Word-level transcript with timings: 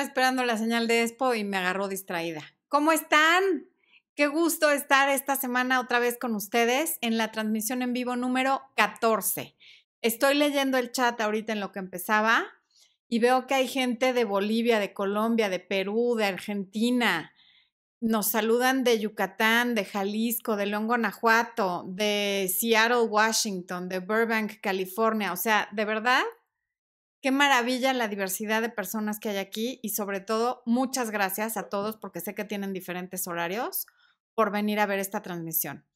Esperando 0.00 0.44
la 0.44 0.58
señal 0.58 0.86
de 0.88 1.02
Expo 1.02 1.34
y 1.34 1.44
me 1.44 1.56
agarró 1.56 1.88
distraída. 1.88 2.42
¿Cómo 2.68 2.92
están? 2.92 3.66
Qué 4.14 4.26
gusto 4.26 4.70
estar 4.70 5.08
esta 5.08 5.36
semana 5.36 5.80
otra 5.80 5.98
vez 5.98 6.18
con 6.18 6.34
ustedes 6.34 6.98
en 7.00 7.18
la 7.18 7.32
transmisión 7.32 7.82
en 7.82 7.92
vivo 7.92 8.16
número 8.16 8.62
14. 8.76 9.56
Estoy 10.02 10.34
leyendo 10.34 10.78
el 10.78 10.92
chat 10.92 11.20
ahorita 11.20 11.52
en 11.52 11.60
lo 11.60 11.72
que 11.72 11.78
empezaba 11.78 12.46
y 13.08 13.18
veo 13.18 13.46
que 13.46 13.54
hay 13.54 13.68
gente 13.68 14.12
de 14.12 14.24
Bolivia, 14.24 14.78
de 14.78 14.92
Colombia, 14.92 15.48
de 15.48 15.60
Perú, 15.60 16.14
de 16.16 16.26
Argentina. 16.26 17.32
Nos 18.00 18.28
saludan 18.28 18.84
de 18.84 18.98
Yucatán, 18.98 19.74
de 19.74 19.84
Jalisco, 19.84 20.56
de 20.56 20.66
León, 20.66 20.86
Guanajuato, 20.86 21.84
de 21.88 22.50
Seattle, 22.54 23.02
Washington, 23.02 23.88
de 23.88 24.00
Burbank, 24.00 24.60
California. 24.60 25.32
O 25.32 25.36
sea, 25.36 25.68
de 25.72 25.84
verdad, 25.84 26.22
Qué 27.22 27.32
maravilla 27.32 27.92
la 27.92 28.08
diversidad 28.08 28.62
de 28.62 28.68
personas 28.68 29.18
que 29.18 29.30
hay 29.30 29.38
aquí 29.38 29.80
y 29.82 29.88
sobre 29.90 30.20
todo 30.20 30.62
muchas 30.66 31.10
gracias 31.10 31.56
a 31.56 31.68
todos 31.68 31.96
porque 31.96 32.20
sé 32.20 32.34
que 32.34 32.44
tienen 32.44 32.72
diferentes 32.72 33.26
horarios 33.26 33.86
por 34.34 34.52
venir 34.52 34.78
a 34.80 34.86
ver 34.86 34.98
esta 34.98 35.22
transmisión. 35.22 35.86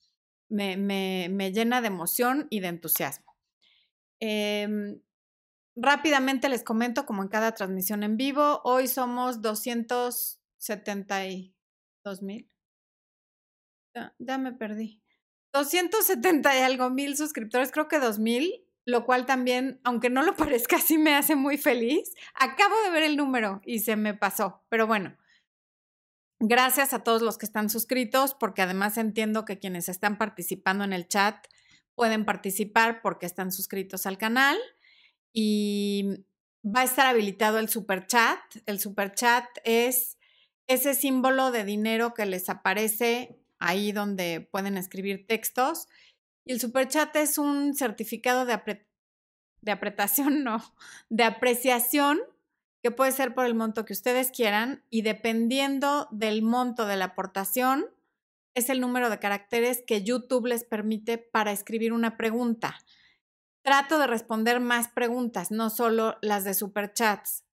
Me, 0.49 1.53
llena 1.53 1.81
de 1.81 1.89
emoción 1.89 2.47
y 2.51 2.61
de 2.61 2.69
entusiasmo. 2.69 3.37
Em, 4.19 5.01
rápidamente 5.77 6.49
les 6.49 6.65
comento, 6.65 7.07
como 7.07 7.23
en 7.23 7.29
cada 7.29 7.53
transmisión 7.53 8.03
en 8.03 8.17
vivo, 8.17 8.61
hoy 8.65 8.89
somos 8.89 9.43
272 9.43 12.23
mil. 12.23 12.51
Ya, 13.95 14.15
ya, 14.19 14.39
me 14.39 14.53
perdí. 14.53 15.03
270 15.53 16.59
y 16.59 16.63
algo 16.63 16.91
mil 16.91 17.17
suscriptores, 17.17 17.73
creo 17.73 17.89
que 17.89 17.99
2000 17.99 18.70
lo 18.91 19.05
cual 19.07 19.27
también, 19.27 19.81
aunque 19.85 20.11
no 20.11 20.23
lo 20.23 20.37
parezca, 20.37 20.79
sí 20.79 20.99
me 20.99 21.15
hace 21.15 21.37
muy 21.37 21.57
feliz. 21.59 22.15
Acabo 22.35 22.75
de 22.83 22.91
ver 22.91 23.03
el 23.05 23.17
número 23.17 23.61
y 23.65 23.81
se 23.81 23.97
me 23.97 24.15
pasó, 24.15 24.63
pero 24.69 24.87
bueno. 24.87 25.17
Gracias 26.43 26.95
a 26.95 27.05
todos 27.05 27.21
los 27.21 27.37
que 27.37 27.45
están 27.45 27.69
suscritos, 27.69 28.35
porque 28.35 28.63
además 28.63 28.97
entiendo 28.97 29.45
que 29.45 29.59
quienes 29.59 29.91
están 29.91 30.17
participando 30.17 30.85
en 30.85 30.95
el 30.95 31.07
chat 31.07 31.47
pueden 31.95 32.25
participar 32.25 33.03
porque 33.03 33.27
están 33.27 33.53
suscritos 33.53 34.07
al 34.07 34.17
canal 34.17 34.57
y 35.35 36.25
va 36.65 36.81
a 36.81 36.85
estar 36.85 37.07
habilitado 37.07 37.59
el 37.59 37.69
super 37.69 38.07
chat. 38.07 38.39
El 38.65 38.81
super 38.81 39.13
chat 39.13 39.45
es 39.65 40.17
ese 40.67 40.95
símbolo 40.95 41.51
de 41.51 41.65
dinero 41.65 42.15
que 42.15 42.25
les 42.25 42.49
aparece 42.49 43.39
ahí 43.59 43.93
donde 43.93 44.41
pueden 44.41 44.79
escribir 44.79 45.27
textos 45.27 45.89
y 46.45 46.53
el 46.53 46.61
superchat 46.61 47.15
es 47.17 47.39
un 47.39 47.75
certificado 47.75 48.45
de, 48.45 48.87
de 49.61 49.73
apretación, 49.73 50.45
no, 50.45 50.63
de 51.09 51.25
apreciación 51.25 52.21
que 52.83 52.91
puede 52.91 53.13
ser 53.13 53.35
por 53.35 53.45
el 53.45 53.55
monto 53.55 53.85
que 53.85 53.93
ustedes 53.93 54.31
quieran 54.31 54.85
y 54.89 55.03
dependiendo 55.03 56.09
del 56.11 56.43
monto 56.43 56.87
de 56.87 56.97
la 56.97 57.07
aportación 57.07 57.87
es 58.55 58.69
el 58.69 58.81
número 58.81 59.11
de 59.11 59.19
caracteres 59.19 59.83
que 59.87 60.03
YouTube 60.03 60.47
les 60.47 60.65
permite 60.65 61.19
para 61.19 61.53
escribir 61.53 61.93
una 61.93 62.17
pregunta. 62.17 62.77
Trato 63.63 63.99
de 63.99 64.07
responder 64.07 64.61
más 64.61 64.89
preguntas, 64.89 65.51
no 65.51 65.71
solo 65.71 66.17
las 66.23 66.45
de 66.45 66.55
superchats, 66.55 67.45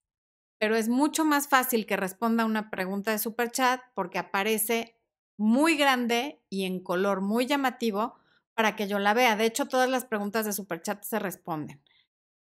pero 0.60 0.76
es 0.76 0.90
mucho 0.90 1.26
más 1.26 1.48
fácil 1.48 1.86
que 1.86 1.98
responda 1.98 2.46
una 2.46 2.70
pregunta 2.70 3.12
de 3.12 3.20
superchat 3.20 3.82
porque 3.94 4.18
aparece 4.18 4.98
muy 5.38 5.78
grande 5.78 6.42
y 6.50 6.66
en 6.66 6.80
color 6.80 7.22
muy 7.22 7.46
llamativo 7.46 8.16
para 8.58 8.76
que 8.76 8.88
yo 8.88 8.98
la 8.98 9.14
vea. 9.14 9.36
De 9.36 9.46
hecho, 9.46 9.68
todas 9.68 9.88
las 9.88 10.06
preguntas 10.06 10.44
de 10.44 10.52
Superchat 10.52 11.04
se 11.04 11.20
responden. 11.20 11.80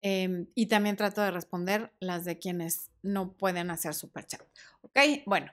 Em, 0.02 0.48
y 0.54 0.66
también 0.66 0.96
trato 0.96 1.22
de 1.22 1.30
responder 1.30 1.94
las 1.98 2.26
de 2.26 2.38
quienes 2.38 2.90
no 3.02 3.32
pueden 3.32 3.70
hacer 3.70 3.94
Superchat. 3.94 4.42
¿Ok? 4.82 4.98
Bueno, 5.24 5.50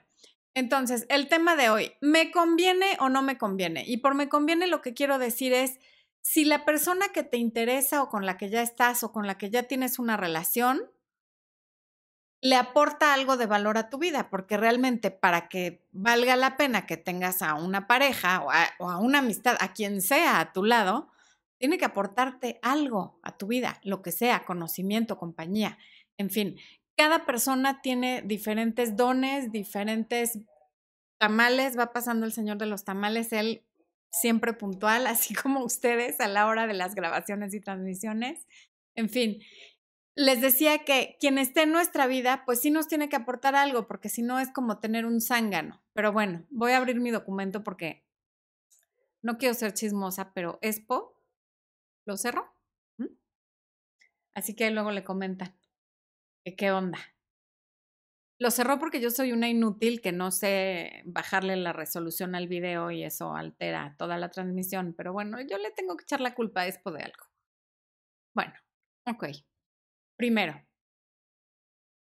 entonces, 0.52 1.06
el 1.08 1.28
tema 1.28 1.56
de 1.56 1.70
hoy, 1.70 1.92
¿me 2.02 2.30
conviene 2.30 2.98
o 3.00 3.08
no 3.08 3.22
me 3.22 3.38
conviene? 3.38 3.84
Y 3.86 3.96
por 3.96 4.14
me 4.14 4.28
conviene 4.28 4.66
lo 4.66 4.82
que 4.82 4.92
quiero 4.92 5.18
decir 5.18 5.54
es, 5.54 5.80
si 6.20 6.44
la 6.44 6.66
persona 6.66 7.08
que 7.14 7.22
te 7.22 7.38
interesa 7.38 8.02
o 8.02 8.10
con 8.10 8.26
la 8.26 8.36
que 8.36 8.50
ya 8.50 8.60
estás 8.60 9.02
o 9.04 9.10
con 9.10 9.26
la 9.26 9.38
que 9.38 9.48
ya 9.48 9.62
tienes 9.62 9.98
una 9.98 10.18
relación, 10.18 10.82
le 12.42 12.56
aporta 12.56 13.14
algo 13.14 13.36
de 13.36 13.46
valor 13.46 13.78
a 13.78 13.88
tu 13.88 13.98
vida, 13.98 14.28
porque 14.28 14.56
realmente 14.56 15.12
para 15.12 15.48
que 15.48 15.86
valga 15.92 16.34
la 16.34 16.56
pena 16.56 16.86
que 16.86 16.96
tengas 16.96 17.40
a 17.40 17.54
una 17.54 17.86
pareja 17.86 18.42
o 18.42 18.50
a, 18.90 18.98
una 18.98 19.20
amistad, 19.20 19.56
a 19.60 19.72
quien 19.72 20.02
sea 20.02 20.40
a 20.40 20.52
tu 20.52 20.64
lado, 20.64 21.08
tiene 21.58 21.78
que 21.78 21.84
aportarte 21.84 22.58
algo 22.60 23.20
a 23.22 23.38
tu 23.38 23.46
vida, 23.46 23.80
lo 23.84 24.02
que 24.02 24.10
sea, 24.10 24.44
conocimiento, 24.44 25.18
compañía, 25.18 25.78
en 26.18 26.30
fin. 26.30 26.58
Cada 26.96 27.24
persona 27.26 27.80
tiene 27.80 28.22
diferentes 28.22 28.96
dones, 28.96 29.52
diferentes 29.52 30.40
tamales, 31.18 31.78
va 31.78 31.92
pasando 31.92 32.26
el 32.26 32.32
señor 32.32 32.58
de 32.58 32.66
los 32.66 32.82
tamales, 32.82 33.32
él 33.32 33.62
siempre 34.10 34.52
puntual, 34.52 35.06
así 35.06 35.32
como 35.32 35.62
ustedes 35.62 36.20
a 36.20 36.26
la 36.26 36.48
hora 36.48 36.66
de 36.66 36.74
las 36.74 36.96
grabaciones 36.96 37.54
y 37.54 37.60
transmisiones. 37.60 38.48
En 38.96 39.08
fin, 39.08 39.40
les 40.14 40.40
decía 40.40 40.84
que 40.84 41.16
quien 41.20 41.38
esté 41.38 41.62
en 41.62 41.72
nuestra 41.72 42.06
vida, 42.06 42.44
pues 42.44 42.60
sí 42.60 42.70
nos 42.70 42.88
tiene 42.88 43.08
que 43.08 43.16
aportar 43.16 43.54
algo, 43.54 43.86
porque 43.86 44.08
si 44.08 44.22
no 44.22 44.38
es 44.38 44.50
como 44.50 44.78
tener 44.78 45.06
un 45.06 45.20
zángano. 45.20 45.82
Pero 45.94 46.12
bueno, 46.12 46.46
voy 46.50 46.72
a 46.72 46.78
abrir 46.78 47.00
mi 47.00 47.10
documento 47.10 47.64
porque 47.64 48.04
no 49.22 49.38
quiero 49.38 49.54
ser 49.54 49.72
chismosa, 49.72 50.32
pero 50.34 50.58
Expo 50.62 51.16
lo 52.04 52.16
cerró. 52.16 52.52
Así 54.34 54.54
que 54.54 54.70
luego 54.70 54.90
le 54.90 55.04
comentan 55.04 55.54
qué 56.56 56.70
onda. 56.70 56.98
Lo 58.38 58.50
cerró 58.50 58.78
porque 58.78 59.00
yo 59.00 59.10
soy 59.10 59.32
una 59.32 59.48
inútil 59.48 60.00
que 60.00 60.10
no 60.10 60.32
sé 60.32 61.02
bajarle 61.04 61.54
la 61.56 61.72
resolución 61.72 62.34
al 62.34 62.48
video 62.48 62.90
y 62.90 63.04
eso 63.04 63.36
altera 63.36 63.94
toda 63.98 64.16
la 64.16 64.30
transmisión. 64.30 64.94
Pero 64.96 65.12
bueno, 65.12 65.40
yo 65.40 65.58
le 65.58 65.70
tengo 65.70 65.96
que 65.96 66.02
echar 66.02 66.20
la 66.20 66.34
culpa 66.34 66.62
a 66.62 66.66
Expo 66.66 66.90
de 66.90 67.02
algo. 67.04 67.24
Bueno, 68.34 68.54
ok. 69.06 69.51
Primero, 70.22 70.54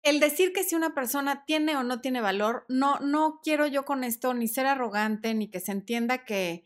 el 0.01 0.19
decir 0.19 0.51
que 0.51 0.63
si 0.63 0.73
una 0.73 0.95
persona 0.95 1.45
tiene 1.45 1.77
o 1.77 1.83
no 1.83 2.01
tiene 2.01 2.19
valor, 2.19 2.65
no, 2.67 2.99
no 2.99 3.41
quiero 3.43 3.67
yo 3.67 3.85
con 3.85 4.03
esto 4.03 4.33
ni 4.33 4.47
ser 4.47 4.65
arrogante, 4.65 5.35
ni 5.35 5.51
que 5.51 5.59
se 5.59 5.71
entienda 5.71 6.25
que, 6.25 6.63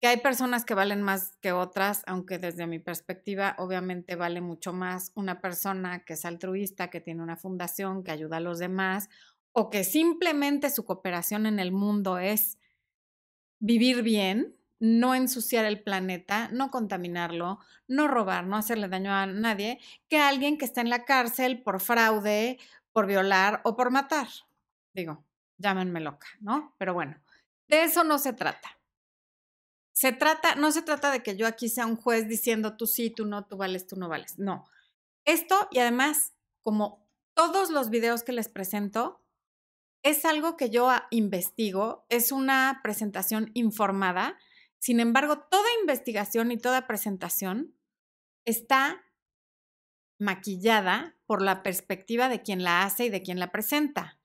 que 0.00 0.08
hay 0.08 0.16
personas 0.16 0.64
que 0.64 0.72
valen 0.72 1.02
más 1.02 1.36
que 1.42 1.52
otras, 1.52 2.02
aunque 2.06 2.38
desde 2.38 2.66
mi 2.66 2.78
perspectiva 2.78 3.56
obviamente 3.58 4.16
vale 4.16 4.40
mucho 4.40 4.72
más 4.72 5.12
una 5.14 5.42
persona 5.42 6.02
que 6.02 6.14
es 6.14 6.24
altruista, 6.24 6.88
que 6.88 7.02
tiene 7.02 7.22
una 7.22 7.36
fundación, 7.36 8.02
que 8.02 8.12
ayuda 8.12 8.38
a 8.38 8.40
los 8.40 8.58
demás, 8.58 9.10
o 9.52 9.68
que 9.68 9.84
simplemente 9.84 10.70
su 10.70 10.86
cooperación 10.86 11.44
en 11.44 11.58
el 11.58 11.72
mundo 11.72 12.16
es 12.16 12.56
vivir 13.58 14.02
bien, 14.02 14.56
no 14.78 15.14
ensuciar 15.14 15.64
el 15.64 15.82
planeta, 15.82 16.48
no 16.52 16.70
contaminarlo, 16.70 17.58
no 17.88 18.08
robar, 18.08 18.46
no 18.46 18.56
hacerle 18.56 18.88
daño 18.88 19.12
a 19.12 19.26
nadie, 19.26 19.80
que 20.08 20.18
alguien 20.18 20.58
que 20.58 20.64
está 20.64 20.80
en 20.80 20.90
la 20.90 21.04
cárcel 21.04 21.62
por 21.62 21.80
fraude, 21.80 22.58
por 22.92 23.06
violar 23.06 23.60
o 23.64 23.76
por 23.76 23.90
matar. 23.90 24.28
Digo, 24.92 25.24
llámenme 25.58 26.00
loca, 26.00 26.26
¿no? 26.40 26.74
Pero 26.78 26.94
bueno, 26.94 27.20
de 27.68 27.84
eso 27.84 28.04
no 28.04 28.18
se 28.18 28.32
trata. 28.32 28.78
Se 29.92 30.12
trata, 30.12 30.56
no 30.56 30.72
se 30.72 30.82
trata 30.82 31.10
de 31.10 31.22
que 31.22 31.36
yo 31.36 31.46
aquí 31.46 31.68
sea 31.68 31.86
un 31.86 31.96
juez 31.96 32.28
diciendo 32.28 32.76
tú 32.76 32.86
sí, 32.86 33.10
tú 33.10 33.24
no, 33.24 33.46
tú 33.46 33.56
vales, 33.56 33.86
tú 33.86 33.96
no 33.96 34.08
vales. 34.08 34.38
No. 34.38 34.66
Esto 35.24 35.68
y 35.70 35.78
además, 35.78 36.34
como 36.60 37.08
todos 37.34 37.70
los 37.70 37.88
videos 37.88 38.22
que 38.22 38.32
les 38.32 38.48
presento, 38.48 39.22
es 40.02 40.24
algo 40.24 40.56
que 40.56 40.70
yo 40.70 40.90
investigo, 41.10 42.06
es 42.10 42.30
una 42.30 42.80
presentación 42.82 43.50
informada 43.54 44.38
sin 44.78 45.00
embargo, 45.00 45.38
toda 45.50 45.68
investigación 45.80 46.52
y 46.52 46.58
toda 46.58 46.86
presentación 46.86 47.74
está 48.44 49.04
maquillada 50.18 51.16
por 51.26 51.42
la 51.42 51.62
perspectiva 51.62 52.28
de 52.28 52.42
quien 52.42 52.62
la 52.62 52.84
hace 52.84 53.06
y 53.06 53.10
de 53.10 53.22
quien 53.22 53.38
la 53.38 53.52
presenta. 53.52 54.18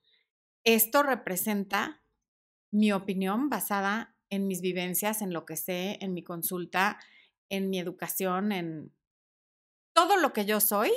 Esto 0.64 1.02
representa 1.02 2.02
mi 2.70 2.92
opinión 2.92 3.50
basada 3.50 4.16
en 4.30 4.46
mis 4.46 4.62
vivencias, 4.62 5.20
en 5.20 5.32
lo 5.32 5.44
que 5.44 5.56
sé, 5.56 5.98
en 6.00 6.14
mi 6.14 6.22
consulta, 6.22 6.98
en 7.50 7.68
mi 7.68 7.78
educación, 7.78 8.52
en 8.52 8.94
todo 9.92 10.16
lo 10.16 10.32
que 10.32 10.46
yo 10.46 10.60
soy 10.60 10.90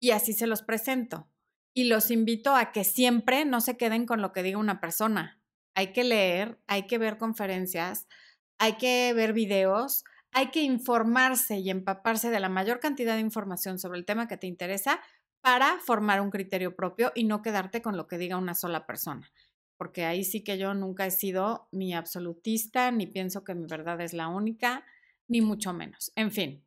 y 0.00 0.10
así 0.10 0.32
se 0.32 0.46
los 0.46 0.62
presento. 0.62 1.30
Y 1.74 1.84
los 1.84 2.10
invito 2.10 2.54
a 2.54 2.72
que 2.72 2.84
siempre 2.84 3.44
no 3.44 3.60
se 3.60 3.76
queden 3.76 4.04
con 4.04 4.20
lo 4.20 4.32
que 4.32 4.42
diga 4.42 4.58
una 4.58 4.80
persona. 4.80 5.40
Hay 5.74 5.92
que 5.92 6.04
leer, 6.04 6.60
hay 6.66 6.86
que 6.86 6.98
ver 6.98 7.18
conferencias, 7.18 8.06
hay 8.58 8.76
que 8.76 9.12
ver 9.14 9.32
videos, 9.32 10.04
hay 10.32 10.50
que 10.50 10.62
informarse 10.62 11.58
y 11.58 11.70
empaparse 11.70 12.30
de 12.30 12.40
la 12.40 12.48
mayor 12.48 12.80
cantidad 12.80 13.14
de 13.14 13.20
información 13.20 13.78
sobre 13.78 13.98
el 13.98 14.04
tema 14.04 14.28
que 14.28 14.36
te 14.36 14.46
interesa 14.46 15.00
para 15.40 15.78
formar 15.80 16.20
un 16.20 16.30
criterio 16.30 16.74
propio 16.74 17.12
y 17.14 17.24
no 17.24 17.42
quedarte 17.42 17.80
con 17.80 17.96
lo 17.96 18.06
que 18.06 18.18
diga 18.18 18.36
una 18.36 18.54
sola 18.54 18.86
persona. 18.86 19.30
Porque 19.76 20.04
ahí 20.04 20.24
sí 20.24 20.42
que 20.42 20.58
yo 20.58 20.74
nunca 20.74 21.06
he 21.06 21.10
sido 21.10 21.68
ni 21.70 21.94
absolutista, 21.94 22.90
ni 22.90 23.06
pienso 23.06 23.44
que 23.44 23.54
mi 23.54 23.66
verdad 23.66 24.00
es 24.00 24.12
la 24.12 24.28
única, 24.28 24.84
ni 25.28 25.40
mucho 25.40 25.72
menos. 25.72 26.12
En 26.16 26.32
fin. 26.32 26.64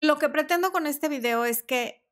Lo 0.00 0.18
que 0.18 0.28
pretendo 0.28 0.72
con 0.72 0.86
este 0.86 1.08
video 1.08 1.44
es 1.44 1.62
que 1.62 2.04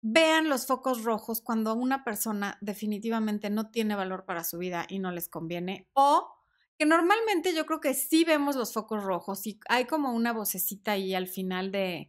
vean 0.00 0.48
los 0.48 0.66
focos 0.66 1.04
rojos 1.04 1.40
cuando 1.40 1.74
una 1.74 2.04
persona 2.04 2.56
definitivamente 2.60 3.50
no 3.50 3.70
tiene 3.70 3.94
valor 3.94 4.24
para 4.24 4.44
su 4.44 4.58
vida 4.58 4.86
y 4.88 4.98
no 4.98 5.12
les 5.12 5.28
conviene 5.28 5.88
o 5.92 6.37
que 6.78 6.86
normalmente 6.86 7.54
yo 7.54 7.66
creo 7.66 7.80
que 7.80 7.94
sí 7.94 8.24
vemos 8.24 8.54
los 8.54 8.72
focos 8.72 9.02
rojos 9.02 9.46
y 9.46 9.58
hay 9.68 9.86
como 9.86 10.12
una 10.12 10.32
vocecita 10.32 10.92
ahí 10.92 11.14
al 11.14 11.26
final 11.26 11.72
de, 11.72 12.08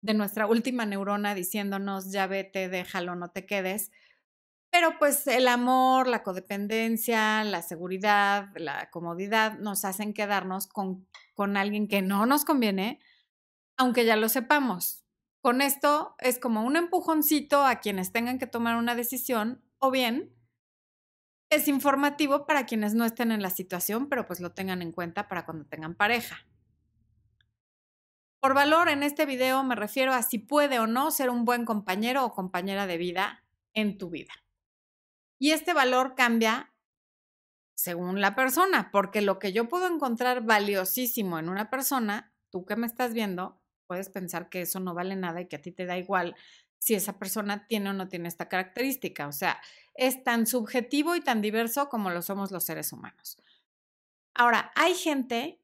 de 0.00 0.14
nuestra 0.14 0.46
última 0.46 0.86
neurona 0.86 1.34
diciéndonos 1.34 2.10
ya 2.10 2.26
vete, 2.26 2.68
déjalo, 2.68 3.14
no 3.14 3.30
te 3.30 3.44
quedes. 3.44 3.90
Pero 4.70 4.98
pues 4.98 5.26
el 5.26 5.48
amor, 5.48 6.06
la 6.06 6.22
codependencia, 6.22 7.44
la 7.44 7.62
seguridad, 7.62 8.48
la 8.56 8.90
comodidad 8.90 9.58
nos 9.58 9.84
hacen 9.84 10.14
quedarnos 10.14 10.66
con, 10.66 11.06
con 11.34 11.56
alguien 11.56 11.88
que 11.88 12.02
no 12.02 12.26
nos 12.26 12.44
conviene, 12.44 13.00
aunque 13.76 14.04
ya 14.04 14.16
lo 14.16 14.28
sepamos. 14.28 15.04
Con 15.40 15.60
esto 15.60 16.14
es 16.18 16.38
como 16.38 16.64
un 16.64 16.76
empujoncito 16.76 17.64
a 17.64 17.76
quienes 17.80 18.12
tengan 18.12 18.38
que 18.38 18.46
tomar 18.46 18.76
una 18.76 18.94
decisión 18.94 19.62
o 19.78 19.90
bien 19.90 20.35
es 21.50 21.68
informativo 21.68 22.46
para 22.46 22.66
quienes 22.66 22.94
no 22.94 23.04
estén 23.04 23.32
en 23.32 23.42
la 23.42 23.50
situación, 23.50 24.08
pero 24.08 24.26
pues 24.26 24.40
lo 24.40 24.52
tengan 24.52 24.82
en 24.82 24.92
cuenta 24.92 25.28
para 25.28 25.44
cuando 25.44 25.66
tengan 25.66 25.94
pareja. 25.94 26.46
Por 28.40 28.54
valor, 28.54 28.88
en 28.88 29.02
este 29.02 29.26
video 29.26 29.62
me 29.64 29.74
refiero 29.74 30.12
a 30.12 30.22
si 30.22 30.38
puede 30.38 30.78
o 30.78 30.86
no 30.86 31.10
ser 31.10 31.30
un 31.30 31.44
buen 31.44 31.64
compañero 31.64 32.24
o 32.24 32.32
compañera 32.32 32.86
de 32.86 32.96
vida 32.96 33.44
en 33.74 33.98
tu 33.98 34.10
vida. 34.10 34.32
Y 35.38 35.50
este 35.50 35.74
valor 35.74 36.14
cambia 36.14 36.72
según 37.74 38.20
la 38.20 38.34
persona, 38.34 38.90
porque 38.90 39.20
lo 39.20 39.38
que 39.38 39.52
yo 39.52 39.68
puedo 39.68 39.86
encontrar 39.86 40.42
valiosísimo 40.42 41.38
en 41.38 41.48
una 41.48 41.70
persona, 41.70 42.32
tú 42.50 42.64
que 42.64 42.76
me 42.76 42.86
estás 42.86 43.12
viendo, 43.12 43.60
puedes 43.86 44.08
pensar 44.08 44.48
que 44.48 44.62
eso 44.62 44.80
no 44.80 44.94
vale 44.94 45.14
nada 45.14 45.40
y 45.40 45.46
que 45.46 45.56
a 45.56 45.62
ti 45.62 45.72
te 45.72 45.84
da 45.84 45.98
igual 45.98 46.34
si 46.86 46.94
esa 46.94 47.18
persona 47.18 47.66
tiene 47.66 47.90
o 47.90 47.92
no 47.92 48.06
tiene 48.06 48.28
esta 48.28 48.48
característica. 48.48 49.26
O 49.26 49.32
sea, 49.32 49.60
es 49.94 50.22
tan 50.22 50.46
subjetivo 50.46 51.16
y 51.16 51.20
tan 51.20 51.42
diverso 51.42 51.88
como 51.88 52.10
lo 52.10 52.22
somos 52.22 52.52
los 52.52 52.62
seres 52.62 52.92
humanos. 52.92 53.42
Ahora, 54.34 54.70
hay 54.76 54.94
gente 54.94 55.60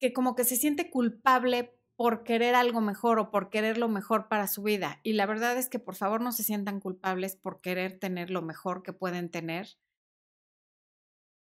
que 0.00 0.14
como 0.14 0.34
que 0.36 0.44
se 0.44 0.56
siente 0.56 0.90
culpable 0.90 1.78
por 1.96 2.24
querer 2.24 2.54
algo 2.54 2.80
mejor 2.80 3.18
o 3.18 3.30
por 3.30 3.50
querer 3.50 3.76
lo 3.76 3.90
mejor 3.90 4.28
para 4.28 4.48
su 4.48 4.62
vida. 4.62 5.00
Y 5.02 5.12
la 5.12 5.26
verdad 5.26 5.58
es 5.58 5.68
que 5.68 5.78
por 5.78 5.96
favor 5.96 6.22
no 6.22 6.32
se 6.32 6.44
sientan 6.44 6.80
culpables 6.80 7.36
por 7.36 7.60
querer 7.60 7.98
tener 7.98 8.30
lo 8.30 8.40
mejor 8.40 8.82
que 8.82 8.94
pueden 8.94 9.30
tener 9.30 9.76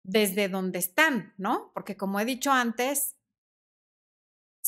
desde 0.04 0.50
donde 0.50 0.80
están, 0.80 1.34
¿no? 1.38 1.72
Porque 1.74 1.96
como 1.96 2.20
he 2.20 2.26
dicho 2.26 2.52
antes, 2.52 3.16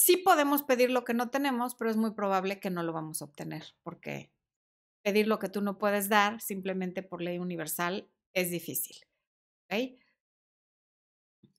sí 0.02 0.18
podemos 0.18 0.64
pedir 0.64 0.90
lo 0.90 1.04
que 1.04 1.14
no 1.14 1.30
tenemos, 1.30 1.76
pero 1.76 1.92
es 1.92 1.98
muy 1.98 2.12
probable 2.12 2.60
que 2.60 2.72
no 2.72 2.82
lo 2.82 2.92
vamos 2.92 3.22
a 3.22 3.26
obtener, 3.26 3.76
porque 3.84 4.32
pedir 5.04 5.28
lo 5.28 5.38
que 5.38 5.48
tú 5.48 5.62
no 5.62 5.78
puedes 5.78 6.10
dar 6.10 6.42
simplemente 6.42 7.04
por 7.04 7.22
ley 7.22 7.38
universal 7.38 8.10
es 8.34 8.50
difícil. 8.50 8.98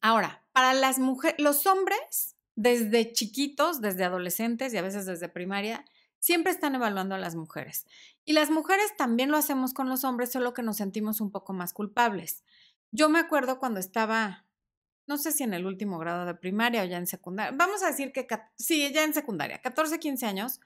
Ahora, 0.01 0.45
para 0.53 0.75
las 0.75 0.99
mujeres, 0.99 1.37
los 1.39 1.67
hombres, 1.67 2.37
desde 2.57 3.13
chiquitos, 3.13 3.81
desde 3.81 4.05
adolescentes 4.05 4.75
y 4.75 4.77
a 4.77 4.83
veces 4.83 5.07
desde 5.07 5.29
primaria, 5.29 5.85
siempre 6.19 6.53
están 6.53 6.75
evaluando 6.75 7.15
a 7.15 7.19
las 7.19 7.37
mujeres. 7.37 7.87
Y 8.25 8.33
las 8.33 8.51
mujeres 8.51 8.97
también 8.99 9.31
lo 9.31 9.37
hacemos 9.37 9.73
con 9.73 9.89
los 9.89 10.03
hombres, 10.03 10.33
solo 10.33 10.53
que 10.53 10.63
nos 10.63 10.79
sentimos 10.79 11.21
un 11.21 11.31
poco 11.31 11.53
más 11.53 11.73
culpables. 11.73 12.45
Yo 12.91 13.09
me 13.09 13.21
acuerdo 13.21 13.61
cuando 13.61 13.79
estaba, 13.79 14.45
no 15.13 15.19
sé 15.19 15.31
si 15.31 15.43
en 15.43 15.53
el 15.53 15.67
último 15.67 15.99
grado 15.99 16.25
de 16.25 16.35
primaria 16.35 16.81
o 16.83 16.87
ya 16.87 16.97
en 16.97 17.07
secundaria, 17.07 17.55
vamos 17.55 17.83
a 17.83 17.89
decir 17.89 18.13
que 18.13 18.27
sí, 18.57 18.91
ya 18.95 19.05
en 19.05 19.13
secundaria, 19.13 19.61
14, 19.61 19.99
15 19.99 20.25
años, 20.25 20.59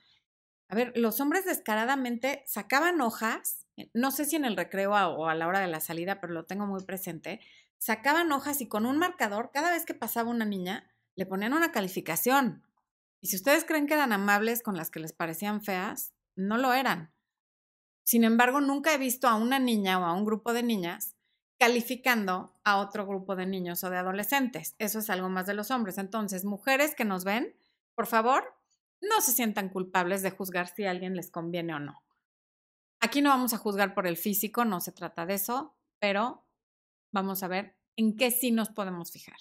a 0.69 0.77
ver, 0.77 0.93
los 0.95 1.21
hombres 1.21 1.45
descaradamente 1.45 2.45
sacaban 2.47 3.01
hojas, 3.01 3.67
eh, 3.77 3.91
no 3.93 4.13
sé 4.13 4.25
si 4.25 4.37
en 4.37 4.45
el 4.45 4.57
recreo 4.57 4.93
o 4.93 5.27
a 5.27 5.35
la 5.35 5.49
hora 5.49 5.59
de 5.59 5.67
la 5.67 5.81
salida, 5.81 6.21
pero 6.21 6.33
lo 6.33 6.45
tengo 6.45 6.65
muy 6.65 6.85
presente, 6.85 7.41
sacaban 7.79 8.31
hojas 8.31 8.61
y 8.61 8.69
con 8.69 8.87
un 8.87 8.99
marcador, 8.99 9.51
cada 9.53 9.73
vez 9.73 9.85
que 9.85 9.95
pasaba 9.95 10.31
una 10.31 10.45
niña, 10.45 10.89
le 11.17 11.27
ponían 11.27 11.53
una 11.53 11.73
calificación. 11.73 12.63
Y 13.21 13.27
si 13.27 13.35
ustedes 13.35 13.65
creen 13.65 13.89
que 13.89 13.95
eran 13.95 14.13
amables 14.13 14.63
con 14.63 14.77
las 14.77 14.91
que 14.91 15.01
les 15.01 15.13
parecían 15.13 15.61
feas, 15.61 16.13
no 16.37 16.57
lo 16.57 16.73
eran. 16.73 17.13
Sin 18.05 18.23
embargo, 18.23 18.61
nunca 18.61 18.95
he 18.95 18.99
visto 18.99 19.27
a 19.27 19.35
una 19.35 19.59
niña 19.59 19.99
o 19.99 20.05
a 20.05 20.13
un 20.13 20.25
grupo 20.25 20.53
de 20.53 20.63
niñas 20.63 21.16
calificando 21.59 22.55
a 22.65 22.79
otro 22.79 23.07
grupo 23.07 23.37
de 23.37 23.47
niños 23.47 23.83
o 23.85 23.91
de 23.91 23.97
adolescentes. 23.97 24.75
Eso 24.79 24.99
es 24.99 25.11
algo 25.11 25.29
más 25.29 25.47
de 25.47 25.55
los 25.55 25.71
hombres. 25.71 25.99
Entonces, 25.99 26.45
mujeres 26.45 26.95
que 26.95 27.05
nos 27.05 27.25
ven, 27.25 27.55
por 27.95 28.07
favor, 28.07 28.55
no 29.01 29.21
se 29.21 29.33
sientan 29.33 29.69
culpables 29.69 30.23
de 30.23 30.31
juzgar 30.31 30.69
si 30.69 30.85
a 30.85 30.91
alguien 30.91 31.17
les 31.17 31.31
conviene 31.31 31.75
o 31.75 31.79
no. 31.79 32.03
Aquí 33.01 33.23
no 33.23 33.31
vamos 33.31 33.55
a 33.55 33.59
juzgar 33.59 33.95
por 33.95 34.07
el 34.07 34.17
físico, 34.17 34.65
no 34.65 34.81
se 34.81 34.93
trata 34.93 35.27
de 35.27 35.35
eso, 35.35 35.77
pero 35.99 36.47
vamos 37.13 37.43
a 37.43 37.49
ver 37.49 37.77
en 37.97 38.17
qué 38.17 38.31
sí 38.31 38.51
nos 38.53 38.71
podemos 38.71 39.13
fijar. 39.13 39.39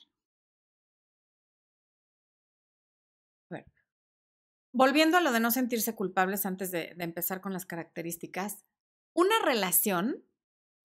volviendo 4.78 5.16
a 5.16 5.22
lo 5.22 5.32
de 5.32 5.40
no 5.40 5.52
sentirse 5.52 5.96
culpables 5.96 6.46
antes 6.46 6.70
de 6.70 6.94
empezar 7.00 7.40
con 7.40 7.54
las 7.54 7.66
características, 7.66 8.66
una 9.14 9.40
relación 9.42 10.26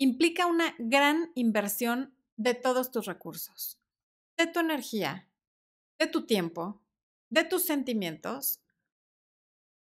implica 0.00 0.46
una 0.46 0.74
gran 0.78 1.30
inversión 1.34 2.16
de 2.36 2.54
todos 2.54 2.90
tus 2.90 3.04
recursos, 3.04 3.78
de 4.38 4.46
tu 4.46 4.58
energía, 4.58 5.28
de 5.98 6.06
tu 6.06 6.24
tiempo, 6.24 6.80
de 7.28 7.44
tus 7.44 7.64
sentimientos, 7.64 8.60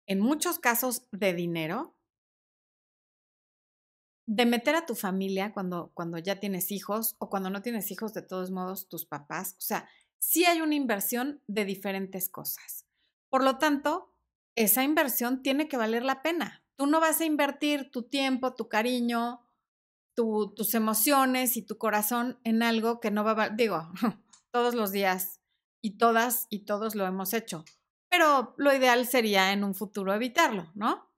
en 0.07 0.19
muchos 0.19 0.59
casos 0.59 1.07
de 1.11 1.33
dinero, 1.33 1.95
de 4.25 4.45
meter 4.45 4.75
a 4.75 4.85
tu 4.85 4.93
familia 4.93 5.53
cuando, 5.53 5.91
cuando 5.93 6.17
ya 6.17 6.39
tienes 6.39 6.71
hijos 6.71 7.15
o 7.19 7.29
cuando 7.29 7.49
no 7.49 7.61
tienes 7.61 7.89
hijos, 7.89 8.13
de 8.13 8.21
todos 8.21 8.51
modos, 8.51 8.89
tus 8.89 9.05
papás. 9.05 9.55
O 9.57 9.61
sea, 9.61 9.89
sí 10.19 10.43
hay 10.43 10.59
una 10.59 10.75
inversión 10.75 11.41
de 11.47 11.63
diferentes 11.63 12.27
cosas. 12.27 12.85
Por 13.29 13.43
lo 13.43 13.57
tanto, 13.57 14.13
esa 14.55 14.83
inversión 14.83 15.41
tiene 15.41 15.69
que 15.69 15.77
valer 15.77 16.03
la 16.03 16.21
pena. 16.21 16.65
Tú 16.75 16.87
no 16.87 16.99
vas 16.99 17.21
a 17.21 17.25
invertir 17.25 17.89
tu 17.89 18.03
tiempo, 18.03 18.53
tu 18.53 18.67
cariño, 18.67 19.48
tus 20.55 20.73
emociones 20.73 21.57
y 21.57 21.61
tu 21.61 21.77
corazón 21.77 22.39
en 22.43 22.63
algo 22.63 22.99
que 22.99 23.11
no 23.11 23.23
va 23.23 23.43
a, 23.43 23.49
digo, 23.49 23.91
todos 24.51 24.75
los 24.75 24.91
días 24.91 25.41
y 25.81 25.97
todas 25.97 26.47
y 26.49 26.65
todos 26.65 26.95
lo 26.95 27.05
hemos 27.05 27.33
hecho. 27.33 27.63
Pero 28.09 28.55
lo 28.57 28.73
ideal 28.73 29.05
sería 29.05 29.53
en 29.53 29.63
un 29.63 29.75
futuro 29.75 30.13
evitarlo, 30.13 30.71
¿no? 30.73 31.09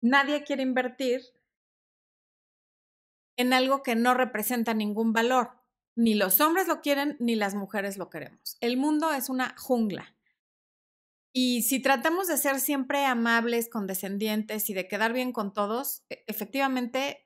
Nadie 0.00 0.44
quiere 0.44 0.62
invertir 0.62 1.22
en 3.36 3.52
algo 3.52 3.82
que 3.82 3.96
no 3.96 4.14
representa 4.14 4.74
ningún 4.74 5.12
valor. 5.12 5.50
Ni 5.96 6.14
los 6.14 6.40
hombres 6.40 6.68
lo 6.68 6.80
quieren, 6.80 7.16
ni 7.20 7.36
las 7.36 7.54
mujeres 7.54 7.96
lo 7.96 8.10
queremos. 8.10 8.56
El 8.60 8.76
mundo 8.76 9.12
es 9.12 9.28
una 9.28 9.54
jungla. 9.58 10.14
Y 11.32 11.62
si 11.62 11.80
tratamos 11.80 12.28
de 12.28 12.36
ser 12.36 12.60
siempre 12.60 13.04
amables, 13.04 13.68
condescendientes 13.68 14.70
y 14.70 14.74
de 14.74 14.86
quedar 14.86 15.12
bien 15.12 15.32
con 15.32 15.52
todos, 15.52 16.04
e, 16.08 16.24
efectivamente, 16.28 17.23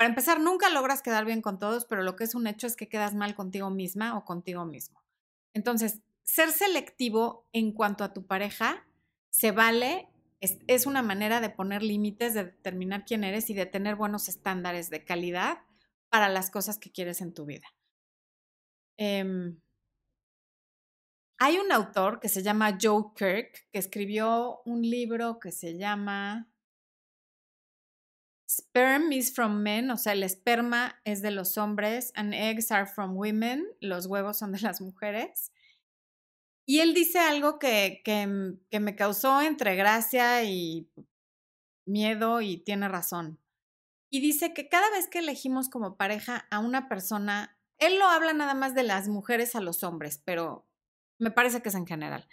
para 0.00 0.08
empezar, 0.08 0.40
nunca 0.40 0.70
logras 0.70 1.02
quedar 1.02 1.26
bien 1.26 1.42
con 1.42 1.58
todos, 1.58 1.84
pero 1.84 2.02
lo 2.02 2.16
que 2.16 2.24
es 2.24 2.34
un 2.34 2.46
hecho 2.46 2.66
es 2.66 2.74
que 2.74 2.88
quedas 2.88 3.14
mal 3.14 3.34
contigo 3.34 3.68
misma 3.68 4.16
o 4.16 4.24
contigo 4.24 4.64
mismo. 4.64 5.04
Entonces, 5.52 6.00
ser 6.22 6.52
selectivo 6.52 7.46
en 7.52 7.72
cuanto 7.72 8.02
a 8.02 8.14
tu 8.14 8.26
pareja 8.26 8.86
se 9.28 9.50
vale, 9.52 10.08
es, 10.40 10.86
una 10.86 11.02
manera 11.02 11.42
de 11.42 11.50
poner 11.50 11.82
límites, 11.82 12.32
de 12.32 12.44
determinar 12.44 13.04
quién 13.04 13.24
eres 13.24 13.50
y 13.50 13.54
de 13.54 13.66
tener 13.66 13.94
buenos 13.94 14.30
estándares 14.30 14.88
de 14.88 15.04
calidad 15.04 15.58
para 16.08 16.30
las 16.30 16.50
cosas 16.50 16.78
que 16.78 16.90
quieres 16.90 17.20
en 17.20 17.34
tu 17.34 17.44
vida. 17.44 17.66
Em, 18.96 19.60
hay 21.38 21.58
un 21.58 21.70
autor 21.72 22.20
que 22.20 22.30
se 22.30 22.42
llama 22.42 22.78
Joe 22.80 23.12
Kirk, 23.14 23.68
que 23.70 23.78
escribió 23.78 24.62
un 24.64 24.80
libro 24.80 25.38
que 25.38 25.52
se 25.52 25.76
llama 25.76 26.49
Sperm 28.50 29.12
is 29.12 29.32
from 29.32 29.62
men, 29.62 29.92
o 29.92 29.96
sea, 29.96 30.12
el 30.12 30.24
esperma 30.24 31.00
es 31.04 31.22
de 31.22 31.30
los 31.30 31.56
hombres, 31.56 32.10
and 32.16 32.34
eggs 32.34 32.72
are 32.72 32.84
from 32.84 33.16
women, 33.16 33.64
los 33.80 34.06
huevos 34.06 34.38
son 34.38 34.50
de 34.50 34.58
las 34.58 34.80
mujeres. 34.80 35.52
Y 36.66 36.80
él 36.80 36.92
dice 36.92 37.20
algo 37.20 37.60
que, 37.60 38.02
que, 38.04 38.56
que 38.68 38.80
me 38.80 38.96
causó 38.96 39.40
entre 39.40 39.76
gracia 39.76 40.42
y 40.42 40.90
miedo 41.86 42.40
y 42.40 42.56
tiene 42.56 42.88
razón. 42.88 43.38
Y 44.10 44.20
dice 44.20 44.52
que 44.52 44.68
cada 44.68 44.90
vez 44.90 45.06
que 45.06 45.20
elegimos 45.20 45.68
como 45.68 45.96
pareja 45.96 46.48
a 46.50 46.58
una 46.58 46.88
persona, 46.88 47.56
él 47.78 48.00
lo 48.00 48.06
habla 48.06 48.32
nada 48.32 48.54
más 48.54 48.74
de 48.74 48.82
las 48.82 49.06
mujeres 49.06 49.54
a 49.54 49.60
los 49.60 49.84
hombres, 49.84 50.20
pero 50.24 50.68
me 51.20 51.30
parece 51.30 51.62
que 51.62 51.68
es 51.68 51.76
en 51.76 51.86
general 51.86 52.26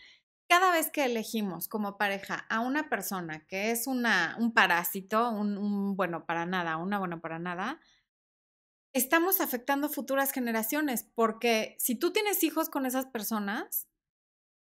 cada 0.48 0.72
vez 0.72 0.90
que 0.92 1.06
elegimos 1.06 1.68
como 1.68 1.98
pareja 1.98 2.46
a 2.50 2.62
una 2.62 2.90
persona 2.90 3.46
que 3.48 3.72
es 3.72 3.86
una, 3.86 4.36
un 4.40 4.54
parásito, 4.54 5.30
un, 5.30 5.96
bueno 5.96 6.26
para 6.26 6.46
nada, 6.46 6.78
una 6.78 7.00
buena 7.00 7.20
para 7.20 7.38
nada, 7.38 7.80
estamos 8.94 9.42
afectando 9.42 9.90
futuras 9.90 10.32
generaciones, 10.32 11.04
porque 11.04 11.76
si 11.80 11.96
tú 11.96 12.12
tienes 12.12 12.44
hijos 12.44 12.70
con 12.70 12.86
esas 12.86 13.06
personas, 13.06 13.88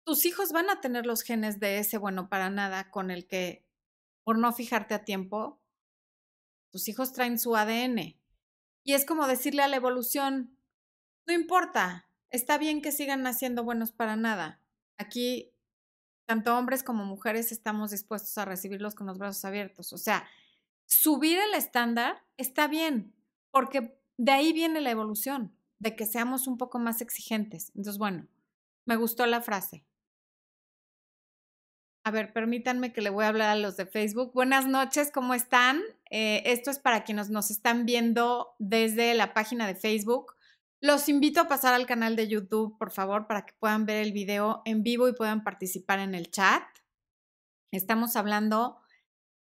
tus 0.05 0.25
hijos 0.25 0.51
van 0.51 0.69
a 0.69 0.81
tener 0.81 1.05
los 1.05 1.21
genes 1.21 1.59
de 1.59 1.79
ese 1.79 1.97
bueno 1.97 2.29
para 2.29 2.49
nada 2.49 2.89
con 2.89 3.11
el 3.11 3.27
que 3.27 3.65
por 4.23 4.37
no 4.37 4.51
fijarte 4.53 4.93
a 4.93 5.03
tiempo, 5.03 5.61
tus 6.71 6.87
hijos 6.87 7.13
traen 7.13 7.37
su 7.37 7.55
ADN. 7.55 8.17
Y 8.85 8.93
es 8.93 9.05
como 9.05 9.27
decirle 9.27 9.63
a 9.63 9.67
la 9.67 9.75
evolución, 9.75 10.57
no 11.27 11.33
importa, 11.33 12.09
está 12.29 12.57
bien 12.57 12.81
que 12.81 12.91
sigan 12.91 13.21
naciendo 13.21 13.63
buenos 13.63 13.91
para 13.91 14.15
nada. 14.15 14.61
Aquí, 14.97 15.52
tanto 16.25 16.57
hombres 16.57 16.83
como 16.83 17.05
mujeres 17.05 17.51
estamos 17.51 17.91
dispuestos 17.91 18.37
a 18.37 18.45
recibirlos 18.45 18.95
con 18.95 19.07
los 19.07 19.17
brazos 19.17 19.43
abiertos. 19.45 19.93
O 19.93 19.97
sea, 19.97 20.27
subir 20.85 21.37
el 21.37 21.53
estándar 21.53 22.23
está 22.37 22.67
bien, 22.67 23.13
porque 23.51 23.97
de 24.17 24.31
ahí 24.31 24.53
viene 24.53 24.81
la 24.81 24.91
evolución, 24.91 25.55
de 25.79 25.95
que 25.95 26.05
seamos 26.05 26.47
un 26.47 26.57
poco 26.57 26.79
más 26.79 27.01
exigentes. 27.01 27.69
Entonces, 27.75 27.97
bueno, 27.97 28.27
me 28.85 28.95
gustó 28.95 29.25
la 29.25 29.41
frase. 29.41 29.85
A 32.05 32.11
ver, 32.11 32.33
permítanme 32.33 32.91
que 32.91 33.01
le 33.01 33.09
voy 33.09 33.23
a 33.23 33.29
hablar 33.29 33.49
a 33.49 33.55
los 33.55 33.77
de 33.77 33.85
Facebook. 33.85 34.33
Buenas 34.33 34.67
noches, 34.67 35.09
¿cómo 35.09 35.33
están? 35.33 35.81
Eh, 36.09 36.43
esto 36.45 36.69
es 36.69 36.77
para 36.77 37.05
quienes 37.05 37.29
nos 37.29 37.49
están 37.49 37.85
viendo 37.85 38.55
desde 38.59 39.13
la 39.13 39.33
página 39.33 39.67
de 39.67 39.75
Facebook. 39.75 40.35
Los 40.83 41.07
invito 41.07 41.39
a 41.39 41.47
pasar 41.47 41.73
al 41.73 41.85
canal 41.85 42.17
de 42.17 42.27
YouTube, 42.27 42.77
por 42.77 42.91
favor, 42.91 43.25
para 43.25 43.45
que 43.45 43.53
puedan 43.53 43.85
ver 43.85 44.03
el 44.03 44.11
video 44.11 44.61
en 44.65 44.83
vivo 44.83 45.07
y 45.07 45.13
puedan 45.13 45.45
participar 45.45 45.99
en 45.99 46.13
el 46.13 46.29
chat. 46.29 46.61
Estamos 47.71 48.17
hablando 48.17 48.81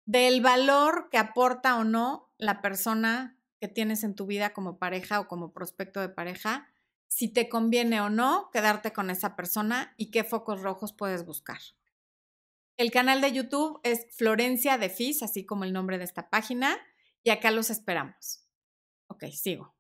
del 0.07 0.41
valor 0.41 1.09
que 1.09 1.19
aporta 1.19 1.77
o 1.77 1.85
no 1.85 2.33
la 2.37 2.61
persona 2.61 3.39
que 3.61 3.69
tienes 3.69 4.03
en 4.03 4.17
tu 4.17 4.27
vida 4.27 4.53
como 4.53 4.81
pareja 4.81 5.21
o 5.21 5.29
como 5.29 5.53
prospecto 5.53 6.01
de 6.01 6.09
pareja, 6.09 6.67
si 7.07 7.29
te 7.29 7.49
conviene 7.49 8.01
o 8.01 8.11
no 8.11 8.51
quedarte 8.53 8.93
con 8.93 9.09
esa 9.09 9.37
persona 9.37 9.95
y 9.97 10.11
qué 10.11 10.25
focos 10.25 10.63
rojos 10.63 10.93
puedes 10.93 11.25
buscar. 11.25 11.61
El 12.77 12.91
canal 12.91 13.21
de 13.21 13.31
YouTube 13.31 13.79
es 13.85 14.09
Florencia 14.17 14.79
de 14.79 14.89
Fis, 14.89 15.23
así 15.23 15.47
como 15.47 15.63
el 15.63 15.73
nombre 15.73 15.97
de 15.97 16.05
esta 16.05 16.29
página, 16.29 16.77
y 17.23 17.31
acá 17.31 17.53
los 17.53 17.71
esperamos. 17.71 18.49
Ok, 19.07 19.27
sigo. 19.27 19.80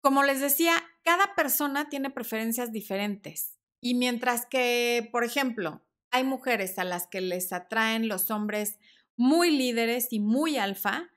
Como 0.00 0.22
les 0.22 0.40
decía, 0.40 0.82
cada 1.02 1.34
persona 1.34 1.88
tiene 1.88 2.10
preferencias 2.10 2.72
diferentes. 2.72 3.58
Y 3.80 3.94
mientras 3.94 4.46
que, 4.46 5.08
por 5.12 5.24
ejemplo, 5.24 5.82
hay 6.10 6.24
mujeres 6.24 6.78
a 6.78 6.84
las 6.84 7.06
que 7.06 7.20
les 7.20 7.52
atraen 7.52 8.08
los 8.08 8.30
hombres 8.30 8.78
muy 9.16 9.50
líderes 9.50 10.12
y 10.12 10.20
muy 10.20 10.56
alfa, 10.56 11.10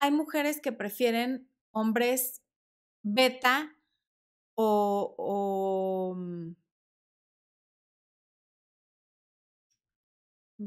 hay 0.00 0.10
mujeres 0.10 0.60
que 0.60 0.72
prefieren 0.72 1.48
hombres 1.70 2.42
beta 3.02 3.76
o, 4.56 5.14
o 5.16 6.14
mm, 6.16 6.54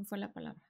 fue 0.05 0.17
la 0.17 0.31
palabra. 0.31 0.62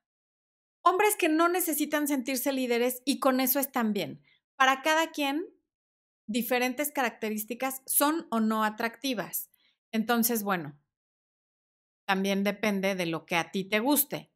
Hombres 0.83 1.15
que 1.15 1.29
no 1.29 1.49
necesitan 1.49 2.07
sentirse 2.07 2.51
líderes 2.53 3.01
y 3.05 3.19
con 3.19 3.39
eso 3.39 3.59
están 3.59 3.93
bien. 3.93 4.21
Para 4.55 4.81
cada 4.81 5.11
quien, 5.11 5.45
diferentes 6.27 6.91
características 6.91 7.81
son 7.85 8.27
o 8.29 8.39
no 8.39 8.63
atractivas. 8.63 9.49
Entonces, 9.91 10.43
bueno, 10.43 10.77
también 12.05 12.43
depende 12.43 12.95
de 12.95 13.05
lo 13.05 13.25
que 13.25 13.35
a 13.35 13.51
ti 13.51 13.63
te 13.63 13.79
guste. 13.79 14.31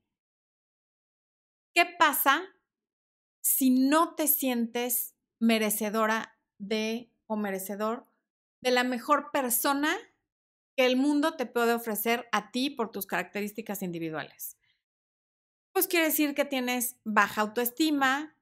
¿Qué 1.74 1.86
pasa 1.98 2.44
si 3.42 3.70
no 3.70 4.16
te 4.16 4.28
sientes 4.28 5.16
merecedora 5.40 6.38
de 6.58 7.12
o 7.28 7.36
merecedor 7.36 8.08
de 8.62 8.72
la 8.72 8.84
mejor 8.84 9.32
persona 9.32 9.96
que 10.78 10.86
el 10.86 10.98
mundo 10.98 11.36
te 11.36 11.46
puede 11.46 11.74
ofrecer 11.74 12.28
a 12.32 12.52
ti 12.52 12.70
por 12.70 12.92
tus 12.92 13.06
características 13.06 13.82
individuales? 13.82 14.58
pues 15.74 15.88
quiere 15.88 16.06
decir 16.06 16.36
que 16.36 16.46
tienes 16.46 16.98
baja 17.04 17.42
autoestima 17.42 18.36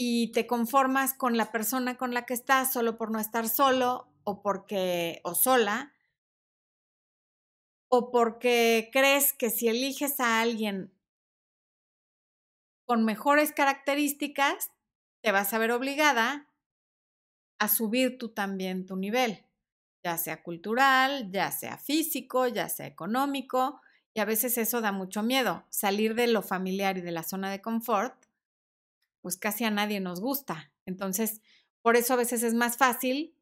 y 0.00 0.30
te 0.32 0.46
conformas 0.46 1.12
con 1.12 1.36
la 1.36 1.50
persona 1.50 1.98
con 1.98 2.14
la 2.14 2.24
que 2.24 2.32
estás 2.32 2.72
solo 2.72 2.96
por 2.96 3.10
no 3.10 3.18
estar 3.18 3.48
solo 3.48 4.08
o 4.24 4.40
porque 4.42 5.20
o 5.24 5.34
sola 5.34 5.92
o 7.90 8.10
porque 8.10 8.90
crees 8.92 9.32
que 9.32 9.50
si 9.50 9.68
eliges 9.68 10.20
a 10.20 10.40
alguien 10.40 10.92
con 12.86 13.04
mejores 13.04 13.52
características 13.52 14.70
te 15.20 15.30
vas 15.30 15.52
a 15.54 15.58
ver 15.58 15.70
obligada 15.72 16.48
a 17.58 17.68
subir 17.68 18.18
tú 18.18 18.28
también 18.30 18.86
tu 18.86 18.96
nivel, 18.96 19.44
ya 20.04 20.16
sea 20.18 20.42
cultural, 20.42 21.30
ya 21.30 21.50
sea 21.50 21.78
físico, 21.78 22.46
ya 22.48 22.68
sea 22.68 22.86
económico, 22.86 23.80
y 24.14 24.20
a 24.20 24.24
veces 24.24 24.58
eso 24.58 24.80
da 24.80 24.92
mucho 24.92 25.22
miedo. 25.22 25.64
Salir 25.70 26.14
de 26.14 26.28
lo 26.28 26.42
familiar 26.42 26.98
y 26.98 27.00
de 27.02 27.12
la 27.12 27.22
zona 27.24 27.50
de 27.50 27.60
confort, 27.60 28.14
pues 29.20 29.36
casi 29.36 29.64
a 29.64 29.70
nadie 29.70 30.00
nos 30.00 30.20
gusta. 30.20 30.72
Entonces, 30.86 31.40
por 31.82 31.96
eso 31.96 32.14
a 32.14 32.16
veces 32.16 32.42
es 32.42 32.54
más 32.54 32.76
fácil 32.76 33.34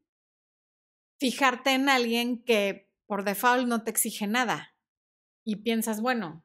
fijarte 1.18 1.71
en 1.73 1.88
alguien 1.88 2.42
que 2.42 2.88
por 3.06 3.25
default 3.25 3.66
no 3.66 3.83
te 3.83 3.90
exige 3.90 4.26
nada. 4.26 4.75
Y 5.45 5.56
piensas, 5.56 6.00
bueno, 6.00 6.45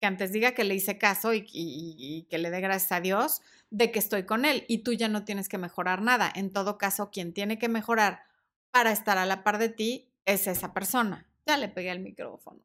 que 0.00 0.06
antes 0.06 0.32
diga 0.32 0.52
que 0.52 0.64
le 0.64 0.74
hice 0.74 0.98
caso 0.98 1.32
y, 1.34 2.26
que 2.28 2.38
le 2.38 2.50
dé 2.50 2.60
gracias 2.60 2.92
a 2.92 3.00
Dios 3.00 3.42
de 3.70 3.90
que 3.90 3.98
estoy 3.98 4.24
con 4.24 4.44
él 4.44 4.64
y 4.68 4.78
tú 4.78 4.92
ya 4.92 5.08
no 5.08 5.24
tienes 5.24 5.48
que 5.48 5.58
mejorar 5.58 6.02
nada. 6.02 6.30
En 6.34 6.52
todo 6.52 6.78
caso, 6.78 7.10
quien 7.10 7.32
tiene 7.32 7.58
que 7.58 7.68
mejorar 7.68 8.22
para 8.70 8.92
estar 8.92 9.18
a 9.18 9.26
la 9.26 9.42
par 9.42 9.58
de 9.58 9.68
ti 9.68 10.12
es 10.24 10.46
esa 10.46 10.72
persona. 10.72 11.26
Ya 11.46 11.56
le 11.56 11.68
pegué 11.68 11.90
el 11.90 12.00
micrófono. 12.00 12.60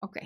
Ok. 0.00 0.18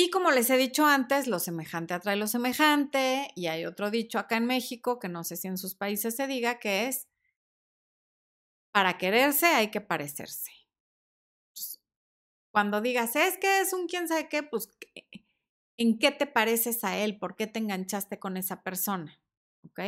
Y 0.00 0.10
como 0.10 0.30
les 0.30 0.48
he 0.48 0.56
dicho 0.56 0.86
antes, 0.86 1.26
lo 1.26 1.40
semejante 1.40 1.92
atrae 1.92 2.14
lo 2.14 2.28
semejante, 2.28 3.32
y 3.34 3.48
hay 3.48 3.66
otro 3.66 3.90
dicho 3.90 4.20
acá 4.20 4.36
en 4.36 4.46
México, 4.46 5.00
que 5.00 5.08
no 5.08 5.24
sé 5.24 5.36
si 5.36 5.48
en 5.48 5.58
sus 5.58 5.74
países 5.74 6.14
se 6.14 6.28
diga, 6.28 6.60
que 6.60 6.86
es, 6.86 7.08
para 8.70 8.96
quererse 8.96 9.46
hay 9.46 9.72
que 9.72 9.80
parecerse. 9.80 10.52
cuando 12.52 12.80
digas, 12.80 13.16
es 13.16 13.38
que 13.38 13.58
es 13.60 13.72
un 13.72 13.88
quién 13.88 14.06
sabe 14.06 14.28
qué, 14.28 14.44
pues, 14.44 14.70
¿en 15.76 15.98
qué 15.98 16.12
te 16.12 16.28
pareces 16.28 16.84
a 16.84 16.96
él? 16.96 17.18
¿Por 17.18 17.34
qué 17.34 17.48
te 17.48 17.58
enganchaste 17.58 18.20
con 18.20 18.36
esa 18.36 18.62
persona? 18.62 19.20
¿Ok? 19.64 19.80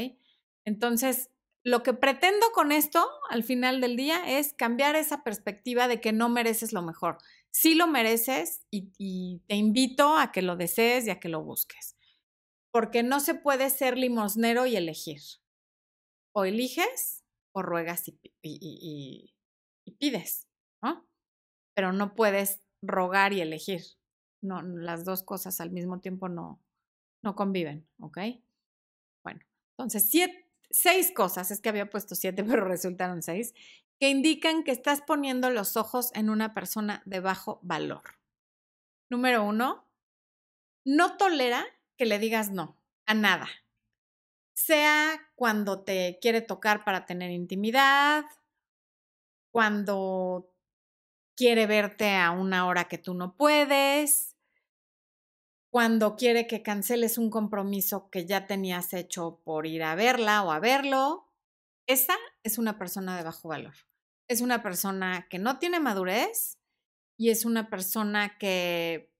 Entonces, 0.64 1.30
lo 1.62 1.84
que 1.84 1.94
pretendo 1.94 2.50
con 2.52 2.72
esto, 2.72 3.08
al 3.28 3.44
final 3.44 3.80
del 3.80 3.96
día, 3.96 4.24
es 4.26 4.54
cambiar 4.54 4.96
esa 4.96 5.22
perspectiva 5.22 5.86
de 5.86 6.00
que 6.00 6.12
no 6.12 6.28
mereces 6.28 6.72
lo 6.72 6.82
mejor 6.82 7.18
sí 7.50 7.74
lo 7.74 7.86
mereces 7.86 8.64
y, 8.70 9.40
te 9.46 9.56
invito 9.56 10.16
a 10.16 10.32
que 10.32 10.42
lo 10.42 10.56
desees 10.56 11.06
y 11.06 11.10
a 11.10 11.20
que 11.20 11.28
lo 11.28 11.42
busques. 11.42 11.96
Porque 12.72 13.02
no 13.02 13.20
se 13.20 13.34
puede 13.34 13.70
ser 13.70 13.98
limosnero 13.98 14.66
y 14.66 14.76
elegir. 14.76 15.20
O 16.32 16.44
eliges 16.44 17.24
o 17.52 17.62
ruegas 17.62 18.04
y, 18.42 19.34
pides, 19.98 20.46
¿no? 20.82 21.06
Pero 21.74 21.92
no 21.92 22.14
puedes 22.14 22.60
rogar 22.82 23.32
y 23.32 23.40
elegir. 23.40 23.82
No, 24.42 24.62
las 24.62 25.04
dos 25.04 25.22
cosas 25.22 25.60
al 25.60 25.70
mismo 25.70 26.00
tiempo 26.00 26.28
no, 26.28 26.62
no 27.22 27.34
conviven, 27.34 27.86
¿ok? 27.98 28.18
Bueno, 29.22 29.40
entonces, 29.76 30.10
seis 30.70 31.12
cosas, 31.12 31.50
es 31.50 31.60
que 31.60 31.68
había 31.68 31.90
puesto 31.90 32.14
siete, 32.14 32.44
pero 32.44 32.64
resultaron 32.64 33.22
seis, 33.22 33.52
que 34.00 34.08
indican 34.08 34.64
que 34.64 34.72
estás 34.72 35.02
poniendo 35.02 35.50
los 35.50 35.76
ojos 35.76 36.10
en 36.14 36.30
una 36.30 36.54
persona 36.54 37.02
de 37.04 37.20
bajo 37.20 37.60
valor. 37.62 38.18
Número 39.10 39.44
uno, 39.44 39.86
no 40.86 41.18
tolera 41.18 41.66
que 41.98 42.06
le 42.06 42.18
digas 42.18 42.50
no 42.50 42.80
a 43.04 43.12
nada. 43.12 43.46
Sea 44.54 45.20
cuando 45.34 45.84
te 45.84 46.18
quiere 46.22 46.40
tocar 46.40 46.82
para 46.82 47.04
tener 47.04 47.30
intimidad, 47.30 48.24
cuando 49.52 50.50
quiere 51.36 51.66
verte 51.66 52.16
a 52.16 52.30
una 52.30 52.66
hora 52.66 52.88
que 52.88 52.96
tú 52.96 53.12
no 53.12 53.36
puedes, 53.36 54.34
cuando 55.68 56.16
quiere 56.16 56.46
que 56.46 56.62
canceles 56.62 57.18
un 57.18 57.28
compromiso 57.28 58.08
que 58.08 58.24
ya 58.24 58.46
tenías 58.46 58.94
hecho 58.94 59.42
por 59.44 59.66
ir 59.66 59.82
a 59.82 59.94
verla 59.94 60.42
o 60.42 60.52
a 60.52 60.58
verlo. 60.58 61.26
Esa 61.86 62.16
es 62.42 62.56
una 62.56 62.78
persona 62.78 63.16
de 63.18 63.24
bajo 63.24 63.48
valor 63.48 63.74
es 64.30 64.40
una 64.40 64.62
persona 64.62 65.26
que 65.28 65.40
no 65.40 65.58
tiene 65.58 65.80
madurez 65.80 66.60
y 67.16 67.30
es 67.30 67.44
una 67.44 67.68
persona 67.68 68.38
que, 68.38 69.12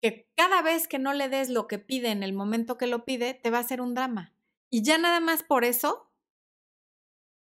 que 0.00 0.30
cada 0.36 0.62
vez 0.62 0.86
que 0.86 1.00
no 1.00 1.12
le 1.12 1.28
des 1.28 1.48
lo 1.48 1.66
que 1.66 1.80
pide 1.80 2.12
en 2.12 2.22
el 2.22 2.32
momento 2.32 2.78
que 2.78 2.86
lo 2.86 3.04
pide, 3.04 3.34
te 3.34 3.50
va 3.50 3.58
a 3.58 3.62
hacer 3.62 3.80
un 3.80 3.94
drama. 3.94 4.32
Y 4.70 4.84
ya 4.84 4.98
nada 4.98 5.18
más 5.18 5.42
por 5.42 5.64
eso 5.64 6.12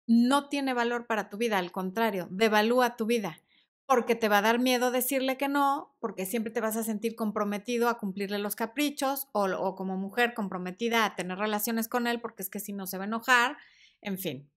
no 0.05 0.47
tiene 0.47 0.75
valor 0.75 1.07
para 1.07 1.27
tu 1.31 1.37
vida, 1.37 1.57
al 1.57 1.71
contrario, 1.71 2.27
devalúa 2.29 2.95
tu 2.95 3.07
vida, 3.07 3.41
porque 3.87 4.13
te 4.13 4.29
va 4.29 4.37
a 4.37 4.43
dar 4.43 4.59
miedo 4.59 4.91
decirle 4.91 5.37
que 5.37 5.47
no, 5.47 5.95
porque 5.99 6.27
siempre 6.27 6.53
te 6.53 6.61
vas 6.61 6.77
a 6.77 6.83
sentir 6.83 7.15
comprometido 7.15 7.89
a 7.89 7.97
cumplirle 7.97 8.37
los 8.37 8.55
caprichos 8.55 9.27
o, 9.31 9.45
o 9.45 9.75
como 9.75 9.97
mujer 9.97 10.35
comprometida 10.35 11.03
a 11.03 11.15
tener 11.15 11.39
relaciones 11.39 11.87
con 11.87 12.05
él, 12.05 12.21
porque 12.21 12.43
es 12.43 12.51
que 12.51 12.59
si 12.59 12.73
no 12.73 12.85
se 12.85 12.99
va 12.99 13.05
a 13.05 13.07
enojar, 13.07 13.57
en 14.01 14.19
fin. 14.19 14.51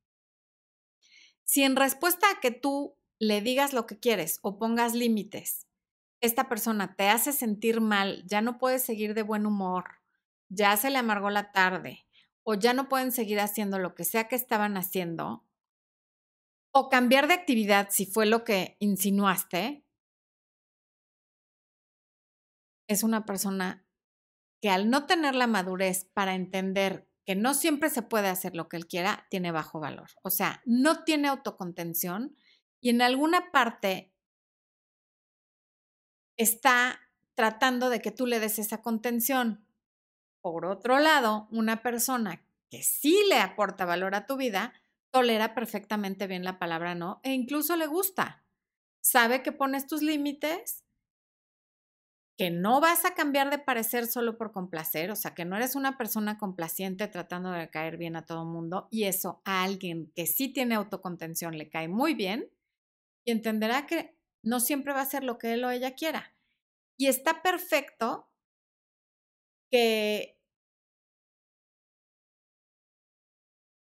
Si 1.49 1.63
en 1.63 1.77
respuesta 1.77 2.27
a 2.31 2.41
que 2.41 2.51
tú 2.51 2.99
le 3.19 3.41
digas 3.41 3.73
lo 3.73 3.87
que 3.87 3.99
quieres 3.99 4.39
o 4.43 4.59
pongas 4.59 4.95
límites, 4.95 5.67
esta 6.21 6.47
persona 6.47 6.95
te 6.95 7.09
hace 7.09 7.33
sentir 7.33 7.81
mal, 7.81 8.23
ya 8.27 8.43
no 8.43 8.59
puedes 8.59 8.85
seguir 8.85 9.15
de 9.15 9.23
buen 9.23 9.47
humor, 9.47 10.03
ya 10.51 10.77
se 10.77 10.91
le 10.91 10.99
amargó 10.99 11.31
la 11.31 11.51
tarde 11.51 12.07
o 12.43 12.53
ya 12.53 12.75
no 12.75 12.91
pueden 12.91 13.13
seguir 13.13 13.41
haciendo 13.41 13.79
lo 13.79 13.95
que 13.95 14.05
sea 14.05 14.29
que 14.29 14.37
estaban 14.37 14.77
haciendo, 14.77 15.47
o 16.71 16.91
cambiar 16.91 17.29
de 17.29 17.35
actividad 17.35 17.89
si 17.91 18.05
fue 18.05 18.27
lo 18.27 18.45
que 18.45 18.77
insinuaste, 18.79 19.87
es 22.89 23.03
una 23.03 23.25
persona 23.25 23.87
que 24.61 24.69
al 24.69 24.91
no 24.91 25.07
tener 25.07 25.35
la 25.35 25.47
madurez 25.47 26.05
para 26.13 26.35
entender 26.35 27.08
que 27.29 27.37
no 27.37 27.53
siempre 27.53 27.91
se 27.91 28.01
puede 28.01 28.29
hacer 28.29 28.57
lo 28.57 28.71
que 28.71 28.79
él 28.79 28.87
quiera, 28.87 29.27
tiene 29.29 29.53
bajo 29.53 29.81
valor. 29.81 30.09
O 30.23 30.31
sea, 30.31 30.63
no 30.65 31.05
tiene 31.05 31.29
autocontención 31.29 32.35
y 32.81 32.89
en 32.89 33.03
alguna 33.03 33.53
parte 33.53 34.15
está 36.39 36.99
tratando 37.35 37.91
de 37.91 38.01
que 38.01 38.13
tú 38.13 38.25
le 38.25 38.41
des 38.41 38.59
esa 38.59 38.81
contención. 38.81 39.63
Por 40.41 40.65
otro 40.65 41.01
lado, 41.01 41.49
una 41.51 41.83
persona 41.83 42.47
que 42.71 42.83
sí 42.83 43.21
le 43.29 43.41
aporta 43.41 43.85
valor 43.85 44.15
a 44.15 44.25
tu 44.25 44.39
vida, 44.39 44.73
tolera 45.11 45.55
perfectamente 45.55 46.29
bien 46.29 46.45
la 46.45 46.59
palabra 46.59 46.95
no 46.95 47.21
e 47.25 47.35
incluso 47.35 47.77
le 47.77 47.87
gusta. 47.87 48.43
Sabe 49.03 49.43
que 49.43 49.53
pones 49.53 49.87
tus 49.87 50.01
límites, 50.01 50.83
que 52.39 52.51
no 52.51 52.81
vas 52.81 53.05
a 53.05 53.15
cambiar 53.15 53.51
de 53.51 53.59
parecer 53.59 54.07
solo 54.07 54.39
por 54.39 54.53
complacer, 54.53 55.11
o 55.11 55.17
sea, 55.17 55.35
que 55.35 55.45
no 55.45 55.57
eres 55.57 55.75
una 55.75 55.99
persona 55.99 56.39
complaciente 56.39 57.09
tratando 57.09 57.51
de 57.51 57.69
caer 57.69 57.97
bien 57.99 58.17
a 58.17 58.27
todo 58.27 58.45
mundo 58.45 58.89
y 58.93 59.05
eso 59.05 59.43
a 59.45 59.65
alguien 59.65 60.13
que 60.15 60.27
sí 60.27 60.49
tiene 60.49 60.77
autocontención 60.77 61.59
le 61.59 61.69
cae 61.69 61.89
muy 61.89 62.15
bien 62.15 62.49
y 63.25 63.33
entenderá 63.33 63.87
que 63.87 64.17
no 64.43 64.61
siempre 64.61 64.93
va 64.95 65.03
a 65.03 65.07
ser 65.07 65.25
lo 65.25 65.39
que 65.39 65.55
él 65.55 65.65
o 65.65 65.71
ella 65.71 65.95
quiera. 65.95 66.35
Y 66.99 67.09
está 67.09 67.43
perfecto 67.43 68.29
que... 69.71 70.37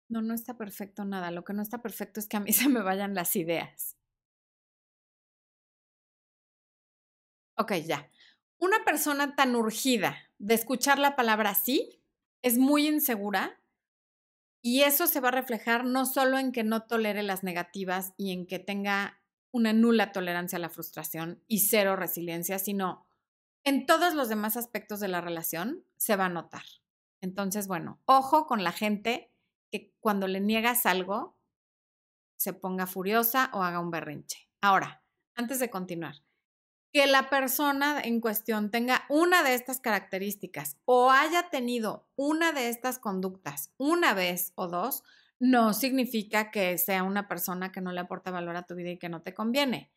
No, 0.08 0.22
no 0.22 0.32
está 0.34 0.56
perfecto 0.56 1.04
nada. 1.04 1.30
Lo 1.30 1.44
que 1.44 1.52
no 1.52 1.60
está 1.62 1.82
perfecto 1.82 2.18
es 2.20 2.26
que 2.28 2.36
a 2.36 2.40
mí 2.40 2.52
se 2.54 2.68
me 2.70 2.80
vayan 2.82 3.14
las 3.14 3.36
ideas. 3.36 3.96
Ok, 7.56 7.72
ya. 7.86 8.08
Una 8.64 8.82
persona 8.82 9.36
tan 9.36 9.56
urgida 9.56 10.16
de 10.38 10.54
escuchar 10.54 10.98
la 10.98 11.16
palabra 11.16 11.54
sí 11.54 12.00
es 12.40 12.56
muy 12.56 12.88
insegura 12.88 13.60
y 14.62 14.84
eso 14.84 15.06
se 15.06 15.20
va 15.20 15.28
a 15.28 15.32
reflejar 15.32 15.84
no 15.84 16.06
solo 16.06 16.38
en 16.38 16.50
que 16.50 16.64
no 16.64 16.84
tolere 16.84 17.22
las 17.22 17.42
negativas 17.42 18.14
y 18.16 18.32
en 18.32 18.46
que 18.46 18.58
tenga 18.58 19.20
una 19.50 19.74
nula 19.74 20.12
tolerancia 20.12 20.56
a 20.56 20.60
la 20.60 20.70
frustración 20.70 21.44
y 21.46 21.58
cero 21.58 21.94
resiliencia, 21.94 22.58
sino 22.58 23.04
en 23.64 23.84
todos 23.84 24.14
los 24.14 24.30
demás 24.30 24.56
aspectos 24.56 24.98
de 24.98 25.08
la 25.08 25.20
relación 25.20 25.84
se 25.98 26.16
va 26.16 26.24
a 26.24 26.30
notar. 26.30 26.64
Entonces, 27.20 27.68
bueno, 27.68 28.00
ojo 28.06 28.46
con 28.46 28.64
la 28.64 28.72
gente 28.72 29.30
que 29.70 29.92
cuando 30.00 30.26
le 30.26 30.40
niegas 30.40 30.86
algo 30.86 31.36
se 32.38 32.54
ponga 32.54 32.86
furiosa 32.86 33.50
o 33.52 33.62
haga 33.62 33.80
un 33.80 33.90
berrinche. 33.90 34.48
Ahora, 34.62 35.04
antes 35.34 35.58
de 35.58 35.68
continuar, 35.68 36.23
que 36.94 37.08
la 37.08 37.28
persona 37.28 38.00
en 38.00 38.20
cuestión 38.20 38.70
tenga 38.70 39.04
una 39.08 39.42
de 39.42 39.54
estas 39.54 39.80
características 39.80 40.78
o 40.84 41.10
haya 41.10 41.50
tenido 41.50 42.06
una 42.14 42.52
de 42.52 42.68
estas 42.68 43.00
conductas 43.00 43.72
una 43.78 44.14
vez 44.14 44.52
o 44.54 44.68
dos, 44.68 45.02
no 45.40 45.74
significa 45.74 46.52
que 46.52 46.78
sea 46.78 47.02
una 47.02 47.26
persona 47.26 47.72
que 47.72 47.80
no 47.80 47.90
le 47.90 47.98
aporta 47.98 48.30
valor 48.30 48.54
a 48.54 48.62
tu 48.62 48.76
vida 48.76 48.90
y 48.90 48.98
que 48.98 49.08
no 49.08 49.22
te 49.22 49.34
conviene. 49.34 49.90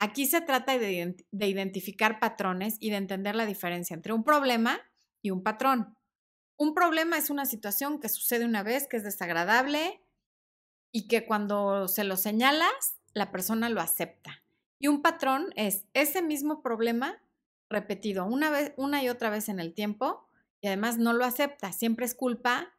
Aquí 0.00 0.26
se 0.26 0.40
trata 0.40 0.76
de, 0.78 1.14
identificar 1.30 2.18
patrones 2.18 2.76
y 2.80 2.90
de 2.90 2.96
entender 2.96 3.36
la 3.36 3.46
diferencia 3.46 3.94
entre 3.94 4.12
un 4.12 4.24
problema 4.24 4.80
y 5.22 5.30
un 5.30 5.44
patrón. 5.44 5.96
Un 6.56 6.74
problema 6.74 7.18
es 7.18 7.30
una 7.30 7.46
situación 7.46 8.00
que 8.00 8.08
sucede 8.08 8.46
una 8.46 8.64
vez, 8.64 8.88
que 8.88 8.96
es 8.96 9.04
desagradable 9.04 10.02
y 10.90 11.06
que 11.06 11.24
cuando 11.24 11.86
se 11.86 12.02
lo 12.02 12.16
señalas, 12.16 12.98
la 13.14 13.30
persona 13.30 13.68
lo 13.68 13.80
acepta. 13.80 14.41
Y 14.82 14.88
un 14.88 15.00
patrón 15.00 15.52
es 15.54 15.86
ese 15.94 16.22
mismo 16.22 16.60
problema 16.60 17.22
repetido 17.70 18.26
una 18.26 18.50
vez, 18.50 18.74
una 18.76 19.00
y 19.00 19.08
otra 19.08 19.30
vez 19.30 19.48
en 19.48 19.60
el 19.60 19.74
tiempo 19.74 20.28
y 20.60 20.66
además 20.66 20.98
no 20.98 21.12
lo 21.12 21.24
acepta. 21.24 21.72
Siempre 21.72 22.04
es 22.04 22.16
culpa 22.16 22.74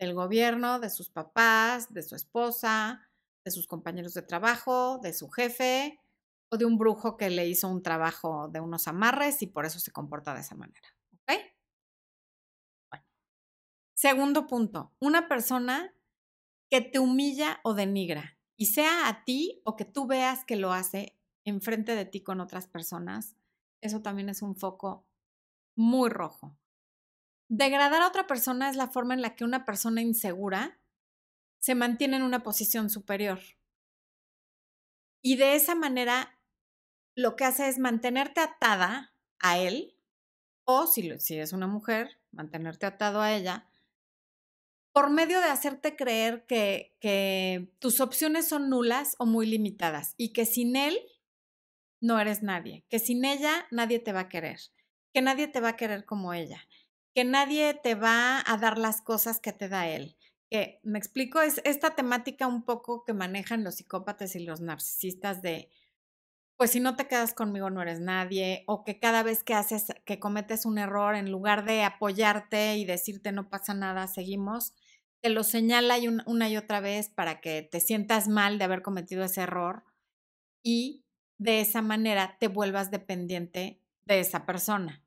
del 0.00 0.12
gobierno, 0.12 0.80
de 0.80 0.90
sus 0.90 1.08
papás, 1.08 1.94
de 1.94 2.02
su 2.02 2.16
esposa, 2.16 3.08
de 3.44 3.52
sus 3.52 3.68
compañeros 3.68 4.12
de 4.12 4.22
trabajo, 4.22 4.98
de 4.98 5.12
su 5.12 5.30
jefe 5.30 6.00
o 6.50 6.56
de 6.56 6.64
un 6.64 6.78
brujo 6.78 7.16
que 7.16 7.30
le 7.30 7.46
hizo 7.46 7.68
un 7.68 7.80
trabajo 7.80 8.48
de 8.48 8.58
unos 8.58 8.88
amarres 8.88 9.40
y 9.40 9.46
por 9.46 9.66
eso 9.66 9.78
se 9.78 9.92
comporta 9.92 10.34
de 10.34 10.40
esa 10.40 10.56
manera. 10.56 10.88
¿Ok? 11.12 11.40
Bueno. 12.90 13.06
Segundo 13.94 14.48
punto, 14.48 14.92
una 14.98 15.28
persona 15.28 15.94
que 16.68 16.80
te 16.80 16.98
humilla 16.98 17.60
o 17.62 17.74
denigra 17.74 18.36
y 18.56 18.66
sea 18.66 19.06
a 19.06 19.22
ti 19.22 19.62
o 19.64 19.76
que 19.76 19.84
tú 19.84 20.08
veas 20.08 20.44
que 20.44 20.56
lo 20.56 20.72
hace 20.72 21.15
enfrente 21.46 21.94
de 21.94 22.04
ti 22.04 22.20
con 22.20 22.40
otras 22.40 22.66
personas, 22.66 23.36
eso 23.80 24.02
también 24.02 24.28
es 24.28 24.42
un 24.42 24.56
foco 24.56 25.06
muy 25.76 26.10
rojo. 26.10 26.58
Degradar 27.48 28.02
a 28.02 28.08
otra 28.08 28.26
persona 28.26 28.68
es 28.68 28.76
la 28.76 28.88
forma 28.88 29.14
en 29.14 29.22
la 29.22 29.36
que 29.36 29.44
una 29.44 29.64
persona 29.64 30.02
insegura 30.02 30.78
se 31.58 31.74
mantiene 31.74 32.16
en 32.16 32.22
una 32.22 32.42
posición 32.42 32.90
superior. 32.90 33.40
Y 35.22 35.36
de 35.36 35.54
esa 35.54 35.74
manera 35.74 36.38
lo 37.14 37.36
que 37.36 37.44
hace 37.44 37.68
es 37.68 37.78
mantenerte 37.78 38.40
atada 38.40 39.14
a 39.38 39.58
él, 39.58 39.96
o 40.64 40.86
si, 40.86 41.08
es 41.10 41.52
una 41.52 41.66
mujer, 41.68 42.18
mantenerte 42.32 42.86
atado 42.86 43.20
a 43.20 43.32
ella, 43.32 43.68
por 44.92 45.10
medio 45.10 45.40
de 45.40 45.46
hacerte 45.46 45.94
creer 45.94 46.44
que 46.46 47.70
tus 47.78 48.00
opciones 48.00 48.48
son 48.48 48.68
nulas 48.68 49.14
o 49.18 49.26
muy 49.26 49.46
limitadas 49.46 50.14
y 50.16 50.32
que 50.32 50.46
sin 50.46 50.74
él 50.74 50.98
no 52.00 52.20
eres 52.20 52.42
nadie, 52.42 52.84
que 52.88 52.98
sin 52.98 53.24
ella 53.24 53.66
nadie 53.70 53.98
te 53.98 54.12
va 54.12 54.20
a 54.20 54.28
querer, 54.28 54.58
que 55.12 55.22
nadie 55.22 55.48
te 55.48 55.60
va 55.60 55.70
a 55.70 55.76
querer 55.76 56.04
como 56.04 56.32
ella 56.34 56.60
que 57.16 57.24
nadie 57.24 57.72
te 57.72 57.94
va 57.94 58.44
a 58.46 58.58
dar 58.58 58.76
las 58.76 59.00
cosas 59.00 59.40
que 59.40 59.54
te 59.54 59.70
da 59.70 59.88
él. 59.88 60.18
Que 60.50 60.80
me 60.82 60.98
explico, 60.98 61.40
es 61.40 61.62
esta 61.64 61.94
temática 61.94 62.46
un 62.46 62.62
poco 62.62 63.04
que 63.04 63.14
manejan 63.14 63.64
los 63.64 63.76
psicópatas 63.76 64.36
y 64.36 64.44
los 64.44 64.60
narcisistas 64.60 65.40
de, 65.40 65.70
pues 66.58 66.72
si 66.72 66.80
no 66.80 66.94
te 66.94 67.08
quedas 67.08 67.32
conmigo 67.32 67.70
no 67.70 67.80
eres 67.80 68.00
nadie, 68.00 68.64
o 68.66 68.84
que 68.84 69.00
cada 69.00 69.22
vez 69.22 69.42
que 69.44 69.54
haces, 69.54 69.86
que 70.04 70.20
cometes 70.20 70.66
un 70.66 70.76
error, 70.76 71.14
en 71.14 71.30
lugar 71.32 71.64
de 71.64 71.84
apoyarte 71.84 72.76
y 72.76 72.84
decirte 72.84 73.32
no 73.32 73.48
pasa 73.48 73.72
nada, 73.72 74.08
seguimos, 74.08 74.74
te 75.22 75.30
lo 75.30 75.42
señala 75.42 75.96
una 76.26 76.50
y 76.50 76.58
otra 76.58 76.80
vez 76.80 77.08
para 77.08 77.40
que 77.40 77.62
te 77.62 77.80
sientas 77.80 78.28
mal 78.28 78.58
de 78.58 78.64
haber 78.64 78.82
cometido 78.82 79.24
ese 79.24 79.40
error 79.40 79.84
y 80.62 81.05
de 81.38 81.60
esa 81.60 81.82
manera 81.82 82.36
te 82.38 82.48
vuelvas 82.48 82.90
dependiente 82.90 83.82
de 84.04 84.20
esa 84.20 84.46
persona. 84.46 85.02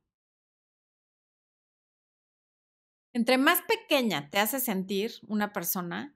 Entre 3.13 3.37
más 3.37 3.61
pequeña 3.63 4.29
te 4.29 4.39
hace 4.39 4.59
sentir 4.59 5.13
una 5.27 5.51
persona, 5.51 6.15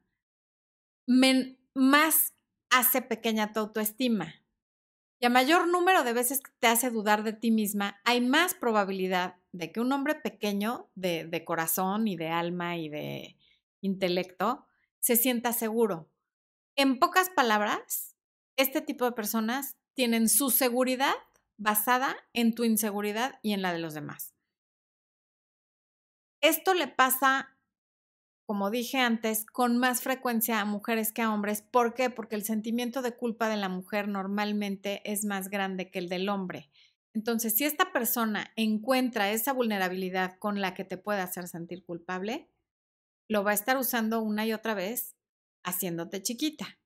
más 1.73 2.33
hace 2.69 3.01
pequeña 3.01 3.51
tu 3.51 3.59
autoestima. 3.59 4.35
Y 5.19 5.25
a 5.25 5.29
mayor 5.29 5.67
número 5.67 6.03
de 6.03 6.13
veces 6.13 6.41
que 6.41 6.51
te 6.59 6.67
hace 6.67 6.89
dudar 6.89 7.23
de 7.23 7.33
ti 7.33 7.49
misma, 7.49 7.99
hay 8.03 8.21
más 8.21 8.53
probabilidad 8.53 9.37
de 9.51 9.71
que 9.71 9.79
un 9.79 9.91
hombre 9.91 10.15
pequeño 10.15 10.89
de, 10.95 11.25
de 11.25 11.45
corazón 11.45 12.07
y 12.07 12.15
de 12.15 12.27
alma 12.27 12.77
y 12.77 12.89
de 12.89 13.37
intelecto 13.81 14.65
se 14.99 15.15
sienta 15.15 15.53
seguro. 15.53 16.09
En 16.75 16.99
pocas 16.99 17.29
palabras, 17.29 18.15
este 18.57 18.81
tipo 18.81 19.05
de 19.05 19.13
personas 19.13 19.77
tienen 19.93 20.29
su 20.29 20.49
seguridad 20.49 21.13
basada 21.57 22.15
en 22.33 22.55
tu 22.55 22.63
inseguridad 22.63 23.39
y 23.41 23.53
en 23.53 23.61
la 23.61 23.73
de 23.73 23.79
los 23.79 23.93
demás. 23.93 24.33
Esto 26.41 26.73
le 26.73 26.87
pasa, 26.87 27.57
como 28.45 28.69
dije 28.69 28.97
antes, 28.97 29.45
con 29.45 29.77
más 29.77 30.01
frecuencia 30.01 30.59
a 30.59 30.65
mujeres 30.65 31.13
que 31.13 31.21
a 31.21 31.33
hombres. 31.33 31.61
¿Por 31.61 31.93
qué? 31.93 32.09
Porque 32.09 32.35
el 32.35 32.43
sentimiento 32.43 33.01
de 33.01 33.15
culpa 33.15 33.47
de 33.47 33.57
la 33.57 33.69
mujer 33.69 34.07
normalmente 34.07 35.01
es 35.09 35.23
más 35.23 35.49
grande 35.49 35.89
que 35.89 35.99
el 35.99 36.09
del 36.09 36.27
hombre. 36.27 36.69
Entonces, 37.13 37.55
si 37.55 37.63
esta 37.63 37.93
persona 37.93 38.51
encuentra 38.55 39.31
esa 39.31 39.53
vulnerabilidad 39.53 40.37
con 40.39 40.59
la 40.59 40.73
que 40.73 40.83
te 40.83 40.97
puede 40.97 41.21
hacer 41.21 41.47
sentir 41.47 41.85
culpable, 41.85 42.49
lo 43.29 43.43
va 43.43 43.51
a 43.51 43.55
estar 43.55 43.77
usando 43.77 44.21
una 44.21 44.45
y 44.45 44.53
otra 44.53 44.73
vez 44.73 45.15
haciéndote 45.63 46.21
chiquita. 46.21 46.77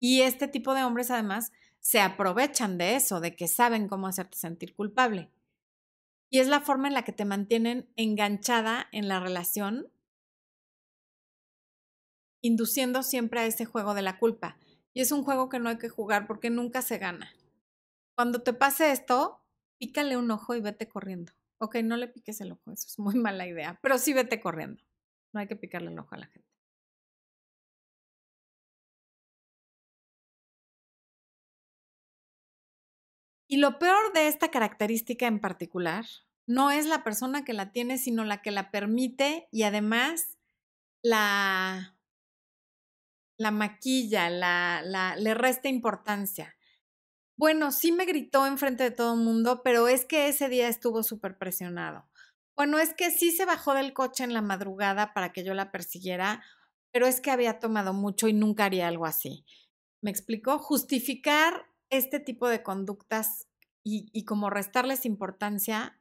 Y 0.00 0.22
este 0.22 0.48
tipo 0.48 0.74
de 0.74 0.84
hombres 0.84 1.10
además 1.10 1.52
se 1.88 2.00
aprovechan 2.00 2.76
de 2.76 2.96
eso, 2.96 3.18
de 3.18 3.34
que 3.34 3.48
saben 3.48 3.88
cómo 3.88 4.08
hacerte 4.08 4.36
sentir 4.36 4.74
culpable. 4.74 5.32
Y 6.28 6.40
es 6.40 6.46
la 6.46 6.60
forma 6.60 6.86
en 6.86 6.92
la 6.92 7.02
que 7.02 7.14
te 7.14 7.24
mantienen 7.24 7.88
enganchada 7.96 8.88
en 8.92 9.08
la 9.08 9.20
relación, 9.20 9.90
induciendo 12.42 13.02
siempre 13.02 13.40
a 13.40 13.46
ese 13.46 13.64
juego 13.64 13.94
de 13.94 14.02
la 14.02 14.18
culpa. 14.18 14.58
Y 14.92 15.00
es 15.00 15.12
un 15.12 15.24
juego 15.24 15.48
que 15.48 15.60
no 15.60 15.70
hay 15.70 15.78
que 15.78 15.88
jugar 15.88 16.26
porque 16.26 16.50
nunca 16.50 16.82
se 16.82 16.98
gana. 16.98 17.34
Cuando 18.14 18.42
te 18.42 18.52
pase 18.52 18.92
esto, 18.92 19.42
pícale 19.78 20.18
un 20.18 20.30
ojo 20.30 20.54
y 20.54 20.60
vete 20.60 20.90
corriendo. 20.90 21.32
Ok, 21.56 21.76
no 21.76 21.96
le 21.96 22.08
piques 22.08 22.42
el 22.42 22.52
ojo, 22.52 22.70
eso 22.70 22.86
es 22.86 22.98
muy 22.98 23.14
mala 23.16 23.46
idea, 23.46 23.78
pero 23.80 23.96
sí 23.96 24.12
vete 24.12 24.42
corriendo. 24.42 24.84
No 25.32 25.40
hay 25.40 25.48
que 25.48 25.56
picarle 25.56 25.90
el 25.90 25.98
ojo 25.98 26.14
a 26.14 26.18
la 26.18 26.26
gente. 26.26 26.47
Y 33.48 33.56
lo 33.56 33.78
peor 33.78 34.12
de 34.12 34.28
esta 34.28 34.50
característica 34.50 35.26
en 35.26 35.40
particular 35.40 36.04
no 36.46 36.70
es 36.70 36.86
la 36.86 37.02
persona 37.02 37.44
que 37.44 37.54
la 37.54 37.72
tiene, 37.72 37.98
sino 37.98 38.24
la 38.24 38.42
que 38.42 38.50
la 38.50 38.70
permite 38.70 39.48
y 39.50 39.62
además 39.62 40.38
la, 41.02 41.98
la 43.38 43.50
maquilla, 43.50 44.28
la, 44.28 44.82
la, 44.84 45.16
le 45.16 45.32
resta 45.32 45.68
importancia. 45.68 46.56
Bueno, 47.38 47.72
sí 47.72 47.92
me 47.92 48.04
gritó 48.04 48.46
enfrente 48.46 48.84
de 48.84 48.90
todo 48.90 49.14
el 49.14 49.20
mundo, 49.20 49.62
pero 49.62 49.88
es 49.88 50.04
que 50.04 50.28
ese 50.28 50.48
día 50.48 50.68
estuvo 50.68 51.02
súper 51.02 51.38
presionado. 51.38 52.08
Bueno, 52.56 52.78
es 52.78 52.92
que 52.92 53.10
sí 53.10 53.30
se 53.30 53.44
bajó 53.44 53.74
del 53.74 53.92
coche 53.92 54.24
en 54.24 54.34
la 54.34 54.42
madrugada 54.42 55.14
para 55.14 55.32
que 55.32 55.44
yo 55.44 55.54
la 55.54 55.70
persiguiera, 55.70 56.42
pero 56.90 57.06
es 57.06 57.20
que 57.20 57.30
había 57.30 57.60
tomado 57.60 57.94
mucho 57.94 58.28
y 58.28 58.32
nunca 58.32 58.64
haría 58.64 58.88
algo 58.88 59.06
así. 59.06 59.46
¿Me 60.02 60.10
explicó? 60.10 60.58
Justificar 60.58 61.66
este 61.90 62.20
tipo 62.20 62.48
de 62.48 62.62
conductas 62.62 63.48
y, 63.84 64.24
como 64.24 64.50
restarles 64.50 65.06
importancia 65.06 65.98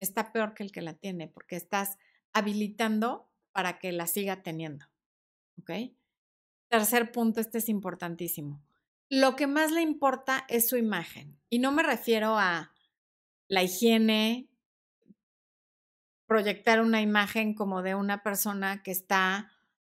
está 0.00 0.32
peor 0.32 0.52
que 0.52 0.62
el 0.62 0.72
que 0.72 0.82
la 0.82 0.92
tiene, 0.92 1.26
porque 1.26 1.56
estás 1.56 1.96
habilitando 2.34 3.30
para 3.52 3.78
que 3.78 3.92
la 3.92 4.06
siga 4.06 4.42
teniendo. 4.42 4.84
¿Ok? 5.58 5.70
Tercer 6.68 7.12
punto, 7.12 7.40
este 7.40 7.58
es 7.58 7.70
importantísimo. 7.70 8.62
Lo 9.08 9.36
que 9.36 9.46
más 9.46 9.72
le 9.72 9.80
importa 9.80 10.44
es 10.48 10.68
su 10.68 10.76
imagen. 10.76 11.40
Y 11.48 11.60
no 11.60 11.72
me 11.72 11.82
refiero 11.82 12.36
a 12.38 12.74
la 13.48 13.62
higiene, 13.62 14.50
proyectar 16.26 16.80
una 16.80 17.00
imagen 17.00 17.54
como 17.54 17.82
de 17.82 17.94
una 17.94 18.22
persona 18.22 18.82
que 18.82 18.90
está 18.90 19.50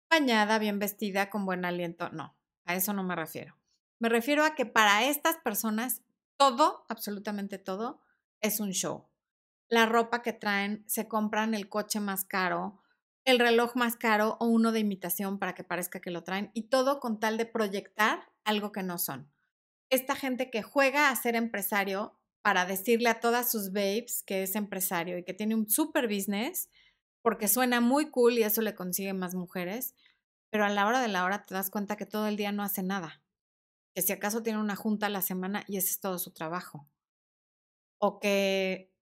bañada, 0.10 0.60
bien 0.60 0.78
vestida, 0.78 1.30
con 1.30 1.46
buen 1.46 1.66
aliento. 1.66 2.10
No, 2.10 2.38
a 2.66 2.76
eso 2.76 2.94
no 2.94 3.04
me 3.04 3.16
refiero. 3.16 3.58
Me 4.00 4.10
refiero 4.10 4.44
a 4.44 4.54
que 4.54 4.66
para 4.66 5.06
estas 5.06 5.38
personas 5.38 6.04
todo, 6.38 6.86
absolutamente 6.88 7.58
todo, 7.58 8.00
es 8.42 8.60
un 8.60 8.72
show. 8.72 9.08
La 9.70 9.88
ropa 9.88 10.22
que 10.22 10.34
traen, 10.34 10.84
se 10.88 11.08
compran 11.08 11.56
el 11.56 11.68
coche 11.68 12.00
más 12.00 12.24
caro, 12.24 12.80
el 13.26 13.40
reloj 13.40 13.76
más 13.76 13.96
caro 13.96 14.38
o 14.40 14.46
uno 14.46 14.72
de 14.72 14.80
imitación 14.80 15.40
para 15.40 15.56
que 15.56 15.64
parezca 15.64 16.00
que 16.00 16.12
lo 16.12 16.24
traen 16.24 16.52
y 16.54 16.70
todo 16.70 17.00
con 17.00 17.20
tal 17.20 17.38
de 17.38 17.48
proyectar 17.48 18.32
algo 18.44 18.72
que 18.72 18.84
no 18.84 19.00
son. 19.00 19.32
Esta 19.90 20.16
gente 20.16 20.52
que 20.52 20.62
juega 20.62 21.10
a 21.10 21.16
ser 21.16 21.36
empresario 21.36 22.18
para 22.44 22.66
decirle 22.66 23.10
a 23.10 23.20
todas 23.20 23.52
sus 23.52 23.74
babes 23.74 24.24
que 24.24 24.44
es 24.44 24.56
empresario 24.56 25.18
y 25.18 25.24
que 25.24 25.34
tiene 25.34 25.56
un 25.56 25.68
super 25.68 26.08
business 26.08 26.70
porque 27.24 27.48
suena 27.48 27.82
muy 27.82 28.12
cool 28.12 28.38
y 28.38 28.44
eso 28.44 28.62
le 28.62 28.76
consigue 28.76 29.14
más 29.14 29.34
mujeres, 29.34 29.96
pero 30.52 30.66
a 30.66 30.70
la 30.70 30.86
hora 30.86 31.02
de 31.02 31.10
la 31.10 31.26
hora 31.26 31.44
te 31.44 31.56
das 31.56 31.72
cuenta 31.72 31.98
que 31.98 32.06
todo 32.06 32.28
el 32.28 32.38
día 32.38 32.52
no 32.52 32.64
hace 32.64 32.84
nada 32.84 33.22
que 33.98 34.04
si 34.04 34.14
acaso 34.14 34.44
tiene 34.44 34.60
una 34.60 34.76
junta 34.76 35.08
a 35.08 35.10
la 35.10 35.24
semana 35.24 35.64
y 35.68 35.78
ese 35.78 35.90
es 35.90 36.00
todo 36.00 36.20
su 36.20 36.30
trabajo. 36.30 36.88
O 37.98 38.20
que 38.20 38.94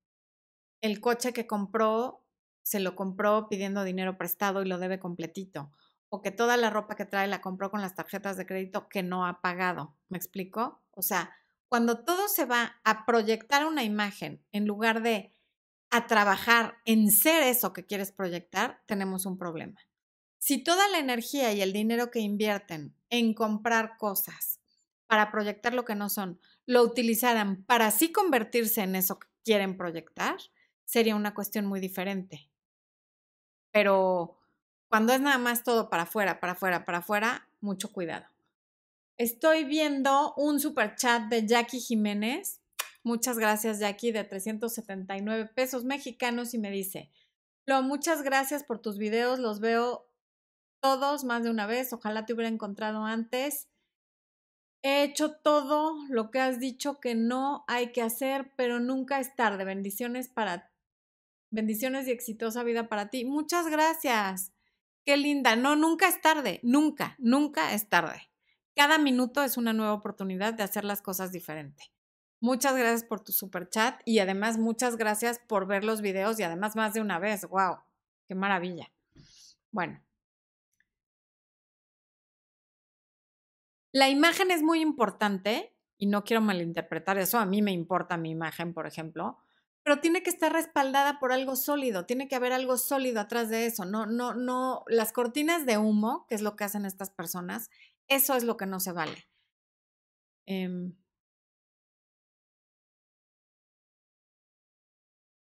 el 0.79 1.01
coche 1.01 1.33
que 1.33 1.45
compró 1.45 2.25
se 2.63 2.79
lo 2.79 2.95
compró 2.95 3.49
pidiendo 3.49 3.83
dinero 3.83 4.17
prestado 4.17 4.61
y 4.61 4.69
lo 4.69 4.77
debe 4.77 4.97
completito. 4.97 5.73
O 6.07 6.21
que 6.21 6.31
toda 6.31 6.55
la 6.55 6.69
ropa 6.69 6.95
que 6.95 7.03
trae 7.03 7.27
la 7.27 7.41
compró 7.41 7.69
con 7.71 7.81
las 7.81 7.93
tarjetas 7.93 8.37
de 8.37 8.45
crédito 8.45 8.87
que 8.87 9.03
no 9.03 9.25
ha 9.25 9.41
pagado. 9.41 9.97
¿Me 10.07 10.17
explico? 10.17 10.81
O 10.91 11.01
sea, 11.01 11.35
cuando 11.67 12.05
todo 12.05 12.29
se 12.29 12.45
va 12.45 12.79
a 12.85 13.05
proyectar 13.05 13.65
una 13.65 13.83
imagen 13.83 14.45
en 14.53 14.65
lugar 14.65 15.01
de 15.01 15.35
a 15.89 16.07
trabajar 16.07 16.77
en 16.85 17.11
ser 17.11 17.43
eso 17.43 17.73
que 17.73 17.85
quieres 17.85 18.13
proyectar, 18.13 18.81
tenemos 18.85 19.25
un 19.25 19.37
problema. 19.37 19.81
Si 20.39 20.63
toda 20.63 20.87
la 20.87 20.99
energía 20.99 21.51
y 21.51 21.61
el 21.61 21.73
dinero 21.73 22.11
que 22.11 22.21
invierten 22.21 22.95
en 23.09 23.33
comprar 23.33 23.97
cosas 23.97 24.61
para 25.07 25.31
proyectar 25.31 25.73
lo 25.73 25.85
que 25.85 25.95
no 25.95 26.09
son, 26.09 26.39
lo 26.65 26.81
utilizaran 26.81 27.63
para 27.63 27.87
así 27.87 28.11
convertirse 28.11 28.81
en 28.81 28.95
eso 28.95 29.19
que 29.19 29.27
quieren 29.43 29.77
proyectar, 29.77 30.37
sería 30.85 31.15
una 31.15 31.33
cuestión 31.33 31.65
muy 31.65 31.79
diferente. 31.79 32.49
Pero 33.71 34.39
cuando 34.89 35.13
es 35.13 35.21
nada 35.21 35.37
más 35.37 35.63
todo 35.63 35.89
para 35.89 36.03
afuera, 36.03 36.39
para 36.39 36.53
afuera, 36.53 36.85
para 36.85 36.99
afuera, 36.99 37.49
mucho 37.61 37.91
cuidado. 37.91 38.25
Estoy 39.17 39.63
viendo 39.63 40.33
un 40.35 40.59
super 40.59 40.95
chat 40.95 41.23
de 41.29 41.47
Jackie 41.47 41.79
Jiménez. 41.79 42.61
Muchas 43.03 43.37
gracias, 43.37 43.79
Jackie, 43.79 44.11
de 44.11 44.23
379 44.23 45.51
pesos 45.53 45.85
mexicanos 45.85 46.53
y 46.53 46.57
me 46.57 46.71
dice, 46.71 47.11
Lo, 47.65 47.81
muchas 47.81 48.23
gracias 48.23 48.63
por 48.63 48.79
tus 48.79 48.97
videos, 48.97 49.39
los 49.39 49.59
veo 49.59 50.09
todos 50.81 51.23
más 51.23 51.43
de 51.43 51.49
una 51.49 51.65
vez, 51.65 51.93
ojalá 51.93 52.25
te 52.25 52.33
hubiera 52.33 52.49
encontrado 52.49 53.03
antes. 53.05 53.67
He 54.87 55.01
hecho 55.01 55.31
todo 55.31 55.97
lo 56.09 56.29
que 56.29 56.39
has 56.39 56.59
dicho 56.59 56.99
que 56.99 57.15
no 57.15 57.65
hay 57.67 57.91
que 57.91 58.03
hacer, 58.03 58.51
pero 58.55 58.79
nunca 58.79 59.19
es 59.19 59.35
tarde. 59.35 59.65
Bendiciones 59.65 60.27
para 60.27 60.71
bendiciones 61.49 62.07
y 62.07 62.11
exitosa 62.11 62.61
vida 62.61 62.87
para 62.87 63.09
ti. 63.09 63.25
Muchas 63.25 63.65
gracias. 63.65 64.53
Qué 65.03 65.17
linda. 65.17 65.55
No, 65.55 65.75
nunca 65.75 66.07
es 66.07 66.21
tarde. 66.21 66.59
Nunca, 66.61 67.15
nunca 67.17 67.73
es 67.73 67.89
tarde. 67.89 68.29
Cada 68.75 68.99
minuto 68.99 69.41
es 69.41 69.57
una 69.57 69.73
nueva 69.73 69.93
oportunidad 69.93 70.53
de 70.53 70.61
hacer 70.61 70.85
las 70.85 71.01
cosas 71.01 71.31
diferente. 71.31 71.91
Muchas 72.39 72.75
gracias 72.75 73.03
por 73.03 73.21
tu 73.21 73.31
super 73.31 73.67
chat 73.67 73.99
y 74.05 74.19
además 74.19 74.59
muchas 74.59 74.97
gracias 74.97 75.39
por 75.47 75.65
ver 75.65 75.83
los 75.83 76.01
videos 76.01 76.39
y 76.39 76.43
además 76.43 76.75
más 76.75 76.93
de 76.93 77.01
una 77.01 77.17
vez. 77.17 77.43
¡Wow! 77.49 77.79
¡Qué 78.27 78.35
maravilla! 78.35 78.91
Bueno, 79.71 79.99
La 83.95 84.09
imagen 84.09 84.51
es 84.51 84.61
muy 84.61 84.81
importante 84.81 85.73
y 85.97 86.07
no 86.07 86.25
quiero 86.25 86.41
malinterpretar 86.41 87.17
eso, 87.17 87.39
a 87.39 87.45
mí 87.45 87.61
me 87.61 87.71
importa 87.71 88.17
mi 88.17 88.29
imagen, 88.29 88.73
por 88.73 88.87
ejemplo, 88.87 89.37
pero 89.83 90.01
tiene 90.01 90.21
que 90.21 90.29
estar 90.29 90.51
respaldada 90.51 91.17
por 91.17 91.31
algo 91.31 91.55
sólido, 91.55 92.05
tiene 92.05 92.27
que 92.27 92.35
haber 92.35 92.51
algo 92.51 92.77
sólido 92.77 93.21
atrás 93.21 93.47
de 93.47 93.67
eso, 93.67 93.85
no, 93.85 94.05
no, 94.05 94.33
no, 94.33 94.83
las 94.87 95.13
cortinas 95.13 95.65
de 95.65 95.77
humo, 95.77 96.25
que 96.27 96.35
es 96.35 96.41
lo 96.41 96.57
que 96.57 96.65
hacen 96.65 96.83
estas 96.85 97.09
personas, 97.09 97.69
eso 98.09 98.35
es 98.35 98.43
lo 98.43 98.57
que 98.57 98.65
no 98.65 98.81
se 98.81 98.91
vale. 98.91 99.29
Em 100.45 100.93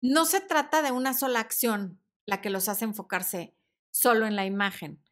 no 0.01 0.25
se 0.27 0.41
trata 0.41 0.81
de 0.81 0.93
una 0.93 1.13
sola 1.13 1.41
acción 1.41 2.01
la 2.25 2.41
que 2.41 2.51
los 2.51 2.69
hace 2.69 2.85
enfocarse 2.85 3.57
solo 3.91 4.29
en 4.29 4.37
la 4.37 4.47
imagen 4.47 5.03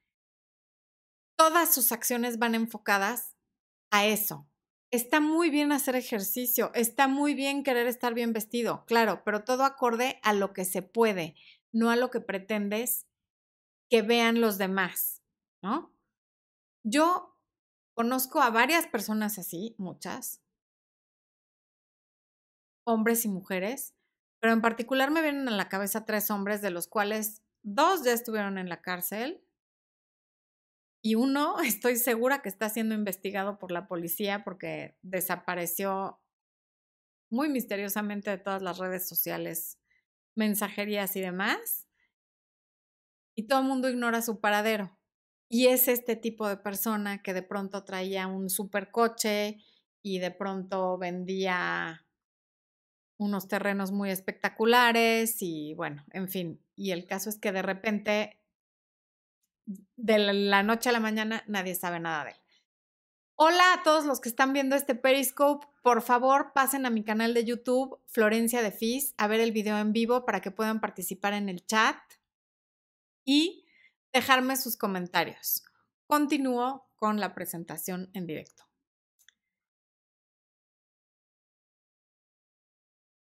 todas 1.36 1.72
sus 1.72 1.92
acciones 1.92 2.38
van 2.38 2.54
enfocadas 2.54 3.36
a 3.90 4.06
eso. 4.06 4.48
Está 4.90 5.20
muy 5.20 5.50
bien 5.50 5.72
hacer 5.72 5.96
ejercicio, 5.96 6.70
está 6.74 7.08
muy 7.08 7.34
bien 7.34 7.62
querer 7.62 7.86
estar 7.86 8.14
bien 8.14 8.32
vestido, 8.32 8.84
claro, 8.86 9.22
pero 9.24 9.44
todo 9.44 9.64
acorde 9.64 10.20
a 10.22 10.32
lo 10.32 10.52
que 10.52 10.64
se 10.64 10.82
puede, 10.82 11.34
no 11.72 11.90
a 11.90 11.96
lo 11.96 12.10
que 12.10 12.20
pretendes 12.20 13.06
que 13.90 14.02
vean 14.02 14.40
los 14.40 14.58
demás, 14.58 15.22
¿no? 15.62 15.92
Yo 16.84 17.36
conozco 17.94 18.40
a 18.40 18.50
varias 18.50 18.86
personas 18.86 19.38
así, 19.38 19.74
muchas, 19.76 20.40
hombres 22.84 23.24
y 23.24 23.28
mujeres, 23.28 23.94
pero 24.40 24.52
en 24.52 24.62
particular 24.62 25.10
me 25.10 25.22
vienen 25.22 25.48
a 25.48 25.52
la 25.52 25.68
cabeza 25.68 26.04
tres 26.04 26.30
hombres, 26.30 26.62
de 26.62 26.70
los 26.70 26.86
cuales 26.86 27.42
dos 27.62 28.04
ya 28.04 28.12
estuvieron 28.12 28.58
en 28.58 28.68
la 28.68 28.80
cárcel 28.80 29.45
y 31.06 31.14
uno, 31.14 31.60
estoy 31.64 31.94
segura 31.94 32.42
que 32.42 32.48
está 32.48 32.68
siendo 32.68 32.92
investigado 32.92 33.60
por 33.60 33.70
la 33.70 33.86
policía 33.86 34.42
porque 34.42 34.98
desapareció 35.02 36.20
muy 37.30 37.48
misteriosamente 37.48 38.30
de 38.30 38.38
todas 38.38 38.60
las 38.60 38.78
redes 38.78 39.08
sociales, 39.08 39.78
mensajerías 40.34 41.14
y 41.14 41.20
demás. 41.20 41.86
Y 43.36 43.46
todo 43.46 43.60
el 43.60 43.66
mundo 43.66 43.88
ignora 43.88 44.20
su 44.20 44.40
paradero. 44.40 44.98
Y 45.48 45.68
es 45.68 45.86
este 45.86 46.16
tipo 46.16 46.48
de 46.48 46.56
persona 46.56 47.22
que 47.22 47.34
de 47.34 47.42
pronto 47.42 47.84
traía 47.84 48.26
un 48.26 48.50
supercoche 48.50 49.58
y 50.02 50.18
de 50.18 50.32
pronto 50.32 50.98
vendía 50.98 52.04
unos 53.16 53.46
terrenos 53.46 53.92
muy 53.92 54.10
espectaculares 54.10 55.36
y 55.40 55.72
bueno, 55.74 56.04
en 56.10 56.28
fin. 56.28 56.60
Y 56.74 56.90
el 56.90 57.06
caso 57.06 57.30
es 57.30 57.38
que 57.38 57.52
de 57.52 57.62
repente 57.62 58.40
de 59.66 60.18
la 60.18 60.62
noche 60.62 60.88
a 60.88 60.92
la 60.92 61.00
mañana 61.00 61.42
nadie 61.46 61.74
sabe 61.74 62.00
nada 62.00 62.24
de 62.24 62.30
él. 62.30 62.36
Hola 63.38 63.74
a 63.74 63.82
todos 63.82 64.06
los 64.06 64.20
que 64.20 64.30
están 64.30 64.54
viendo 64.54 64.76
este 64.76 64.94
Periscope. 64.94 65.66
Por 65.82 66.00
favor, 66.00 66.52
pasen 66.54 66.86
a 66.86 66.90
mi 66.90 67.04
canal 67.04 67.34
de 67.34 67.44
YouTube, 67.44 68.00
Florencia 68.06 68.62
de 68.62 68.72
Fis, 68.72 69.14
a 69.18 69.26
ver 69.26 69.40
el 69.40 69.52
video 69.52 69.76
en 69.78 69.92
vivo 69.92 70.24
para 70.24 70.40
que 70.40 70.50
puedan 70.50 70.80
participar 70.80 71.34
en 71.34 71.50
el 71.50 71.66
chat 71.66 71.98
y 73.26 73.66
dejarme 74.12 74.56
sus 74.56 74.76
comentarios. 74.78 75.62
continúo 76.06 76.88
con 76.94 77.20
la 77.20 77.34
presentación 77.34 78.08
en 78.14 78.26
directo. 78.26 78.65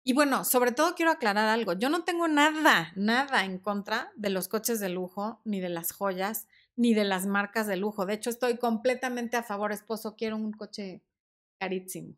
Y 0.04 0.14
bueno, 0.14 0.46
sobre 0.46 0.72
todo 0.72 0.96
quiero 0.96 1.12
aclarar 1.12 1.48
algo. 1.48 1.74
Yo 1.74 1.90
no 1.90 2.04
tengo 2.04 2.28
nada, 2.28 2.92
nada 2.96 3.46
en 3.46 3.60
contra 3.60 4.12
de 4.16 4.32
los 4.32 4.48
coches 4.48 4.80
de 4.80 4.90
lujo, 4.90 5.42
ni 5.46 5.60
de 5.60 5.70
las 5.70 5.92
joyas, 5.92 6.48
ni 6.76 6.94
de 6.96 7.04
las 7.04 7.28
marcas 7.28 7.68
de 7.68 7.78
lujo. 7.78 8.06
De 8.06 8.16
hecho, 8.16 8.32
estoy 8.32 8.58
completamente 8.58 9.38
a 9.38 9.44
favor, 9.44 9.72
esposo, 9.72 10.16
quiero 10.16 10.38
un 10.38 10.54
coche 10.54 11.04
carísimo. 11.60 12.16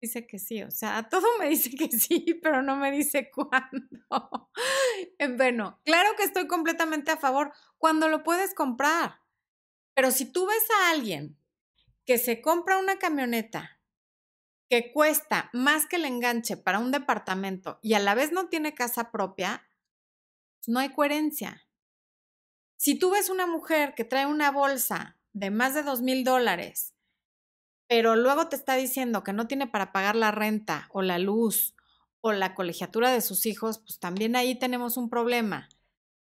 Dice 0.00 0.26
que 0.26 0.38
sí, 0.38 0.62
o 0.62 0.70
sea, 0.70 1.08
todo 1.10 1.26
me 1.38 1.48
dice 1.48 1.70
que 1.76 1.88
sí, 1.90 2.38
pero 2.42 2.62
no 2.62 2.76
me 2.76 2.90
dice 2.90 3.30
cuándo. 3.30 3.86
Bueno, 5.36 5.80
claro 5.84 6.10
que 6.16 6.24
estoy 6.24 6.46
completamente 6.46 7.10
a 7.10 7.16
favor 7.16 7.52
cuando 7.78 8.08
lo 8.08 8.22
puedes 8.22 8.54
comprar. 8.54 9.20
Pero 9.94 10.10
si 10.10 10.30
tú 10.30 10.46
ves 10.46 10.66
a 10.70 10.90
alguien 10.90 11.36
que 12.06 12.18
se 12.18 12.40
compra 12.42 12.78
una 12.78 12.98
camioneta 12.98 13.79
que 14.70 14.92
cuesta 14.92 15.50
más 15.52 15.84
que 15.86 15.96
el 15.96 16.04
enganche 16.04 16.56
para 16.56 16.78
un 16.78 16.92
departamento 16.92 17.80
y 17.82 17.94
a 17.94 17.98
la 17.98 18.14
vez 18.14 18.30
no 18.30 18.48
tiene 18.48 18.72
casa 18.72 19.10
propia, 19.10 19.66
pues, 20.58 20.68
no 20.68 20.78
hay 20.78 20.90
coherencia. 20.90 21.66
Si 22.76 22.98
tú 22.98 23.10
ves 23.10 23.28
una 23.30 23.46
mujer 23.46 23.94
que 23.94 24.04
trae 24.04 24.26
una 24.26 24.50
bolsa 24.52 25.18
de 25.32 25.50
más 25.50 25.74
de 25.74 25.82
dos 25.82 26.02
mil 26.02 26.24
dólares, 26.24 26.94
pero 27.88 28.14
luego 28.14 28.48
te 28.48 28.56
está 28.56 28.76
diciendo 28.76 29.24
que 29.24 29.32
no 29.32 29.48
tiene 29.48 29.66
para 29.66 29.92
pagar 29.92 30.14
la 30.14 30.30
renta 30.30 30.88
o 30.92 31.02
la 31.02 31.18
luz 31.18 31.74
o 32.20 32.32
la 32.32 32.54
colegiatura 32.54 33.10
de 33.10 33.20
sus 33.22 33.46
hijos, 33.46 33.78
pues 33.80 33.98
también 33.98 34.36
ahí 34.36 34.56
tenemos 34.56 34.96
un 34.96 35.10
problema. 35.10 35.68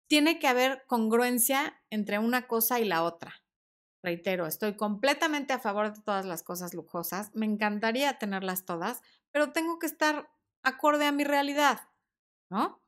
Tiene 0.07 0.39
que 0.39 0.47
haber 0.47 0.85
congruencia 0.87 1.81
entre 1.89 2.19
una 2.19 2.47
cosa 2.47 2.79
y 2.79 2.85
la 2.85 3.03
otra. 3.03 3.38
Reitero, 4.03 4.45
estoy 4.47 4.75
completamente 4.75 5.53
a 5.53 5.59
favor 5.59 5.93
de 5.93 6.01
todas 6.01 6.25
las 6.25 6.43
cosas 6.43 6.73
lujosas. 6.73 7.31
Me 7.35 7.45
encantaría 7.45 8.17
tenerlas 8.17 8.65
todas, 8.65 9.01
pero 9.31 9.51
tengo 9.51 9.77
que 9.79 9.87
estar 9.87 10.29
acorde 10.63 11.05
a 11.05 11.11
mi 11.11 11.23
realidad, 11.25 11.79
¿no? 12.49 12.81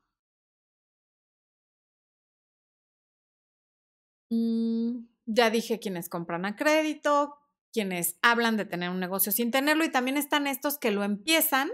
Mm, 4.29 5.07
ya 5.25 5.49
dije 5.49 5.79
quienes 5.79 6.07
compran 6.09 6.45
a 6.45 6.55
crédito, 6.55 7.35
quienes 7.73 8.17
hablan 8.21 8.57
de 8.57 8.65
tener 8.65 8.89
un 8.89 8.99
negocio 8.99 9.31
sin 9.31 9.51
tenerlo 9.51 9.83
y 9.83 9.91
también 9.91 10.17
están 10.17 10.47
estos 10.47 10.77
que 10.77 10.91
lo 10.91 11.03
empiezan 11.03 11.69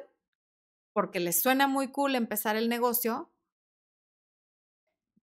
porque 0.93 1.19
les 1.19 1.41
suena 1.41 1.67
muy 1.67 1.89
cool 1.91 2.15
empezar 2.15 2.56
el 2.56 2.69
negocio 2.69 3.32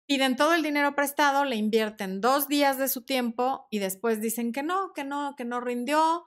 piden 0.08 0.38
todo 0.38 0.56
el 0.56 0.64
dinero 0.64 0.96
prestado, 0.96 1.44
le 1.46 1.58
invierten 1.58 2.22
dos 2.22 2.48
días 2.48 2.78
de 2.78 2.88
su 2.88 3.04
tiempo 3.04 3.68
y 3.70 3.80
después 3.80 4.22
dicen 4.22 4.54
que 4.54 4.64
no, 4.64 4.94
que 4.94 5.04
no, 5.04 5.36
que 5.36 5.46
no 5.46 5.60
rindió, 5.60 6.24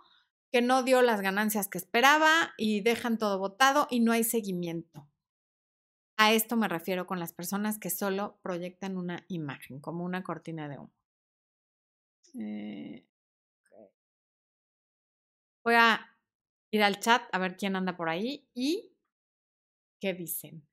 que 0.52 0.60
no 0.60 0.82
dio 0.82 1.00
las 1.02 1.22
ganancias 1.22 1.66
que 1.68 1.78
esperaba 1.78 2.52
y 2.58 2.82
dejan 2.82 3.18
todo 3.18 3.38
botado 3.38 3.88
y 3.90 4.00
no 4.00 4.12
hay 4.12 4.22
seguimiento. 4.22 5.08
A 6.18 6.32
esto 6.34 6.56
me 6.56 6.68
refiero 6.68 7.06
con 7.06 7.18
las 7.18 7.32
personas 7.32 7.78
que 7.78 7.88
solo 7.88 8.38
proyectan 8.42 8.98
una 8.98 9.24
imagen, 9.28 9.80
como 9.80 10.04
una 10.04 10.22
cortina 10.22 10.68
de 10.68 10.78
humo. 10.78 10.92
Eh, 12.38 13.06
voy 15.64 15.74
a 15.74 16.14
ir 16.70 16.82
al 16.82 17.00
chat 17.00 17.22
a 17.32 17.38
ver 17.38 17.56
quién 17.56 17.76
anda 17.76 17.96
por 17.96 18.10
ahí 18.10 18.46
y 18.52 18.92
qué 19.98 20.12
dicen. 20.12 20.69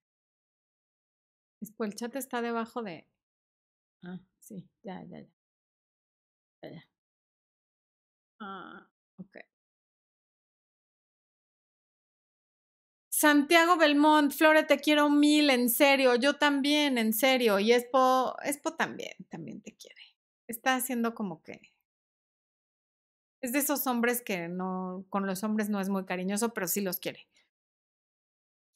Después 1.61 1.89
el 1.91 1.95
chat 1.95 2.15
está 2.15 2.41
debajo 2.41 2.81
de. 2.83 3.07
Ah, 4.03 4.19
sí, 4.39 4.67
ya, 4.83 5.03
ya, 5.03 5.21
ya. 5.21 5.27
Ya, 6.63 6.69
ya. 6.69 6.81
Ah, 8.39 8.87
ok. 9.17 9.37
Santiago 13.09 13.77
Belmont, 13.77 14.31
Flore, 14.31 14.63
te 14.63 14.77
quiero 14.79 15.09
mil, 15.09 15.49
en 15.49 15.69
serio, 15.69 16.15
yo 16.15 16.35
también, 16.37 16.97
en 16.97 17.13
serio, 17.13 17.59
y 17.59 17.71
Espo, 17.71 18.35
Espo 18.43 18.75
también, 18.75 19.13
también 19.29 19.61
te 19.61 19.75
quiere. 19.75 20.01
Está 20.47 20.75
haciendo 20.75 21.13
como 21.15 21.41
que 21.43 21.59
es 23.41 23.51
de 23.51 23.59
esos 23.59 23.87
hombres 23.87 24.21
que 24.21 24.47
no, 24.47 25.05
con 25.09 25.25
los 25.27 25.43
hombres 25.43 25.69
no 25.69 25.79
es 25.79 25.89
muy 25.89 26.05
cariñoso, 26.05 26.53
pero 26.53 26.67
sí 26.67 26.81
los 26.81 26.99
quiere. 26.99 27.27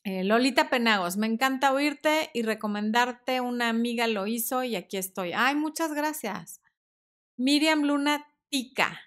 Eh, 0.04 0.24
Lolita 0.24 0.70
Penagos, 0.70 1.18
me 1.18 1.28
encanta 1.28 1.74
oírte 1.74 2.32
y 2.34 2.42
recomendarte. 2.42 3.40
Una 3.40 3.70
amiga 3.70 4.08
lo 4.08 4.26
hizo 4.26 4.64
y 4.64 4.76
aquí 4.76 4.98
estoy. 4.98 5.32
Ay, 5.34 5.56
muchas 5.56 5.94
gracias. 5.94 6.62
Miriam 7.38 7.84
Luna 7.84 8.26
Tica, 8.50 9.00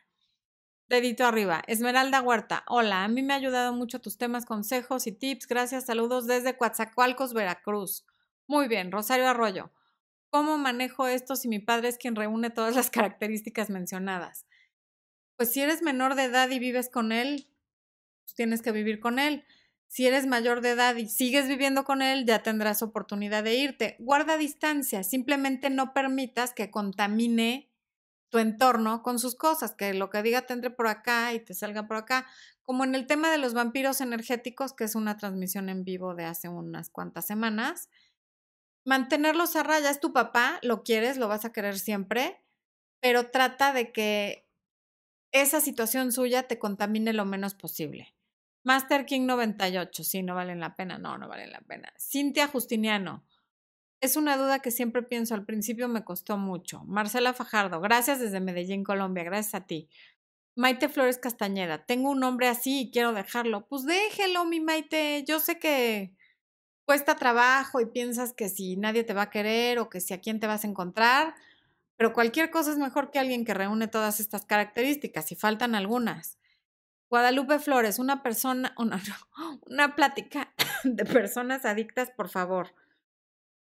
dedito 0.88 1.26
arriba. 1.26 1.62
Esmeralda 1.66 2.22
Huerta, 2.22 2.64
hola, 2.68 3.04
a 3.04 3.08
mí 3.08 3.22
me 3.22 3.32
ha 3.32 3.36
ayudado 3.36 3.72
mucho 3.72 4.00
tus 4.00 4.18
temas, 4.18 4.46
consejos 4.46 5.06
y 5.06 5.12
tips. 5.12 5.48
Gracias, 5.48 5.86
saludos 5.86 6.26
desde 6.26 6.56
Coatzacoalcos, 6.56 7.34
Veracruz. 7.34 8.06
Muy 8.46 8.68
bien, 8.68 8.92
Rosario 8.92 9.28
Arroyo. 9.28 9.72
¿Cómo 10.30 10.58
manejo 10.58 11.06
esto 11.06 11.36
si 11.36 11.48
mi 11.48 11.58
padre 11.58 11.88
es 11.88 11.98
quien 11.98 12.16
reúne 12.16 12.50
todas 12.50 12.74
las 12.74 12.90
características 12.90 13.70
mencionadas? 13.70 14.46
Pues 15.36 15.52
si 15.52 15.60
eres 15.60 15.82
menor 15.82 16.14
de 16.14 16.24
edad 16.24 16.48
y 16.50 16.58
vives 16.60 16.88
con 16.88 17.10
él, 17.10 17.48
pues 18.24 18.34
tienes 18.34 18.62
que 18.62 18.72
vivir 18.72 19.00
con 19.00 19.18
él. 19.18 19.44
Si 19.88 20.06
eres 20.06 20.26
mayor 20.26 20.60
de 20.60 20.70
edad 20.70 20.96
y 20.96 21.08
sigues 21.08 21.46
viviendo 21.48 21.84
con 21.84 22.02
él, 22.02 22.26
ya 22.26 22.42
tendrás 22.42 22.82
oportunidad 22.82 23.44
de 23.44 23.54
irte. 23.54 23.96
Guarda 24.00 24.36
distancia, 24.36 25.04
simplemente 25.04 25.70
no 25.70 25.92
permitas 25.94 26.52
que 26.52 26.70
contamine 26.70 27.70
tu 28.30 28.38
entorno 28.38 29.02
con 29.04 29.20
sus 29.20 29.36
cosas, 29.36 29.76
que 29.76 29.94
lo 29.94 30.10
que 30.10 30.22
diga 30.22 30.42
te 30.42 30.54
entre 30.54 30.70
por 30.70 30.88
acá 30.88 31.32
y 31.34 31.38
te 31.38 31.54
salga 31.54 31.86
por 31.86 31.96
acá. 31.96 32.26
Como 32.62 32.82
en 32.82 32.96
el 32.96 33.06
tema 33.06 33.30
de 33.30 33.38
los 33.38 33.54
vampiros 33.54 34.00
energéticos, 34.00 34.72
que 34.72 34.82
es 34.84 34.96
una 34.96 35.16
transmisión 35.16 35.68
en 35.68 35.84
vivo 35.84 36.16
de 36.16 36.24
hace 36.24 36.48
unas 36.48 36.90
cuantas 36.90 37.26
semanas. 37.26 37.88
Mantenerlos 38.84 39.54
a 39.56 39.62
raya, 39.62 39.90
es 39.90 40.00
tu 40.00 40.12
papá, 40.12 40.58
lo 40.62 40.82
quieres, 40.82 41.16
lo 41.16 41.28
vas 41.28 41.44
a 41.44 41.52
querer 41.52 41.78
siempre, 41.78 42.42
pero 43.00 43.30
trata 43.30 43.72
de 43.72 43.92
que 43.92 44.48
esa 45.32 45.60
situación 45.60 46.12
suya 46.12 46.44
te 46.44 46.58
contamine 46.58 47.12
lo 47.12 47.24
menos 47.24 47.54
posible. 47.54 48.13
Master 48.64 49.04
King 49.04 49.26
98, 49.26 50.02
sí, 50.04 50.22
no 50.22 50.34
valen 50.34 50.58
la 50.58 50.74
pena. 50.74 50.98
No, 50.98 51.18
no 51.18 51.28
valen 51.28 51.52
la 51.52 51.60
pena. 51.60 51.92
Cintia 51.98 52.48
Justiniano. 52.48 53.24
Es 54.00 54.16
una 54.16 54.36
duda 54.36 54.58
que 54.58 54.70
siempre 54.70 55.02
pienso, 55.02 55.34
al 55.34 55.44
principio 55.44 55.88
me 55.88 56.04
costó 56.04 56.36
mucho. 56.36 56.82
Marcela 56.84 57.32
Fajardo, 57.32 57.80
gracias 57.80 58.20
desde 58.20 58.40
Medellín, 58.40 58.84
Colombia, 58.84 59.24
gracias 59.24 59.54
a 59.54 59.66
ti. 59.66 59.88
Maite 60.56 60.88
Flores 60.88 61.18
Castañeda, 61.18 61.84
tengo 61.84 62.10
un 62.10 62.20
nombre 62.20 62.48
así 62.48 62.82
y 62.82 62.90
quiero 62.90 63.12
dejarlo. 63.12 63.66
Pues 63.66 63.84
déjelo, 63.84 64.44
mi 64.44 64.60
Maite. 64.60 65.24
Yo 65.26 65.40
sé 65.40 65.58
que 65.58 66.14
cuesta 66.84 67.16
trabajo 67.16 67.80
y 67.80 67.86
piensas 67.86 68.32
que 68.32 68.48
si 68.48 68.76
nadie 68.76 69.04
te 69.04 69.14
va 69.14 69.22
a 69.22 69.30
querer 69.30 69.78
o 69.78 69.88
que 69.88 70.00
si 70.00 70.14
a 70.14 70.20
quién 70.20 70.38
te 70.40 70.46
vas 70.46 70.64
a 70.64 70.68
encontrar, 70.68 71.34
pero 71.96 72.12
cualquier 72.12 72.50
cosa 72.50 72.70
es 72.70 72.78
mejor 72.78 73.10
que 73.10 73.18
alguien 73.18 73.44
que 73.44 73.54
reúne 73.54 73.88
todas 73.88 74.20
estas 74.20 74.44
características 74.44 75.32
y 75.32 75.34
faltan 75.34 75.74
algunas. 75.74 76.38
Guadalupe 77.14 77.60
Flores, 77.60 78.00
una 78.00 78.24
persona, 78.24 78.74
una, 78.76 79.00
una 79.70 79.94
plática 79.94 80.52
de 80.82 81.04
personas 81.04 81.64
adictas, 81.64 82.10
por 82.10 82.28
favor. 82.28 82.74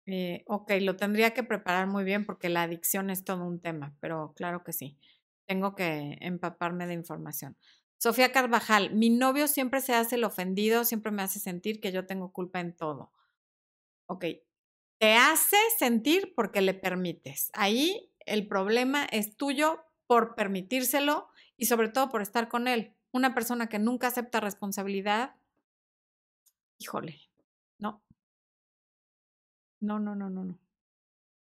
Eh, 0.05 0.45
ok, 0.47 0.73
lo 0.83 0.97
tendría 0.97 1.33
que 1.33 1.43
preparar 1.43 1.87
muy 1.87 2.05
bien 2.05 2.27
porque 2.27 2.51
la 2.51 2.65
adicción 2.65 3.09
es 3.09 3.25
todo 3.25 3.47
un 3.47 3.59
tema, 3.59 3.97
pero 4.01 4.35
claro 4.37 4.65
que 4.65 4.75
sí. 4.75 4.99
Tengo 5.47 5.75
que 5.75 6.19
empaparme 6.21 6.87
de 6.87 6.93
información. 6.93 7.57
Sofía 7.97 8.33
Carvajal, 8.33 8.95
mi 8.95 9.09
novio 9.09 9.49
siempre 9.49 9.81
se 9.81 9.95
hace 9.95 10.17
el 10.17 10.25
ofendido, 10.25 10.85
siempre 10.85 11.11
me 11.11 11.23
hace 11.23 11.41
sentir 11.41 11.81
que 11.81 11.91
yo 11.91 12.05
tengo 12.05 12.35
culpa 12.35 12.61
en 12.61 12.77
todo. 12.77 13.13
Ok, 14.09 14.27
te 14.99 15.15
hace 15.15 15.57
sentir 15.79 16.35
porque 16.37 16.61
le 16.61 16.75
permites. 16.75 17.51
Ahí 17.55 18.13
el 18.27 18.47
problema 18.47 19.07
es 19.07 19.39
tuyo 19.39 19.87
por 20.07 20.35
permitírselo 20.35 21.31
y 21.57 21.65
sobre 21.65 21.89
todo 21.89 22.11
por 22.11 22.21
estar 22.21 22.51
con 22.51 22.69
él 22.69 22.95
una 23.13 23.35
persona 23.35 23.69
que 23.69 23.79
nunca 23.79 24.09
acepta 24.09 24.41
responsabilidad, 24.41 25.37
híjole, 26.79 27.21
no. 27.79 28.03
No, 29.81 29.99
no, 29.99 30.15
no, 30.15 30.29
no, 30.31 30.45
no. 30.45 30.59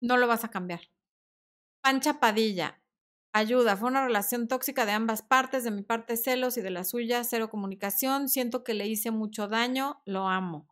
No 0.02 0.18
lo 0.18 0.28
vas 0.28 0.44
a 0.44 0.50
cambiar. 0.50 0.82
Pancha 1.82 2.20
Padilla, 2.20 2.82
ayuda. 3.34 3.76
Fue 3.78 3.90
una 3.90 4.06
relación 4.06 4.48
tóxica 4.48 4.86
de 4.86 4.92
ambas 4.92 5.24
partes, 5.24 5.64
de 5.64 5.72
mi 5.72 5.82
parte 5.82 6.18
celos 6.18 6.58
y 6.58 6.62
de 6.62 6.70
la 6.70 6.84
suya 6.84 7.24
cero 7.24 7.50
comunicación. 7.50 8.30
Siento 8.30 8.64
que 8.64 8.74
le 8.74 8.88
hice 8.88 9.12
mucho 9.12 9.48
daño, 9.48 10.02
lo 10.06 10.28
amo. 10.28 10.68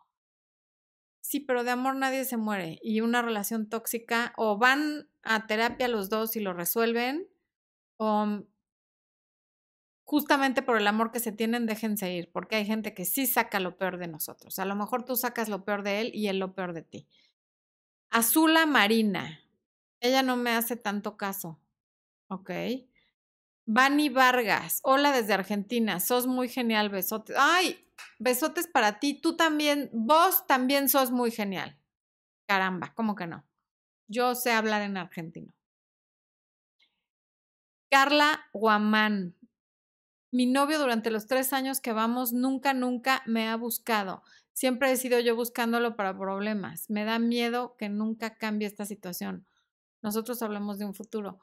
Sí, 1.21 1.39
pero 1.39 1.63
de 1.63 1.71
amor 1.71 1.95
nadie 1.95 2.23
se 2.25 2.37
muere. 2.37 2.79
Y 2.83 3.01
una 3.01 3.21
relación 3.23 3.67
tóxica, 3.67 4.33
o 4.37 4.57
van 4.57 5.09
a 5.23 5.47
terapia 5.47 5.87
los 5.87 6.09
dos 6.09 6.35
y 6.35 6.39
lo 6.39 6.53
resuelven, 6.53 7.27
o 7.97 8.43
justamente 10.05 10.61
por 10.61 10.77
el 10.77 10.87
amor 10.87 11.11
que 11.11 11.19
se 11.19 11.31
tienen, 11.31 11.65
déjense 11.65 12.13
ir, 12.13 12.31
porque 12.31 12.55
hay 12.55 12.65
gente 12.65 12.93
que 12.93 13.05
sí 13.05 13.25
saca 13.25 13.59
lo 13.59 13.77
peor 13.77 13.97
de 13.97 14.07
nosotros. 14.07 14.59
A 14.59 14.65
lo 14.65 14.75
mejor 14.75 15.03
tú 15.03 15.15
sacas 15.15 15.49
lo 15.49 15.65
peor 15.65 15.83
de 15.83 15.99
él 15.99 16.11
y 16.13 16.27
él 16.27 16.39
lo 16.39 16.53
peor 16.53 16.73
de 16.73 16.83
ti. 16.83 17.07
Azula 18.11 18.65
Marina. 18.65 19.41
Ella 19.99 20.21
no 20.21 20.37
me 20.37 20.51
hace 20.51 20.75
tanto 20.75 21.17
caso. 21.17 21.59
Ok. 22.27 22.51
Vani 23.67 24.09
Vargas, 24.09 24.79
hola 24.83 25.11
desde 25.11 25.33
Argentina, 25.33 25.99
sos 25.99 26.27
muy 26.27 26.49
genial, 26.49 26.89
besotes. 26.89 27.35
Ay, 27.39 27.83
besotes 28.19 28.67
para 28.67 28.99
ti, 28.99 29.19
tú 29.19 29.35
también, 29.35 29.89
vos 29.91 30.45
también 30.45 30.87
sos 30.87 31.09
muy 31.09 31.31
genial. 31.31 31.75
Caramba, 32.47 32.93
¿cómo 32.93 33.15
que 33.15 33.25
no? 33.25 33.43
Yo 34.07 34.35
sé 34.35 34.51
hablar 34.51 34.83
en 34.83 34.97
argentino. 34.97 35.51
Carla 37.89 38.45
Guamán, 38.53 39.35
mi 40.35 40.45
novio 40.45 40.79
durante 40.79 41.11
los 41.11 41.27
tres 41.27 41.53
años 41.53 41.79
que 41.79 41.93
vamos 41.93 42.33
nunca, 42.33 42.73
nunca 42.73 43.23
me 43.25 43.47
ha 43.47 43.55
buscado. 43.55 44.21
Siempre 44.51 44.91
he 44.91 44.97
sido 44.97 45.17
yo 45.21 45.33
buscándolo 45.33 45.95
para 45.95 46.17
problemas. 46.17 46.89
Me 46.89 47.05
da 47.05 47.19
miedo 47.19 47.77
que 47.77 47.87
nunca 47.87 48.35
cambie 48.35 48.67
esta 48.67 48.85
situación. 48.85 49.47
Nosotros 50.01 50.41
hablamos 50.41 50.77
de 50.77 50.83
un 50.83 50.93
futuro. 50.93 51.39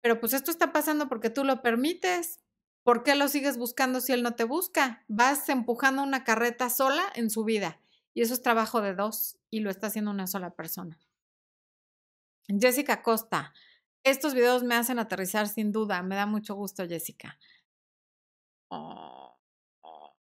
Pero 0.00 0.18
pues 0.18 0.32
esto 0.32 0.50
está 0.50 0.72
pasando 0.72 1.08
porque 1.08 1.30
tú 1.30 1.44
lo 1.44 1.62
permites. 1.62 2.40
¿Por 2.82 3.04
qué 3.04 3.14
lo 3.14 3.28
sigues 3.28 3.58
buscando 3.58 4.00
si 4.00 4.12
él 4.12 4.24
no 4.24 4.34
te 4.34 4.42
busca? 4.42 5.04
Vas 5.06 5.48
empujando 5.48 6.02
una 6.02 6.24
carreta 6.24 6.68
sola 6.68 7.04
en 7.14 7.30
su 7.30 7.44
vida. 7.44 7.78
Y 8.12 8.22
eso 8.22 8.34
es 8.34 8.42
trabajo 8.42 8.80
de 8.80 8.96
dos 8.96 9.38
y 9.50 9.60
lo 9.60 9.70
está 9.70 9.86
haciendo 9.86 10.10
una 10.10 10.26
sola 10.26 10.50
persona. 10.50 10.98
Jessica 12.48 13.02
Costa. 13.02 13.54
Estos 14.02 14.34
videos 14.34 14.64
me 14.64 14.74
hacen 14.74 14.98
aterrizar 14.98 15.48
sin 15.48 15.70
duda. 15.70 16.02
Me 16.02 16.16
da 16.16 16.26
mucho 16.26 16.56
gusto, 16.56 16.88
Jessica. 16.88 17.38
Oh, 18.74 19.38
oh. 19.82 20.16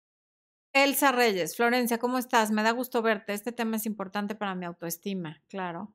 Elsa 0.73 1.13
Reyes, 1.13 1.55
Florencia, 1.55 1.99
¿cómo 1.99 2.17
estás? 2.17 2.51
Me 2.51 2.63
da 2.63 2.71
gusto 2.71 3.03
verte. 3.03 3.35
Este 3.35 3.53
tema 3.53 3.77
es 3.77 3.85
importante 3.85 4.35
para 4.35 4.55
mi 4.55 4.65
autoestima, 4.65 5.43
claro. 5.49 5.93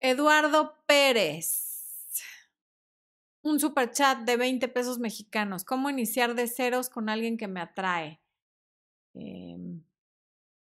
Eduardo 0.00 0.74
Pérez. 0.86 2.14
Un 3.42 3.60
super 3.60 3.90
chat 3.90 4.20
de 4.20 4.38
20 4.38 4.68
pesos 4.68 4.98
mexicanos. 4.98 5.64
¿Cómo 5.64 5.90
iniciar 5.90 6.34
de 6.34 6.48
ceros 6.48 6.88
con 6.88 7.10
alguien 7.10 7.36
que 7.36 7.46
me 7.46 7.60
atrae? 7.60 8.22
Eh, 9.12 9.58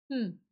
hmm. 0.10 0.47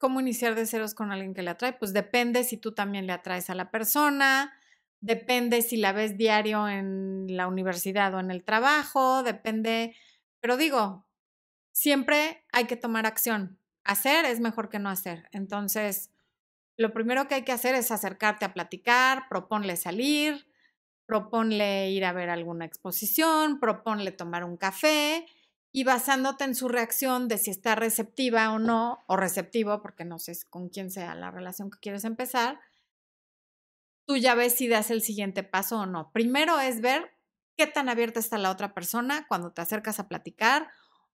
¿Cómo 0.00 0.18
iniciar 0.18 0.54
de 0.54 0.64
ceros 0.64 0.94
con 0.94 1.12
alguien 1.12 1.34
que 1.34 1.42
le 1.42 1.50
atrae? 1.50 1.74
Pues 1.74 1.92
depende 1.92 2.42
si 2.42 2.56
tú 2.56 2.72
también 2.72 3.06
le 3.06 3.12
atraes 3.12 3.50
a 3.50 3.54
la 3.54 3.70
persona, 3.70 4.50
depende 5.02 5.60
si 5.60 5.76
la 5.76 5.92
ves 5.92 6.16
diario 6.16 6.66
en 6.68 7.26
la 7.28 7.46
universidad 7.46 8.14
o 8.14 8.18
en 8.18 8.30
el 8.30 8.42
trabajo, 8.42 9.22
depende, 9.22 9.94
pero 10.40 10.56
digo, 10.56 11.06
siempre 11.72 12.46
hay 12.50 12.64
que 12.64 12.76
tomar 12.76 13.04
acción. 13.04 13.58
Hacer 13.84 14.24
es 14.24 14.40
mejor 14.40 14.70
que 14.70 14.78
no 14.78 14.88
hacer. 14.88 15.28
Entonces, 15.32 16.10
lo 16.78 16.94
primero 16.94 17.28
que 17.28 17.34
hay 17.34 17.42
que 17.42 17.52
hacer 17.52 17.74
es 17.74 17.90
acercarte 17.90 18.46
a 18.46 18.54
platicar, 18.54 19.28
proponle 19.28 19.76
salir, 19.76 20.46
proponle 21.04 21.90
ir 21.90 22.06
a 22.06 22.14
ver 22.14 22.30
alguna 22.30 22.64
exposición, 22.64 23.60
proponle 23.60 24.12
tomar 24.12 24.44
un 24.44 24.56
café 24.56 25.26
y 25.72 25.84
basándote 25.84 26.44
en 26.44 26.54
su 26.54 26.68
reacción 26.68 27.28
de 27.28 27.38
si 27.38 27.50
está 27.50 27.74
receptiva 27.74 28.52
o 28.52 28.58
no, 28.58 28.98
o 29.06 29.16
receptivo, 29.16 29.82
porque 29.82 30.04
no 30.04 30.18
sé 30.18 30.32
con 30.48 30.68
quién 30.68 30.90
sea 30.90 31.14
la 31.14 31.30
relación 31.30 31.70
que 31.70 31.78
quieres 31.78 32.04
empezar, 32.04 32.58
tú 34.06 34.16
ya 34.16 34.34
ves 34.34 34.54
si 34.56 34.66
das 34.66 34.90
el 34.90 35.02
siguiente 35.02 35.42
paso 35.42 35.80
o 35.80 35.86
no. 35.86 36.10
Primero 36.12 36.58
es 36.58 36.80
ver 36.80 37.12
qué 37.56 37.66
tan 37.66 37.88
abierta 37.88 38.18
está 38.18 38.38
la 38.38 38.50
otra 38.50 38.74
persona 38.74 39.26
cuando 39.28 39.52
te 39.52 39.62
acercas 39.62 40.00
a 40.00 40.08
platicar 40.08 40.68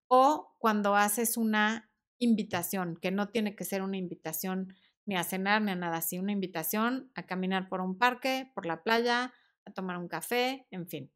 o 0.09 0.55
cuando 0.59 0.97
haces 0.97 1.37
una 1.37 1.90
invitación, 2.19 2.97
que 2.97 3.11
no 3.11 3.29
tiene 3.29 3.55
que 3.55 3.64
ser 3.64 3.83
una 3.83 3.99
invitación 3.99 4.75
ni 5.05 5.16
a 5.16 5.25
cenar 5.25 5.61
ni 5.62 5.73
a 5.73 5.77
nada, 5.77 6.01
sino 6.01 6.23
una 6.23 6.33
invitación 6.33 7.11
a 7.14 7.25
caminar 7.25 7.69
por 7.69 7.81
un 7.81 7.99
parque, 7.99 8.51
por 8.55 8.64
la 8.64 8.83
playa, 8.83 9.35
a 9.66 9.71
tomar 9.73 9.99
un 9.99 10.09
café, 10.09 10.66
en 10.71 10.88
fin. 10.88 11.12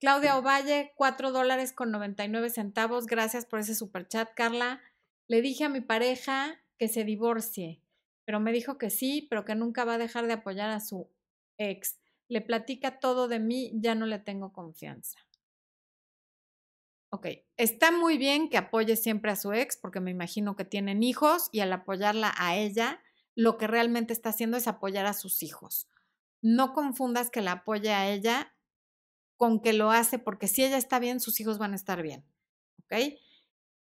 Claudia 0.00 0.38
Ovalle, 0.38 0.92
4 0.96 1.32
dólares 1.32 1.72
con 1.72 1.90
99 1.90 2.50
centavos. 2.50 3.06
Gracias 3.06 3.44
por 3.46 3.58
ese 3.58 3.74
super 3.74 4.06
chat, 4.06 4.30
Carla. 4.34 4.80
Le 5.26 5.42
dije 5.42 5.64
a 5.64 5.68
mi 5.68 5.80
pareja 5.80 6.60
que 6.78 6.86
se 6.86 7.04
divorcie, 7.04 7.82
pero 8.24 8.38
me 8.38 8.52
dijo 8.52 8.78
que 8.78 8.90
sí, 8.90 9.26
pero 9.28 9.44
que 9.44 9.56
nunca 9.56 9.84
va 9.84 9.94
a 9.94 9.98
dejar 9.98 10.28
de 10.28 10.34
apoyar 10.34 10.70
a 10.70 10.80
su 10.80 11.10
ex. 11.58 11.98
Le 12.28 12.40
platica 12.40 13.00
todo 13.00 13.26
de 13.26 13.40
mí, 13.40 13.72
ya 13.74 13.96
no 13.96 14.06
le 14.06 14.20
tengo 14.20 14.52
confianza. 14.52 15.18
Ok, 17.10 17.26
está 17.56 17.90
muy 17.90 18.18
bien 18.18 18.50
que 18.50 18.58
apoye 18.58 18.94
siempre 18.94 19.32
a 19.32 19.36
su 19.36 19.52
ex, 19.52 19.76
porque 19.76 19.98
me 19.98 20.10
imagino 20.10 20.54
que 20.54 20.64
tienen 20.64 21.02
hijos 21.02 21.48
y 21.52 21.60
al 21.60 21.72
apoyarla 21.72 22.34
a 22.36 22.56
ella, 22.56 23.02
lo 23.34 23.56
que 23.56 23.66
realmente 23.66 24.12
está 24.12 24.28
haciendo 24.28 24.58
es 24.58 24.68
apoyar 24.68 25.06
a 25.06 25.14
sus 25.14 25.42
hijos. 25.42 25.88
No 26.42 26.72
confundas 26.74 27.30
que 27.30 27.40
la 27.40 27.52
apoye 27.52 27.92
a 27.92 28.10
ella 28.10 28.54
con 29.38 29.60
que 29.60 29.72
lo 29.72 29.90
hace 29.90 30.18
porque 30.18 30.48
si 30.48 30.64
ella 30.64 30.76
está 30.76 30.98
bien, 30.98 31.20
sus 31.20 31.40
hijos 31.40 31.56
van 31.56 31.72
a 31.72 31.76
estar 31.76 32.02
bien. 32.02 32.26
¿Ok? 32.80 33.14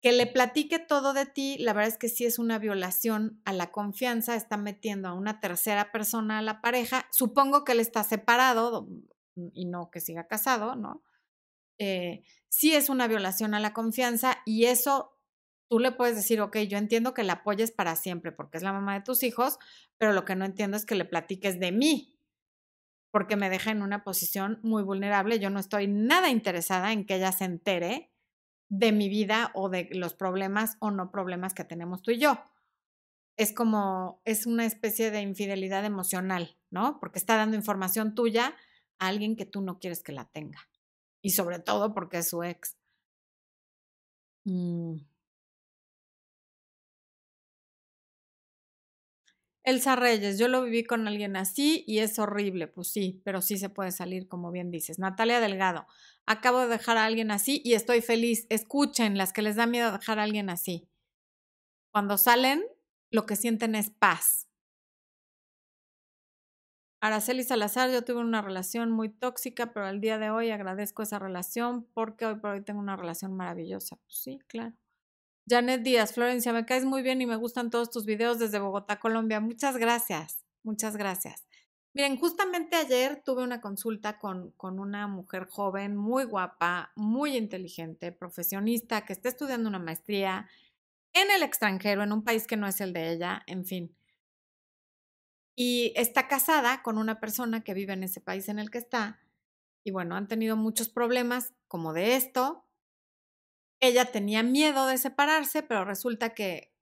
Que 0.00 0.12
le 0.12 0.26
platique 0.26 0.78
todo 0.80 1.12
de 1.12 1.26
ti, 1.26 1.56
la 1.58 1.72
verdad 1.72 1.92
es 1.92 1.98
que 1.98 2.08
sí 2.08 2.24
es 2.24 2.38
una 2.38 2.58
violación 2.58 3.40
a 3.44 3.52
la 3.52 3.70
confianza, 3.70 4.34
está 4.34 4.56
metiendo 4.56 5.08
a 5.08 5.14
una 5.14 5.40
tercera 5.40 5.92
persona 5.92 6.38
a 6.38 6.42
la 6.42 6.60
pareja. 6.60 7.06
Supongo 7.12 7.64
que 7.64 7.72
él 7.72 7.80
está 7.80 8.02
separado 8.02 8.88
y 9.52 9.66
no 9.66 9.90
que 9.90 10.00
siga 10.00 10.26
casado, 10.26 10.76
¿no? 10.76 11.02
Eh, 11.78 12.24
sí 12.48 12.74
es 12.74 12.88
una 12.88 13.06
violación 13.06 13.54
a 13.54 13.60
la 13.60 13.72
confianza 13.72 14.38
y 14.44 14.64
eso 14.64 15.18
tú 15.68 15.78
le 15.78 15.92
puedes 15.92 16.16
decir, 16.16 16.40
ok, 16.40 16.56
yo 16.58 16.78
entiendo 16.78 17.14
que 17.14 17.24
la 17.24 17.34
apoyes 17.34 17.70
para 17.70 17.96
siempre 17.96 18.32
porque 18.32 18.58
es 18.58 18.62
la 18.62 18.72
mamá 18.72 18.94
de 18.94 19.00
tus 19.00 19.22
hijos, 19.22 19.58
pero 19.98 20.12
lo 20.12 20.24
que 20.24 20.36
no 20.36 20.44
entiendo 20.44 20.76
es 20.76 20.86
que 20.86 20.94
le 20.94 21.04
platiques 21.04 21.58
de 21.58 21.72
mí, 21.72 22.13
porque 23.14 23.36
me 23.36 23.48
deja 23.48 23.70
en 23.70 23.80
una 23.80 24.02
posición 24.02 24.58
muy 24.64 24.82
vulnerable. 24.82 25.38
Yo 25.38 25.48
no 25.48 25.60
estoy 25.60 25.86
nada 25.86 26.30
interesada 26.30 26.90
en 26.90 27.06
que 27.06 27.14
ella 27.14 27.30
se 27.30 27.44
entere 27.44 28.10
de 28.68 28.90
mi 28.90 29.08
vida 29.08 29.52
o 29.54 29.68
de 29.68 29.88
los 29.92 30.14
problemas 30.14 30.76
o 30.80 30.90
no 30.90 31.12
problemas 31.12 31.54
que 31.54 31.62
tenemos 31.62 32.02
tú 32.02 32.10
y 32.10 32.18
yo. 32.18 32.40
Es 33.36 33.54
como, 33.54 34.20
es 34.24 34.46
una 34.46 34.66
especie 34.66 35.12
de 35.12 35.20
infidelidad 35.20 35.84
emocional, 35.84 36.58
¿no? 36.70 36.98
Porque 36.98 37.20
está 37.20 37.36
dando 37.36 37.54
información 37.54 38.16
tuya 38.16 38.56
a 38.98 39.06
alguien 39.06 39.36
que 39.36 39.46
tú 39.46 39.60
no 39.60 39.78
quieres 39.78 40.02
que 40.02 40.10
la 40.10 40.24
tenga. 40.24 40.68
Y 41.22 41.30
sobre 41.30 41.60
todo 41.60 41.94
porque 41.94 42.18
es 42.18 42.28
su 42.28 42.42
ex. 42.42 42.76
Mm. 44.44 44.96
Elsa 49.64 49.96
Reyes, 49.96 50.38
yo 50.38 50.48
lo 50.48 50.62
viví 50.62 50.84
con 50.84 51.08
alguien 51.08 51.36
así 51.36 51.84
y 51.86 52.00
es 52.00 52.18
horrible, 52.18 52.68
pues 52.68 52.88
sí, 52.88 53.22
pero 53.24 53.40
sí 53.40 53.56
se 53.56 53.70
puede 53.70 53.92
salir, 53.92 54.28
como 54.28 54.52
bien 54.52 54.70
dices. 54.70 54.98
Natalia 54.98 55.40
Delgado, 55.40 55.86
acabo 56.26 56.60
de 56.60 56.68
dejar 56.68 56.98
a 56.98 57.06
alguien 57.06 57.30
así 57.30 57.62
y 57.64 57.72
estoy 57.72 58.02
feliz. 58.02 58.46
Escuchen 58.50 59.16
las 59.16 59.32
que 59.32 59.40
les 59.42 59.56
da 59.56 59.66
miedo 59.66 59.90
dejar 59.90 60.18
a 60.18 60.24
alguien 60.24 60.50
así. 60.50 60.86
Cuando 61.92 62.18
salen, 62.18 62.62
lo 63.10 63.24
que 63.24 63.36
sienten 63.36 63.74
es 63.74 63.88
paz. 63.90 64.48
Araceli 67.00 67.44
Salazar, 67.44 67.90
yo 67.92 68.02
tuve 68.02 68.20
una 68.20 68.42
relación 68.42 68.90
muy 68.90 69.08
tóxica, 69.08 69.72
pero 69.72 69.86
al 69.86 70.00
día 70.00 70.18
de 70.18 70.30
hoy 70.30 70.50
agradezco 70.50 71.02
esa 71.02 71.18
relación 71.18 71.86
porque 71.94 72.26
hoy 72.26 72.34
por 72.36 72.50
hoy 72.50 72.62
tengo 72.64 72.80
una 72.80 72.96
relación 72.96 73.34
maravillosa. 73.36 73.96
Pues 73.96 74.16
sí, 74.22 74.38
claro. 74.48 74.74
Janet 75.46 75.82
Díaz, 75.82 76.14
Florencia, 76.14 76.54
me 76.54 76.64
caes 76.64 76.86
muy 76.86 77.02
bien 77.02 77.20
y 77.20 77.26
me 77.26 77.36
gustan 77.36 77.70
todos 77.70 77.90
tus 77.90 78.06
videos 78.06 78.38
desde 78.38 78.58
Bogotá, 78.58 78.98
Colombia. 78.98 79.40
Muchas 79.40 79.76
gracias, 79.76 80.42
muchas 80.62 80.96
gracias. 80.96 81.44
Miren, 81.92 82.16
justamente 82.16 82.76
ayer 82.76 83.22
tuve 83.24 83.44
una 83.44 83.60
consulta 83.60 84.18
con, 84.18 84.52
con 84.52 84.80
una 84.80 85.06
mujer 85.06 85.46
joven, 85.48 85.96
muy 85.96 86.24
guapa, 86.24 86.92
muy 86.96 87.36
inteligente, 87.36 88.10
profesionista, 88.10 89.04
que 89.04 89.12
está 89.12 89.28
estudiando 89.28 89.68
una 89.68 89.78
maestría 89.78 90.48
en 91.12 91.30
el 91.30 91.42
extranjero, 91.42 92.02
en 92.02 92.12
un 92.12 92.24
país 92.24 92.46
que 92.46 92.56
no 92.56 92.66
es 92.66 92.80
el 92.80 92.92
de 92.92 93.12
ella, 93.12 93.42
en 93.46 93.64
fin. 93.66 93.94
Y 95.56 95.92
está 95.94 96.26
casada 96.26 96.82
con 96.82 96.98
una 96.98 97.20
persona 97.20 97.62
que 97.62 97.74
vive 97.74 97.92
en 97.92 98.02
ese 98.02 98.20
país 98.20 98.48
en 98.48 98.58
el 98.58 98.70
que 98.70 98.78
está. 98.78 99.20
Y 99.84 99.92
bueno, 99.92 100.16
han 100.16 100.26
tenido 100.26 100.56
muchos 100.56 100.88
problemas 100.88 101.52
como 101.68 101.92
de 101.92 102.16
esto, 102.16 102.63
ella 103.86 104.10
tenía 104.10 104.42
miedo 104.42 104.86
de 104.86 104.98
separarse, 104.98 105.62
pero 105.62 105.84
resulta 105.84 106.34
que 106.34 106.72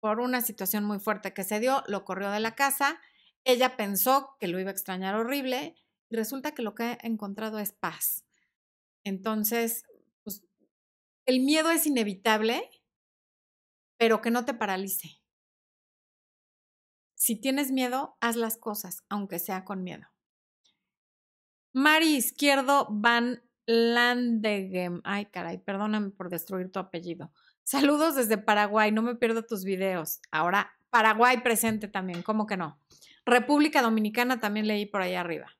por 0.00 0.20
una 0.20 0.40
situación 0.40 0.84
muy 0.84 0.98
fuerte 0.98 1.34
que 1.34 1.44
se 1.44 1.60
dio, 1.60 1.82
lo 1.86 2.04
corrió 2.04 2.30
de 2.30 2.40
la 2.40 2.54
casa. 2.54 3.00
Ella 3.44 3.76
pensó 3.76 4.36
que 4.38 4.48
lo 4.48 4.58
iba 4.58 4.70
a 4.70 4.72
extrañar 4.72 5.14
horrible 5.14 5.74
y 6.08 6.16
resulta 6.16 6.52
que 6.52 6.62
lo 6.62 6.74
que 6.74 6.82
ha 6.82 6.98
encontrado 7.02 7.58
es 7.58 7.72
paz. 7.72 8.24
Entonces, 9.04 9.84
pues, 10.22 10.42
el 11.26 11.40
miedo 11.40 11.70
es 11.70 11.86
inevitable, 11.86 12.70
pero 13.98 14.20
que 14.20 14.30
no 14.30 14.44
te 14.44 14.54
paralice. 14.54 15.20
Si 17.14 17.36
tienes 17.36 17.70
miedo, 17.70 18.16
haz 18.20 18.36
las 18.36 18.56
cosas, 18.56 19.04
aunque 19.08 19.38
sea 19.38 19.64
con 19.64 19.82
miedo. 19.82 20.06
Mari 21.72 22.16
Izquierdo 22.16 22.88
Van 22.90 23.42
Landegem. 23.70 25.00
Ay, 25.04 25.26
caray, 25.26 25.58
perdóname 25.58 26.10
por 26.10 26.28
destruir 26.28 26.72
tu 26.72 26.80
apellido. 26.80 27.30
Saludos 27.62 28.16
desde 28.16 28.36
Paraguay, 28.36 28.90
no 28.90 29.00
me 29.00 29.14
pierdo 29.14 29.44
tus 29.44 29.62
videos. 29.62 30.20
Ahora, 30.32 30.72
Paraguay 30.90 31.40
presente 31.42 31.86
también, 31.86 32.22
¿cómo 32.22 32.48
que 32.48 32.56
no? 32.56 32.80
República 33.24 33.80
Dominicana 33.80 34.40
también 34.40 34.66
leí 34.66 34.86
por 34.86 35.02
ahí 35.02 35.14
arriba. 35.14 35.56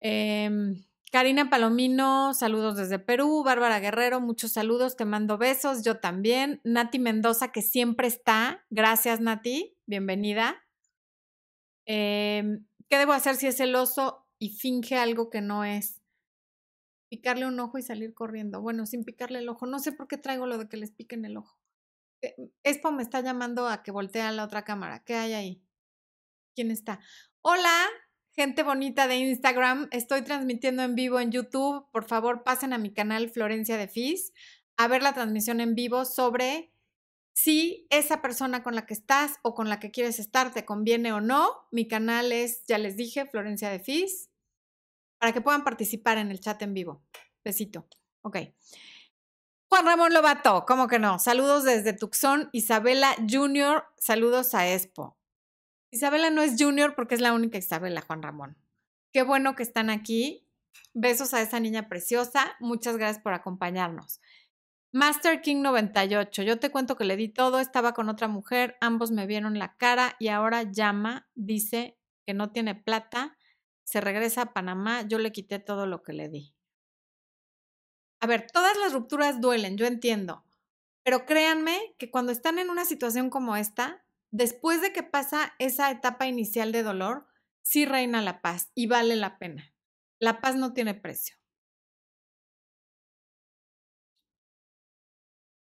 Em, 0.00 0.82
Karina 1.12 1.48
Palomino, 1.48 2.34
saludos 2.34 2.76
desde 2.76 2.98
Perú. 2.98 3.44
Bárbara 3.44 3.78
Guerrero, 3.78 4.20
muchos 4.20 4.50
saludos, 4.52 4.96
te 4.96 5.04
mando 5.04 5.38
besos, 5.38 5.84
yo 5.84 6.00
también. 6.00 6.60
Nati 6.64 6.98
Mendoza, 6.98 7.52
que 7.52 7.62
siempre 7.62 8.08
está. 8.08 8.64
Gracias, 8.70 9.20
Nati, 9.20 9.76
bienvenida. 9.86 10.56
Em, 11.86 12.66
¿Qué 12.88 12.98
debo 12.98 13.12
hacer 13.12 13.36
si 13.36 13.46
es 13.46 13.58
celoso 13.58 14.26
y 14.40 14.48
finge 14.48 14.96
algo 14.96 15.30
que 15.30 15.40
no 15.40 15.64
es? 15.64 15.99
Picarle 17.10 17.46
un 17.46 17.58
ojo 17.60 17.76
y 17.76 17.82
salir 17.82 18.14
corriendo. 18.14 18.62
Bueno, 18.62 18.86
sin 18.86 19.04
picarle 19.04 19.40
el 19.40 19.48
ojo. 19.48 19.66
No 19.66 19.78
sé 19.80 19.92
por 19.92 20.08
qué 20.08 20.16
traigo 20.16 20.46
lo 20.46 20.56
de 20.56 20.68
que 20.68 20.76
les 20.76 20.92
piquen 20.92 21.24
el 21.24 21.36
ojo. 21.36 21.58
Expo 22.62 22.92
me 22.92 23.02
está 23.02 23.20
llamando 23.20 23.68
a 23.68 23.82
que 23.82 23.90
voltee 23.90 24.22
a 24.22 24.32
la 24.32 24.44
otra 24.44 24.64
cámara. 24.64 25.02
¿Qué 25.04 25.16
hay 25.16 25.32
ahí? 25.32 25.62
¿Quién 26.54 26.70
está? 26.70 27.00
Hola, 27.42 27.86
gente 28.32 28.62
bonita 28.62 29.08
de 29.08 29.16
Instagram. 29.16 29.88
Estoy 29.90 30.22
transmitiendo 30.22 30.82
en 30.82 30.94
vivo 30.94 31.18
en 31.18 31.32
YouTube. 31.32 31.90
Por 31.90 32.04
favor, 32.04 32.44
pasen 32.44 32.72
a 32.72 32.78
mi 32.78 32.92
canal 32.92 33.28
Florencia 33.28 33.76
de 33.76 33.88
Fis 33.88 34.32
a 34.80 34.88
ver 34.88 35.02
la 35.02 35.12
transmisión 35.12 35.60
en 35.60 35.74
vivo 35.74 36.06
sobre 36.06 36.72
si 37.34 37.86
esa 37.90 38.22
persona 38.22 38.62
con 38.62 38.74
la 38.74 38.86
que 38.86 38.94
estás 38.94 39.34
o 39.42 39.54
con 39.54 39.68
la 39.68 39.78
que 39.78 39.90
quieres 39.90 40.18
estar 40.18 40.54
te 40.54 40.64
conviene 40.64 41.12
o 41.12 41.20
no. 41.20 41.50
Mi 41.70 41.86
canal 41.86 42.32
es, 42.32 42.64
ya 42.66 42.78
les 42.78 42.96
dije, 42.96 43.26
Florencia 43.26 43.68
de 43.68 43.80
Fis, 43.80 44.29
para 45.20 45.32
que 45.32 45.40
puedan 45.40 45.62
participar 45.62 46.18
en 46.18 46.30
el 46.30 46.40
chat 46.40 46.60
en 46.62 46.74
vivo. 46.74 47.04
Besito. 47.44 47.86
Ok. 48.22 48.38
Juan 49.68 49.84
Ramón 49.84 50.12
Lobato, 50.12 50.64
¿cómo 50.66 50.88
que 50.88 50.98
no? 50.98 51.20
Saludos 51.20 51.62
desde 51.62 51.92
Tucson. 51.92 52.48
Isabela 52.52 53.14
Junior, 53.28 53.84
saludos 53.98 54.54
a 54.54 54.72
Expo. 54.72 55.16
Isabela 55.92 56.30
no 56.30 56.42
es 56.42 56.56
Junior 56.58 56.94
porque 56.96 57.14
es 57.14 57.20
la 57.20 57.32
única 57.32 57.58
Isabela, 57.58 58.00
Juan 58.00 58.22
Ramón. 58.22 58.56
Qué 59.12 59.22
bueno 59.22 59.54
que 59.54 59.62
están 59.62 59.90
aquí. 59.90 60.48
Besos 60.94 61.34
a 61.34 61.42
esa 61.42 61.60
niña 61.60 61.88
preciosa. 61.88 62.56
Muchas 62.58 62.96
gracias 62.96 63.22
por 63.22 63.34
acompañarnos. 63.34 64.20
Master 64.92 65.40
King 65.40 65.62
98. 65.62 66.42
Yo 66.42 66.58
te 66.58 66.70
cuento 66.70 66.96
que 66.96 67.04
le 67.04 67.16
di 67.16 67.28
todo, 67.28 67.60
estaba 67.60 67.92
con 67.92 68.08
otra 68.08 68.26
mujer, 68.26 68.76
ambos 68.80 69.12
me 69.12 69.26
vieron 69.26 69.58
la 69.58 69.76
cara 69.76 70.16
y 70.18 70.28
ahora 70.28 70.64
llama, 70.64 71.28
dice 71.36 71.96
que 72.26 72.34
no 72.34 72.50
tiene 72.50 72.74
plata, 72.74 73.36
se 73.90 74.00
regresa 74.00 74.42
a 74.42 74.52
Panamá, 74.52 75.02
yo 75.02 75.18
le 75.18 75.32
quité 75.32 75.58
todo 75.58 75.84
lo 75.84 76.04
que 76.04 76.12
le 76.12 76.28
di. 76.28 76.54
A 78.20 78.28
ver, 78.28 78.46
todas 78.52 78.76
las 78.78 78.92
rupturas 78.92 79.40
duelen, 79.40 79.76
yo 79.76 79.84
entiendo, 79.84 80.44
pero 81.02 81.26
créanme 81.26 81.96
que 81.98 82.08
cuando 82.08 82.30
están 82.30 82.60
en 82.60 82.70
una 82.70 82.84
situación 82.84 83.30
como 83.30 83.56
esta, 83.56 84.04
después 84.30 84.80
de 84.80 84.92
que 84.92 85.02
pasa 85.02 85.54
esa 85.58 85.90
etapa 85.90 86.28
inicial 86.28 86.70
de 86.70 86.84
dolor, 86.84 87.26
sí 87.62 87.84
reina 87.84 88.22
la 88.22 88.42
paz 88.42 88.70
y 88.76 88.86
vale 88.86 89.16
la 89.16 89.38
pena. 89.38 89.74
La 90.20 90.40
paz 90.40 90.54
no 90.54 90.72
tiene 90.72 90.94
precio. 90.94 91.34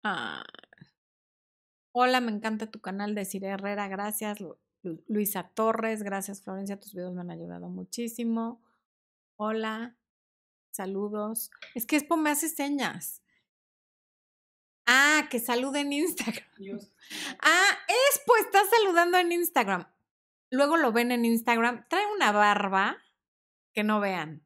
Ah. 0.03 0.43
Hola, 1.93 2.21
me 2.21 2.33
encanta 2.33 2.67
tu 2.71 2.81
canal 2.81 3.15
de 3.15 3.25
Cire 3.25 3.49
Herrera, 3.49 3.87
gracias. 3.89 4.39
Luisa 5.07 5.51
Torres, 5.55 6.03
gracias 6.03 6.43
Florencia, 6.43 6.79
tus 6.79 6.95
videos 6.95 7.15
me 7.15 7.21
han 7.21 7.31
ayudado 7.31 7.69
muchísimo. 7.69 8.63
Hola, 9.37 9.97
saludos. 10.71 11.51
Es 11.75 11.87
que 11.87 11.97
Expo 11.97 12.17
me 12.17 12.31
hace 12.31 12.49
señas. 12.49 13.23
Ah, 14.87 15.29
que 15.31 15.39
salude 15.39 15.81
en 15.81 15.93
Instagram. 15.93 16.45
Ah, 17.41 17.79
Expo 18.11 18.37
está 18.37 18.61
saludando 18.67 19.17
en 19.17 19.33
Instagram. 19.33 19.87
Luego 20.51 20.77
lo 20.77 20.93
ven 20.93 21.13
en 21.13 21.25
Instagram. 21.25 21.87
Trae 21.89 22.05
una 22.15 22.33
barba 22.33 22.99
que 23.73 23.83
no 23.83 24.01
vean. 24.01 24.43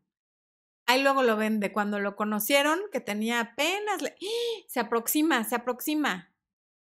Ahí 0.86 1.02
luego 1.02 1.22
lo 1.22 1.36
ven 1.36 1.58
de 1.58 1.72
cuando 1.72 1.98
lo 1.98 2.16
conocieron, 2.16 2.80
que 2.92 3.00
tenía 3.00 3.40
apenas. 3.40 4.02
¡Ah! 4.02 4.64
Se 4.68 4.78
aproxima, 4.78 5.42
se 5.44 5.56
aproxima. 5.56 6.32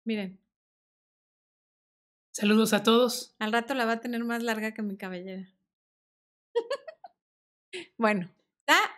Miren. 0.04 0.41
Saludos 2.32 2.73
a 2.73 2.84
todos. 2.84 3.36
Al 3.39 3.51
rato 3.51 3.73
la 3.73 3.86
va 3.86 3.93
a 3.93 4.01
tener 4.01 4.23
más 4.23 4.43
larga 4.43 4.73
que 4.73 4.82
mi 4.82 4.97
cabellera. 4.97 5.53
bueno, 7.97 8.29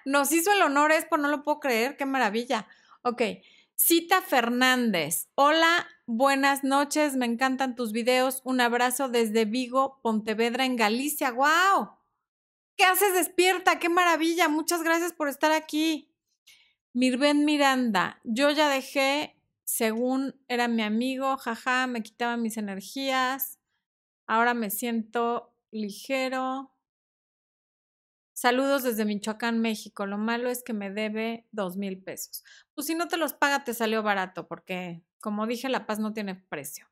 nos 0.05 0.31
hizo 0.31 0.51
el 0.51 0.61
honor, 0.61 0.91
Expo, 0.91 1.17
no 1.17 1.29
lo 1.29 1.43
puedo 1.43 1.59
creer, 1.59 1.95
qué 1.95 2.05
maravilla. 2.05 2.67
Ok, 3.03 3.21
Cita 3.75 4.21
Fernández. 4.21 5.29
Hola, 5.36 5.88
buenas 6.05 6.63
noches, 6.63 7.15
me 7.15 7.25
encantan 7.25 7.75
tus 7.75 7.91
videos. 7.91 8.41
Un 8.43 8.61
abrazo 8.61 9.07
desde 9.07 9.45
Vigo, 9.45 9.99
Pontevedra, 10.01 10.65
en 10.65 10.75
Galicia. 10.75 11.31
¡Wow! 11.31 11.91
¿Qué 12.75 12.84
haces 12.86 13.13
despierta? 13.13 13.79
¡Qué 13.79 13.89
maravilla! 13.89 14.49
Muchas 14.49 14.84
gracias 14.84 15.13
por 15.13 15.29
estar 15.29 15.51
aquí. 15.51 16.09
Mirben 16.93 17.45
Miranda, 17.45 18.19
yo 18.23 18.51
ya 18.51 18.69
dejé, 18.69 19.36
según 19.74 20.39
era 20.47 20.67
mi 20.67 20.84
amigo, 20.84 21.36
jaja, 21.38 21.88
me 21.88 22.03
quitaba 22.03 22.38
mis 22.38 22.57
energías. 22.57 23.59
Ahora 24.28 24.53
me 24.53 24.69
siento 24.69 25.51
ligero. 25.71 26.76
Saludos 28.34 28.84
desde 28.84 29.03
Michoacán, 29.03 29.61
México. 29.61 30.05
Lo 30.05 30.19
malo 30.19 30.51
es 30.51 30.61
que 30.61 30.74
me 30.74 30.91
debe 30.91 31.47
dos 31.51 31.76
mil 31.76 32.03
pesos. 32.03 32.43
Pues 32.76 32.86
si 32.86 32.93
no 32.93 33.07
te 33.07 33.17
los 33.17 33.34
paga, 33.34 33.63
te 33.63 33.74
salió 33.74 34.03
barato, 34.03 34.47
porque 34.47 35.01
como 35.19 35.47
dije, 35.47 35.69
la 35.69 35.88
paz 35.88 35.97
no 35.97 36.13
tiene 36.13 36.36
precio. 36.36 36.88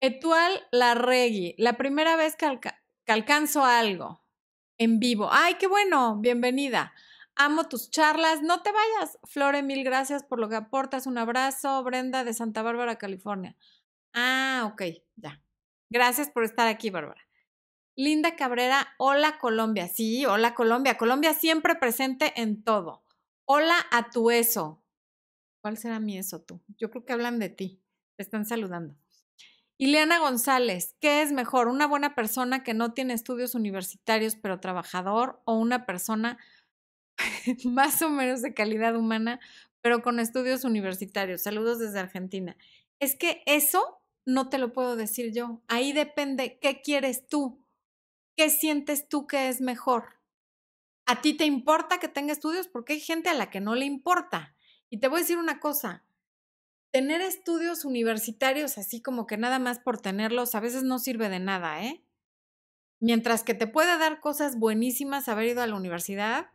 Etual 0.00 0.64
Larregui, 0.70 1.56
la 1.58 1.76
primera 1.76 2.14
vez 2.14 2.36
que, 2.36 2.46
que 2.60 3.12
alcanzo 3.12 3.64
algo 3.64 4.22
en 4.78 5.00
vivo. 5.00 5.28
¡Ay, 5.32 5.56
qué 5.58 5.66
bueno! 5.66 6.18
Bienvenida. 6.20 6.94
Amo 7.40 7.68
tus 7.68 7.90
charlas. 7.90 8.42
No 8.42 8.62
te 8.62 8.72
vayas. 8.72 9.16
Flore, 9.22 9.62
mil 9.62 9.84
gracias 9.84 10.24
por 10.24 10.40
lo 10.40 10.48
que 10.48 10.56
aportas. 10.56 11.06
Un 11.06 11.18
abrazo. 11.18 11.84
Brenda 11.84 12.24
de 12.24 12.34
Santa 12.34 12.62
Bárbara, 12.62 12.98
California. 12.98 13.56
Ah, 14.12 14.68
ok, 14.72 14.82
ya. 15.14 15.40
Gracias 15.88 16.30
por 16.30 16.42
estar 16.42 16.66
aquí, 16.66 16.90
Bárbara. 16.90 17.28
Linda 17.96 18.36
Cabrera, 18.36 18.94
hola 18.98 19.38
Colombia. 19.38 19.88
Sí, 19.88 20.26
hola 20.26 20.54
Colombia. 20.54 20.96
Colombia 20.96 21.32
siempre 21.32 21.76
presente 21.76 22.32
en 22.40 22.62
todo. 22.62 23.04
Hola 23.44 23.74
a 23.92 24.10
tu 24.10 24.30
eso. 24.30 24.82
¿Cuál 25.62 25.78
será 25.78 26.00
mi 26.00 26.18
eso 26.18 26.40
tú? 26.40 26.60
Yo 26.76 26.90
creo 26.90 27.04
que 27.04 27.12
hablan 27.12 27.38
de 27.38 27.48
ti. 27.48 27.80
Te 28.16 28.22
están 28.22 28.46
saludando. 28.46 28.96
Ileana 29.78 30.18
González, 30.18 30.96
¿qué 31.00 31.22
es 31.22 31.30
mejor? 31.30 31.68
¿Una 31.68 31.86
buena 31.86 32.14
persona 32.16 32.64
que 32.64 32.74
no 32.74 32.94
tiene 32.94 33.14
estudios 33.14 33.54
universitarios 33.54 34.34
pero 34.34 34.58
trabajador 34.58 35.40
o 35.44 35.54
una 35.54 35.86
persona 35.86 36.38
más 37.64 38.02
o 38.02 38.10
menos 38.10 38.42
de 38.42 38.54
calidad 38.54 38.96
humana 38.96 39.40
pero 39.80 40.02
con 40.02 40.20
estudios 40.20 40.64
universitarios? 40.64 41.42
Saludos 41.42 41.78
desde 41.78 42.00
Argentina. 42.00 42.56
Es 42.98 43.14
que 43.14 43.42
eso 43.46 44.02
no 44.26 44.48
te 44.48 44.58
lo 44.58 44.72
puedo 44.72 44.96
decir 44.96 45.32
yo. 45.32 45.62
Ahí 45.68 45.92
depende 45.92 46.58
qué 46.60 46.82
quieres 46.82 47.26
tú, 47.26 47.64
qué 48.36 48.50
sientes 48.50 49.08
tú 49.08 49.26
que 49.26 49.48
es 49.48 49.60
mejor. 49.60 50.18
¿A 51.06 51.22
ti 51.22 51.34
te 51.34 51.46
importa 51.46 51.98
que 51.98 52.08
tenga 52.08 52.32
estudios? 52.32 52.68
Porque 52.68 52.94
hay 52.94 53.00
gente 53.00 53.30
a 53.30 53.34
la 53.34 53.50
que 53.50 53.60
no 53.60 53.74
le 53.74 53.86
importa. 53.86 54.54
Y 54.90 54.98
te 54.98 55.08
voy 55.08 55.18
a 55.18 55.20
decir 55.20 55.38
una 55.38 55.60
cosa, 55.60 56.04
tener 56.90 57.20
estudios 57.20 57.84
universitarios 57.84 58.78
así 58.78 59.00
como 59.00 59.26
que 59.26 59.36
nada 59.36 59.58
más 59.58 59.78
por 59.78 60.00
tenerlos 60.00 60.54
a 60.54 60.60
veces 60.60 60.82
no 60.82 60.98
sirve 60.98 61.28
de 61.28 61.38
nada, 61.38 61.82
¿eh? 61.84 62.04
Mientras 63.00 63.44
que 63.44 63.54
te 63.54 63.66
puede 63.66 63.96
dar 63.96 64.20
cosas 64.20 64.58
buenísimas 64.58 65.28
haber 65.28 65.46
ido 65.46 65.62
a 65.62 65.66
la 65.66 65.76
universidad, 65.76 66.50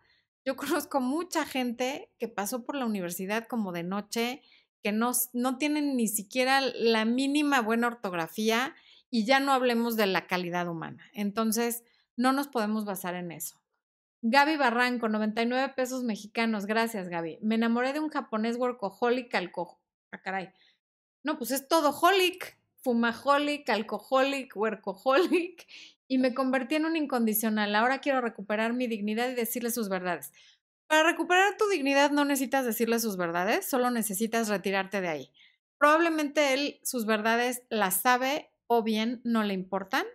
yo 0.46 0.56
conozco 0.56 1.00
mucha 1.00 1.46
gente 1.46 2.12
que 2.20 2.28
pasó 2.28 2.66
por 2.66 2.76
la 2.76 2.86
universidad 2.86 3.48
como 3.48 3.72
de 3.72 3.84
noche, 3.84 4.42
que 4.82 4.92
no, 4.92 5.12
no 5.34 5.58
tienen 5.58 5.96
ni 5.96 6.08
siquiera 6.08 6.62
la 6.62 7.06
mínima 7.06 7.62
buena 7.62 7.88
ortografía 7.88 8.76
y 9.10 9.26
ya 9.26 9.40
no 9.40 9.54
hablemos 9.54 9.96
de 9.96 10.08
la 10.08 10.28
calidad 10.28 10.68
humana. 10.68 11.10
Entonces, 11.14 11.84
no 12.18 12.34
nos 12.34 12.48
podemos 12.48 12.84
basar 12.86 13.16
en 13.16 13.32
eso. 13.32 13.62
Gaby 14.22 14.58
Barranco, 14.58 15.10
99 15.10 15.74
pesos 15.76 16.04
mexicanos. 16.04 16.66
Gracias, 16.66 17.10
Gaby. 17.10 17.40
Me 17.42 17.56
enamoré 17.56 17.94
de 17.94 18.00
un 18.00 18.10
japonés 18.10 18.58
workaholic 18.58 19.34
alcohol 19.36 19.78
Ah, 20.14 20.22
caray. 20.22 20.50
No, 21.24 21.38
pues 21.40 21.52
es 21.52 21.68
todo 21.68 21.90
holic, 21.90 22.58
fumaholic, 22.84 23.68
alcoholic, 23.70 24.56
workaholic, 24.56 25.68
y 26.14 26.20
me 26.20 26.36
convertí 26.36 26.76
en 26.76 26.86
un 26.86 26.96
incondicional. 26.96 27.74
Ahora 27.74 27.98
quiero 27.98 28.22
recuperar 28.22 28.74
mi 28.74 28.86
dignidad 28.86 29.32
y 29.32 29.34
decirle 29.34 29.72
sus 29.72 29.90
verdades. 29.90 30.32
Para 30.86 31.10
recuperar 31.10 31.58
tu 31.58 31.68
dignidad 31.70 32.12
no 32.12 32.24
necesitas 32.24 32.66
decirle 32.66 33.00
sus 33.00 33.18
verdades, 33.18 33.68
solo 33.68 33.90
necesitas 33.90 34.48
retirarte 34.48 35.02
de 35.02 35.08
ahí. 35.08 35.32
Probablemente 35.80 36.54
él 36.54 36.80
sus 36.84 37.08
verdades 37.08 37.64
las 37.70 38.02
sabe 38.02 38.52
o 38.68 38.84
bien 38.84 39.22
no 39.24 39.44
le 39.44 39.56
importan. 39.56 40.06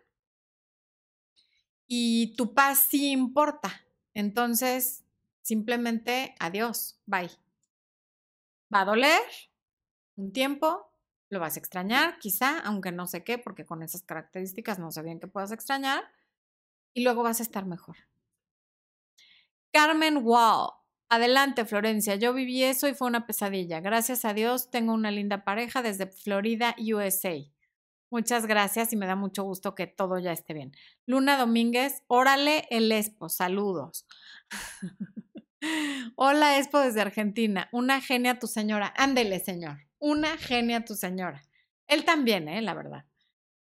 Y 1.89 2.37
tu 2.37 2.55
paz 2.55 2.87
sí 2.89 3.11
importa. 3.11 3.85
Entonces, 4.15 5.03
simplemente 5.43 6.37
adiós, 6.39 7.01
bye. 7.07 7.29
¿Va 8.73 8.83
a 8.83 8.85
doler? 8.85 9.23
un 10.19 10.33
tiempo, 10.33 10.88
lo 11.31 11.41
vas 11.41 11.57
a 11.57 11.59
extrañar, 11.59 12.19
quizá, 12.19 12.59
aunque 12.61 12.93
no 12.93 13.07
sé 13.07 13.25
qué, 13.25 13.39
porque 13.39 13.67
con 13.67 13.83
esas 13.83 14.03
características 14.03 14.79
no 14.79 14.91
sé 14.91 15.03
bien 15.03 15.21
que 15.21 15.27
puedas 15.27 15.53
extrañar, 15.53 16.05
y 16.95 17.03
luego 17.03 17.23
vas 17.23 17.41
a 17.41 17.43
estar 17.43 17.67
mejor. 17.67 17.97
Carmen 19.73 20.25
Wow. 20.25 20.73
Adelante, 21.11 21.65
Florencia. 21.65 22.17
Yo 22.17 22.35
viví 22.35 22.63
eso 22.65 22.87
y 22.87 22.95
fue 22.95 23.09
una 23.09 23.27
pesadilla. 23.27 23.81
Gracias 23.81 24.27
a 24.27 24.35
Dios 24.35 24.71
tengo 24.71 24.93
una 24.93 25.11
linda 25.11 25.43
pareja 25.45 25.81
desde 25.81 26.07
Florida, 26.07 26.75
USA. 26.79 27.35
Muchas 28.11 28.47
gracias 28.47 28.93
y 28.93 28.97
me 28.97 29.07
da 29.07 29.17
mucho 29.17 29.43
gusto 29.43 29.75
que 29.75 29.87
todo 29.87 30.19
ya 30.19 30.33
esté 30.33 30.55
bien. 30.55 30.73
Luna 31.07 31.39
Domínguez, 31.39 32.03
órale 32.09 32.67
el 32.71 32.91
Expo, 32.93 33.29
saludos. 33.29 34.07
Hola 36.17 36.59
Expo 36.59 36.79
desde 36.81 37.01
Argentina, 37.01 37.69
una 37.73 38.01
genia 38.01 38.39
tu 38.39 38.47
señora. 38.47 38.93
Ándele, 38.97 39.41
señor, 39.41 39.88
una 39.99 40.37
genia 40.37 40.85
tu 40.85 40.95
señora. 40.95 41.45
Él 41.87 42.05
también, 42.05 42.49
¿eh? 42.49 42.63
La 42.63 42.75
verdad. 42.75 43.05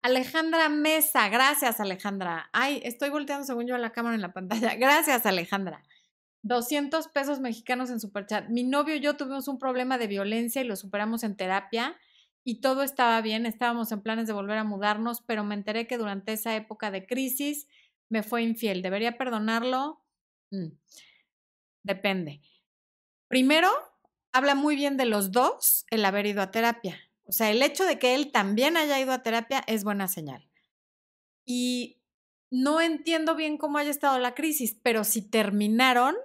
Alejandra 0.04 0.68
Mesa, 0.70 1.30
gracias 1.30 1.80
Alejandra. 1.80 2.50
Ay, 2.54 2.82
estoy 2.84 3.10
volteando 3.10 3.46
según 3.46 3.68
yo 3.68 3.76
a 3.76 3.80
la 3.80 3.92
cámara 3.92 4.16
en 4.16 4.22
la 4.22 4.34
pantalla. 4.34 4.76
Gracias 4.80 5.26
Alejandra. 5.28 5.84
200 6.44 7.08
pesos 7.10 7.40
mexicanos 7.40 7.92
en 7.92 8.00
Superchat. 8.00 8.50
Mi 8.50 8.64
novio 8.64 8.96
y 8.96 9.00
yo 9.00 9.16
tuvimos 9.16 9.48
un 9.48 9.60
problema 9.60 10.00
de 10.00 10.08
violencia 10.08 10.62
y 10.62 10.66
lo 10.66 10.76
superamos 10.76 11.24
en 11.24 11.36
terapia 11.38 11.96
y 12.44 12.62
todo 12.62 12.82
estaba 12.82 13.22
bien. 13.22 13.46
Estábamos 13.46 13.92
en 13.92 14.02
planes 14.02 14.26
de 14.26 14.34
volver 14.34 14.58
a 14.58 14.64
mudarnos, 14.64 15.22
pero 15.22 15.44
me 15.44 15.54
enteré 15.54 15.86
que 15.86 16.00
durante 16.00 16.34
esa 16.34 16.56
época 16.56 16.90
de 16.90 17.06
crisis 17.06 17.68
me 18.10 18.24
fue 18.24 18.42
infiel. 18.42 18.82
¿Debería 18.82 19.20
perdonarlo? 19.20 20.04
Mm, 20.50 20.70
depende. 21.84 22.42
Primero, 23.28 23.70
habla 24.32 24.56
muy 24.56 24.76
bien 24.76 24.98
de 24.98 25.06
los 25.06 25.32
dos 25.32 25.86
el 25.90 26.06
haber 26.06 26.26
ido 26.26 26.42
a 26.42 26.52
terapia. 26.52 27.00
O 27.26 27.32
sea, 27.32 27.50
el 27.50 27.62
hecho 27.62 27.86
de 27.86 28.00
que 28.00 28.16
él 28.16 28.32
también 28.32 28.78
haya 28.78 29.00
ido 29.00 29.12
a 29.12 29.24
terapia 29.24 29.64
es 29.68 29.84
buena 29.84 30.08
señal. 30.08 30.50
Y 31.46 32.02
no 32.50 32.82
entiendo 32.82 33.36
bien 33.36 33.58
cómo 33.58 33.78
haya 33.78 33.90
estado 33.90 34.20
la 34.20 34.36
crisis, 34.36 34.78
pero 34.84 35.04
si 35.04 35.22
terminaron, 35.22 36.16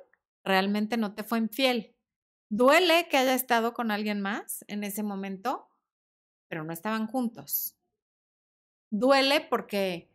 realmente 0.44 0.96
no 0.96 1.14
te 1.14 1.22
fue 1.22 1.38
infiel. 1.38 1.94
Duele 2.48 3.08
que 3.08 3.16
haya 3.16 3.34
estado 3.34 3.74
con 3.74 3.90
alguien 3.90 4.20
más 4.20 4.64
en 4.68 4.84
ese 4.84 5.02
momento, 5.02 5.68
pero 6.48 6.64
no 6.64 6.72
estaban 6.72 7.06
juntos. 7.06 7.76
Duele 8.90 9.40
porque 9.40 10.08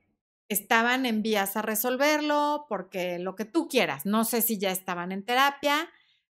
estaban 0.49 1.05
en 1.05 1.21
vías 1.21 1.55
a 1.55 1.61
resolverlo, 1.61 2.65
porque 2.67 3.19
lo 3.19 3.35
que 3.35 3.45
tú 3.45 3.67
quieras. 3.69 4.05
No 4.05 4.25
sé 4.25 4.41
si 4.41 4.57
ya 4.57 4.71
estaban 4.71 5.11
en 5.11 5.23
terapia, 5.23 5.89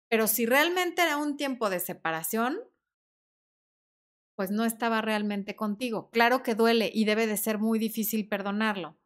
pero 0.09 0.27
si 0.27 0.45
realmente 0.45 1.01
era 1.01 1.17
un 1.17 1.37
tiempo 1.37 1.69
de 1.69 1.79
separación, 1.79 2.59
pues 4.35 4.51
no 4.51 4.65
estaba 4.65 5.01
realmente 5.01 5.55
contigo. 5.55 6.09
Claro 6.11 6.43
que 6.43 6.55
duele 6.55 6.91
y 6.93 7.05
debe 7.05 7.27
de 7.27 7.37
ser 7.37 7.59
muy 7.59 7.79
difícil 7.79 8.27
perdonarlo. 8.27 8.97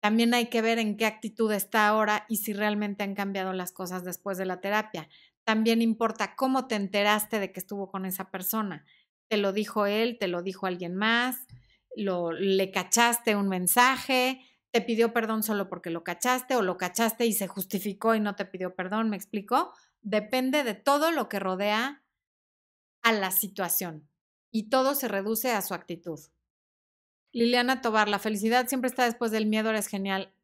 También 0.00 0.34
hay 0.34 0.46
que 0.46 0.62
ver 0.62 0.78
en 0.78 0.96
qué 0.96 1.06
actitud 1.06 1.52
está 1.52 1.86
ahora 1.86 2.26
y 2.28 2.38
si 2.38 2.52
realmente 2.52 3.04
han 3.04 3.14
cambiado 3.14 3.52
las 3.52 3.70
cosas 3.70 4.04
después 4.04 4.36
de 4.36 4.46
la 4.46 4.60
terapia. 4.60 5.08
También 5.44 5.80
importa 5.80 6.34
cómo 6.34 6.66
te 6.66 6.74
enteraste 6.74 7.38
de 7.38 7.52
que 7.52 7.60
estuvo 7.60 7.90
con 7.90 8.04
esa 8.04 8.30
persona. 8.30 8.84
¿Te 9.28 9.36
lo 9.36 9.52
dijo 9.52 9.86
él? 9.86 10.18
¿Te 10.18 10.28
lo 10.28 10.42
dijo 10.42 10.66
alguien 10.66 10.96
más? 10.96 11.46
Lo, 11.94 12.32
¿Le 12.32 12.70
cachaste 12.72 13.36
un 13.36 13.48
mensaje? 13.48 14.40
¿Te 14.72 14.80
pidió 14.80 15.12
perdón 15.12 15.42
solo 15.42 15.68
porque 15.68 15.90
lo 15.90 16.02
cachaste 16.02 16.56
o 16.56 16.62
lo 16.62 16.76
cachaste 16.78 17.26
y 17.26 17.32
se 17.32 17.46
justificó 17.46 18.14
y 18.14 18.20
no 18.20 18.34
te 18.34 18.44
pidió 18.44 18.74
perdón? 18.74 19.08
¿Me 19.10 19.16
explico? 19.16 19.72
Depende 20.02 20.64
de 20.64 20.74
todo 20.74 21.10
lo 21.10 21.28
que 21.28 21.38
rodea 21.38 22.02
a 23.02 23.12
la 23.12 23.30
situación 23.30 24.08
y 24.50 24.68
todo 24.68 24.94
se 24.94 25.08
reduce 25.08 25.50
a 25.50 25.62
su 25.62 25.74
actitud. 25.74 26.20
Liliana 27.32 27.80
Tobar, 27.80 28.08
la 28.08 28.18
felicidad 28.18 28.68
siempre 28.68 28.88
está 28.88 29.04
después 29.04 29.30
del 29.30 29.46
miedo, 29.46 29.70
eres 29.70 29.86
genial. 29.86 30.34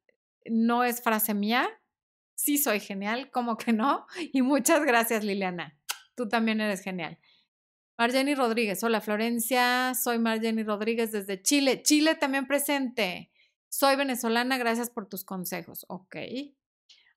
No 0.47 0.85
es 0.85 1.03
frase 1.03 1.35
mía, 1.35 1.69
sí 2.35 2.57
soy 2.57 2.81
genial, 2.81 3.31
¿cómo 3.31 3.57
que 3.57 3.73
no? 3.73 4.07
Y 4.33 4.43
muchas 4.43 4.85
gracias, 4.85 5.25
Liliana. 5.25 5.79
Tú 6.15 6.29
también 6.29 6.61
eres 6.61 6.81
genial. 6.81 7.19
Marjeni 7.99 8.35
Rodríguez, 8.35 8.83
hola 8.85 9.01
Florencia, 9.01 9.93
soy 9.95 10.19
Marjeni 10.19 10.63
Rodríguez 10.63 11.13
desde 11.13 11.43
Chile. 11.43 11.83
Chile 11.83 12.15
también 12.15 12.47
presente. 12.47 13.31
Soy 13.69 13.97
venezolana, 13.97 14.57
gracias 14.57 14.89
por 14.89 15.09
tus 15.09 15.25
consejos. 15.25 15.85
Ok. 15.89 16.17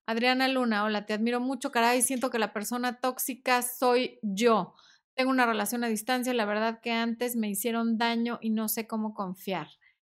Adriana 0.05 0.47
Luna, 0.47 0.83
hola, 0.83 1.05
te 1.05 1.13
admiro 1.13 1.39
mucho, 1.39 1.71
caray, 1.71 2.01
siento 2.01 2.29
que 2.29 2.39
la 2.39 2.53
persona 2.53 2.99
tóxica 2.99 3.61
soy 3.61 4.19
yo. 4.21 4.73
Tengo 5.13 5.31
una 5.31 5.45
relación 5.45 5.83
a 5.83 5.87
distancia, 5.87 6.33
la 6.33 6.45
verdad 6.45 6.81
que 6.81 6.91
antes 6.91 7.35
me 7.35 7.49
hicieron 7.49 7.97
daño 7.97 8.39
y 8.41 8.49
no 8.49 8.67
sé 8.67 8.87
cómo 8.87 9.13
confiar. 9.13 9.67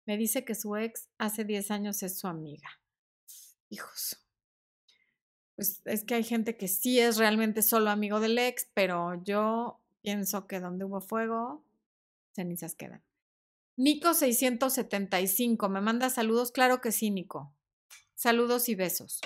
Me 0.06 0.16
dice 0.16 0.44
que 0.44 0.54
su 0.54 0.76
ex 0.76 1.08
hace 1.18 1.44
10 1.44 1.70
años 1.70 2.02
es 2.02 2.18
su 2.18 2.28
amiga. 2.28 2.68
Hijos. 3.68 4.18
Pues 5.56 5.80
es 5.84 6.04
que 6.04 6.14
hay 6.14 6.24
gente 6.24 6.56
que 6.56 6.68
sí 6.68 6.98
es 6.98 7.18
realmente 7.18 7.62
solo 7.62 7.90
amigo 7.90 8.20
del 8.20 8.38
ex, 8.38 8.68
pero 8.74 9.22
yo 9.22 9.80
pienso 10.02 10.46
que 10.46 10.60
donde 10.60 10.84
hubo 10.84 11.00
fuego, 11.00 11.64
cenizas 12.32 12.74
quedan. 12.74 13.02
Nico 13.76 14.12
675, 14.14 15.68
me 15.68 15.80
manda 15.80 16.10
saludos, 16.10 16.52
claro 16.52 16.80
que 16.80 16.92
sí, 16.92 17.10
Nico. 17.10 17.54
Saludos 18.14 18.68
y 18.68 18.74
besos. 18.74 19.20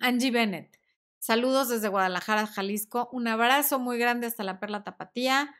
Angie 0.00 0.30
Bennett, 0.30 0.82
Saludos 1.22 1.68
desde 1.68 1.86
Guadalajara, 1.86 2.48
Jalisco. 2.48 3.08
Un 3.12 3.28
abrazo 3.28 3.78
muy 3.78 3.96
grande 3.96 4.26
hasta 4.26 4.42
la 4.42 4.58
Perla 4.58 4.82
Tapatía. 4.82 5.54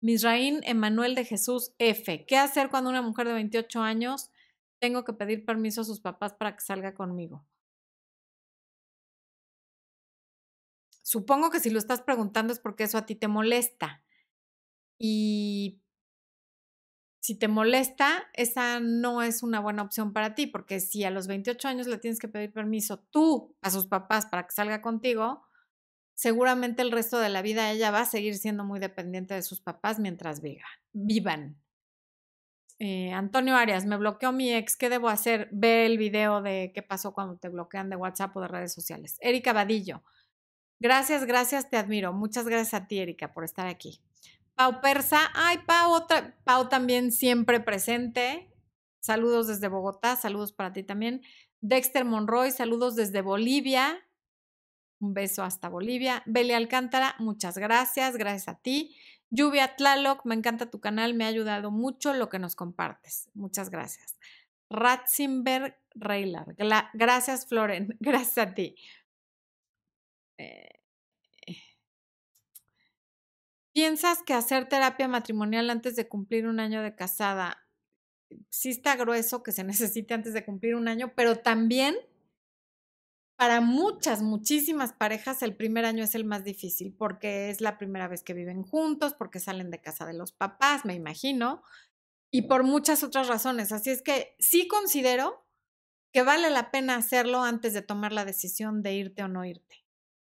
Misraín 0.00 0.60
Emanuel 0.62 1.16
de 1.16 1.24
Jesús 1.24 1.74
F. 1.78 2.24
¿Qué 2.24 2.36
hacer 2.36 2.70
cuando 2.70 2.88
una 2.88 3.02
mujer 3.02 3.26
de 3.26 3.32
28 3.32 3.80
años 3.80 4.30
tengo 4.78 5.04
que 5.04 5.14
pedir 5.14 5.44
permiso 5.44 5.80
a 5.80 5.84
sus 5.84 5.98
papás 5.98 6.34
para 6.34 6.54
que 6.54 6.60
salga 6.60 6.94
conmigo? 6.94 7.44
Supongo 11.02 11.50
que 11.50 11.58
si 11.58 11.70
lo 11.70 11.80
estás 11.80 12.00
preguntando 12.00 12.52
es 12.52 12.60
porque 12.60 12.84
eso 12.84 12.96
a 12.96 13.04
ti 13.04 13.16
te 13.16 13.26
molesta. 13.26 14.04
Y 15.00 15.80
si 17.20 17.34
te 17.34 17.48
molesta, 17.48 18.28
esa 18.32 18.80
no 18.80 19.22
es 19.22 19.42
una 19.42 19.60
buena 19.60 19.82
opción 19.82 20.12
para 20.12 20.34
ti, 20.34 20.46
porque 20.46 20.80
si 20.80 21.04
a 21.04 21.10
los 21.10 21.26
28 21.26 21.68
años 21.68 21.86
le 21.86 21.98
tienes 21.98 22.18
que 22.18 22.28
pedir 22.28 22.52
permiso 22.52 22.98
tú 23.10 23.56
a 23.60 23.70
sus 23.70 23.86
papás 23.86 24.26
para 24.26 24.46
que 24.46 24.52
salga 24.52 24.80
contigo, 24.80 25.42
seguramente 26.14 26.82
el 26.82 26.92
resto 26.92 27.18
de 27.18 27.28
la 27.28 27.42
vida 27.42 27.70
ella 27.70 27.90
va 27.90 28.00
a 28.00 28.06
seguir 28.06 28.36
siendo 28.36 28.64
muy 28.64 28.78
dependiente 28.80 29.34
de 29.34 29.42
sus 29.42 29.60
papás 29.60 29.98
mientras 29.98 30.40
viva, 30.40 30.66
vivan. 30.92 31.60
Eh, 32.80 33.12
Antonio 33.12 33.56
Arias, 33.56 33.86
me 33.86 33.96
bloqueó 33.96 34.30
mi 34.30 34.52
ex, 34.54 34.76
¿qué 34.76 34.88
debo 34.88 35.08
hacer? 35.08 35.48
Ve 35.50 35.86
el 35.86 35.98
video 35.98 36.40
de 36.42 36.70
qué 36.72 36.82
pasó 36.82 37.12
cuando 37.12 37.36
te 37.36 37.48
bloquean 37.48 37.90
de 37.90 37.96
WhatsApp 37.96 38.36
o 38.36 38.40
de 38.40 38.48
redes 38.48 38.72
sociales. 38.72 39.16
Erika 39.20 39.52
Vadillo, 39.52 40.04
gracias, 40.78 41.24
gracias, 41.24 41.68
te 41.68 41.76
admiro. 41.76 42.12
Muchas 42.12 42.46
gracias 42.46 42.74
a 42.74 42.86
ti, 42.86 43.00
Erika, 43.00 43.32
por 43.32 43.42
estar 43.42 43.66
aquí. 43.66 44.00
Pau 44.58 44.80
Persa, 44.80 45.30
ay, 45.34 45.58
Pau, 45.58 45.92
otra, 45.92 46.36
Pau 46.42 46.68
también 46.68 47.12
siempre 47.12 47.60
presente. 47.60 48.52
Saludos 48.98 49.46
desde 49.46 49.68
Bogotá, 49.68 50.16
saludos 50.16 50.52
para 50.52 50.72
ti 50.72 50.82
también. 50.82 51.22
Dexter 51.60 52.04
Monroy, 52.04 52.50
saludos 52.50 52.96
desde 52.96 53.22
Bolivia. 53.22 54.04
Un 54.98 55.14
beso 55.14 55.44
hasta 55.44 55.68
Bolivia. 55.68 56.24
Beli 56.26 56.54
Alcántara, 56.54 57.14
muchas 57.20 57.56
gracias, 57.56 58.16
gracias 58.16 58.48
a 58.48 58.58
ti. 58.58 58.96
Lluvia 59.30 59.76
Tlaloc, 59.76 60.24
me 60.24 60.34
encanta 60.34 60.68
tu 60.68 60.80
canal, 60.80 61.14
me 61.14 61.24
ha 61.24 61.28
ayudado 61.28 61.70
mucho 61.70 62.12
lo 62.12 62.28
que 62.28 62.40
nos 62.40 62.56
compartes. 62.56 63.30
Muchas 63.34 63.70
gracias. 63.70 64.18
Ratzenberg 64.70 65.78
Reilar, 65.94 66.56
gracias 66.94 67.46
Floren, 67.46 67.96
gracias 68.00 68.38
a 68.38 68.54
ti. 68.54 68.74
Eh, 70.36 70.77
¿Piensas 73.78 74.24
que 74.24 74.34
hacer 74.34 74.68
terapia 74.68 75.06
matrimonial 75.06 75.70
antes 75.70 75.94
de 75.94 76.08
cumplir 76.08 76.48
un 76.48 76.58
año 76.58 76.82
de 76.82 76.96
casada 76.96 77.64
sí 78.50 78.70
está 78.70 78.96
grueso 78.96 79.44
que 79.44 79.52
se 79.52 79.62
necesite 79.72 80.14
antes 80.14 80.34
de 80.34 80.44
cumplir 80.44 80.74
un 80.74 80.88
año, 80.88 81.12
pero 81.14 81.38
también 81.38 81.94
para 83.36 83.60
muchas, 83.60 84.20
muchísimas 84.20 84.92
parejas 84.92 85.44
el 85.44 85.54
primer 85.54 85.84
año 85.84 86.02
es 86.02 86.16
el 86.16 86.24
más 86.24 86.42
difícil 86.42 86.92
porque 86.92 87.50
es 87.50 87.60
la 87.60 87.78
primera 87.78 88.08
vez 88.08 88.24
que 88.24 88.34
viven 88.34 88.64
juntos, 88.64 89.14
porque 89.14 89.38
salen 89.38 89.70
de 89.70 89.80
casa 89.80 90.04
de 90.06 90.14
los 90.14 90.32
papás, 90.32 90.84
me 90.84 90.94
imagino, 90.94 91.62
y 92.32 92.48
por 92.48 92.64
muchas 92.64 93.04
otras 93.04 93.28
razones. 93.28 93.70
Así 93.70 93.90
es 93.90 94.02
que 94.02 94.34
sí 94.40 94.66
considero 94.66 95.46
que 96.12 96.22
vale 96.22 96.50
la 96.50 96.72
pena 96.72 96.96
hacerlo 96.96 97.44
antes 97.44 97.74
de 97.74 97.82
tomar 97.82 98.10
la 98.10 98.24
decisión 98.24 98.82
de 98.82 98.94
irte 98.94 99.22
o 99.22 99.28
no 99.28 99.44
irte, 99.44 99.86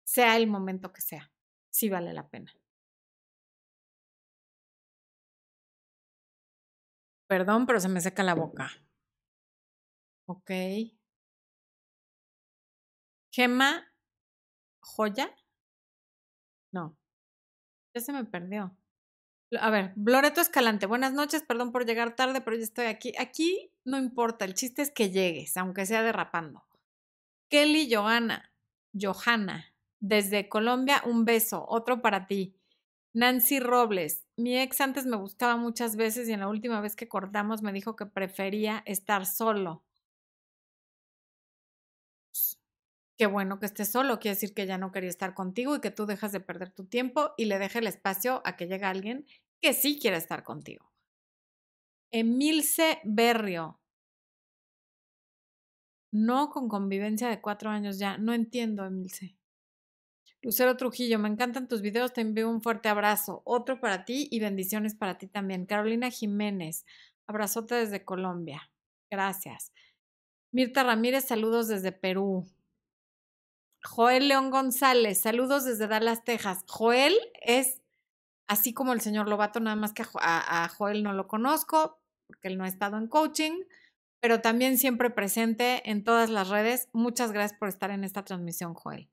sea 0.04 0.36
el 0.36 0.48
momento 0.48 0.92
que 0.92 1.00
sea, 1.00 1.30
sí 1.70 1.88
vale 1.88 2.12
la 2.12 2.28
pena. 2.28 2.52
Perdón, 7.28 7.66
pero 7.66 7.80
se 7.80 7.88
me 7.88 8.00
seca 8.00 8.22
la 8.22 8.34
boca. 8.34 8.70
Ok. 10.26 10.50
Gema 13.32 13.84
Joya. 14.80 15.34
No. 16.72 16.96
Ya 17.94 18.00
se 18.00 18.12
me 18.12 18.24
perdió. 18.24 18.76
A 19.60 19.70
ver, 19.70 19.92
Loreto 19.96 20.40
Escalante, 20.40 20.86
buenas 20.86 21.12
noches, 21.12 21.42
perdón 21.42 21.70
por 21.70 21.86
llegar 21.86 22.16
tarde, 22.16 22.40
pero 22.40 22.56
ya 22.56 22.64
estoy 22.64 22.86
aquí. 22.86 23.12
Aquí 23.18 23.72
no 23.84 23.98
importa, 23.98 24.44
el 24.44 24.54
chiste 24.54 24.82
es 24.82 24.90
que 24.90 25.10
llegues, 25.10 25.56
aunque 25.56 25.86
sea 25.86 26.02
derrapando. 26.02 26.64
Kelly 27.48 27.88
Johanna, 27.94 28.52
Johanna, 28.92 29.72
desde 30.00 30.48
Colombia, 30.48 31.02
un 31.06 31.24
beso, 31.24 31.64
otro 31.68 32.02
para 32.02 32.26
ti. 32.26 32.56
Nancy 33.16 33.60
Robles, 33.60 34.26
mi 34.36 34.58
ex 34.58 34.78
antes 34.82 35.06
me 35.06 35.16
buscaba 35.16 35.56
muchas 35.56 35.96
veces 35.96 36.28
y 36.28 36.34
en 36.34 36.40
la 36.40 36.48
última 36.48 36.82
vez 36.82 36.94
que 36.94 37.08
cortamos 37.08 37.62
me 37.62 37.72
dijo 37.72 37.96
que 37.96 38.04
prefería 38.04 38.82
estar 38.84 39.24
solo. 39.24 39.82
Qué 43.16 43.24
bueno 43.24 43.58
que 43.58 43.64
estés 43.64 43.90
solo, 43.90 44.18
quiere 44.20 44.34
decir 44.34 44.52
que 44.52 44.66
ya 44.66 44.76
no 44.76 44.92
quería 44.92 45.08
estar 45.08 45.32
contigo 45.32 45.74
y 45.74 45.80
que 45.80 45.90
tú 45.90 46.04
dejas 46.04 46.30
de 46.32 46.40
perder 46.40 46.72
tu 46.72 46.84
tiempo 46.84 47.32
y 47.38 47.46
le 47.46 47.58
deje 47.58 47.78
el 47.78 47.86
espacio 47.86 48.42
a 48.44 48.54
que 48.54 48.66
llegue 48.66 48.84
alguien 48.84 49.24
que 49.62 49.72
sí 49.72 49.98
quiere 49.98 50.18
estar 50.18 50.42
contigo. 50.42 50.92
Emilce 52.10 53.00
Berrio. 53.04 53.80
No 56.12 56.50
con 56.50 56.68
convivencia 56.68 57.30
de 57.30 57.40
cuatro 57.40 57.70
años 57.70 57.98
ya. 57.98 58.18
No 58.18 58.34
entiendo, 58.34 58.84
Emilce. 58.84 59.38
Lucero 60.46 60.76
Trujillo, 60.76 61.18
me 61.18 61.28
encantan 61.28 61.66
tus 61.66 61.82
videos, 61.82 62.12
te 62.12 62.20
envío 62.20 62.48
un 62.48 62.62
fuerte 62.62 62.88
abrazo. 62.88 63.42
Otro 63.44 63.80
para 63.80 64.04
ti 64.04 64.28
y 64.30 64.38
bendiciones 64.38 64.94
para 64.94 65.18
ti 65.18 65.26
también. 65.26 65.66
Carolina 65.66 66.08
Jiménez, 66.08 66.86
abrazote 67.26 67.74
desde 67.74 68.04
Colombia. 68.04 68.70
Gracias. 69.10 69.72
Mirta 70.52 70.84
Ramírez, 70.84 71.24
saludos 71.24 71.66
desde 71.66 71.90
Perú. 71.90 72.46
Joel 73.82 74.28
León 74.28 74.52
González, 74.52 75.20
saludos 75.20 75.64
desde 75.64 75.88
Dallas, 75.88 76.22
Texas. 76.22 76.62
Joel 76.68 77.16
es 77.42 77.82
así 78.46 78.72
como 78.72 78.92
el 78.92 79.00
señor 79.00 79.28
Lobato, 79.28 79.58
nada 79.58 79.74
más 79.74 79.92
que 79.92 80.04
a, 80.20 80.68
Joel 80.68 81.02
no 81.02 81.12
lo 81.12 81.26
conozco, 81.26 81.98
porque 82.28 82.46
él 82.46 82.56
no 82.56 82.62
ha 82.62 82.68
estado 82.68 82.98
en 82.98 83.08
coaching, 83.08 83.64
pero 84.20 84.42
también 84.42 84.78
siempre 84.78 85.10
presente 85.10 85.90
en 85.90 86.04
todas 86.04 86.30
las 86.30 86.50
redes. 86.50 86.88
Muchas 86.92 87.32
gracias 87.32 87.58
por 87.58 87.68
estar 87.68 87.90
en 87.90 88.04
esta 88.04 88.24
transmisión, 88.24 88.74
Joel. 88.74 89.10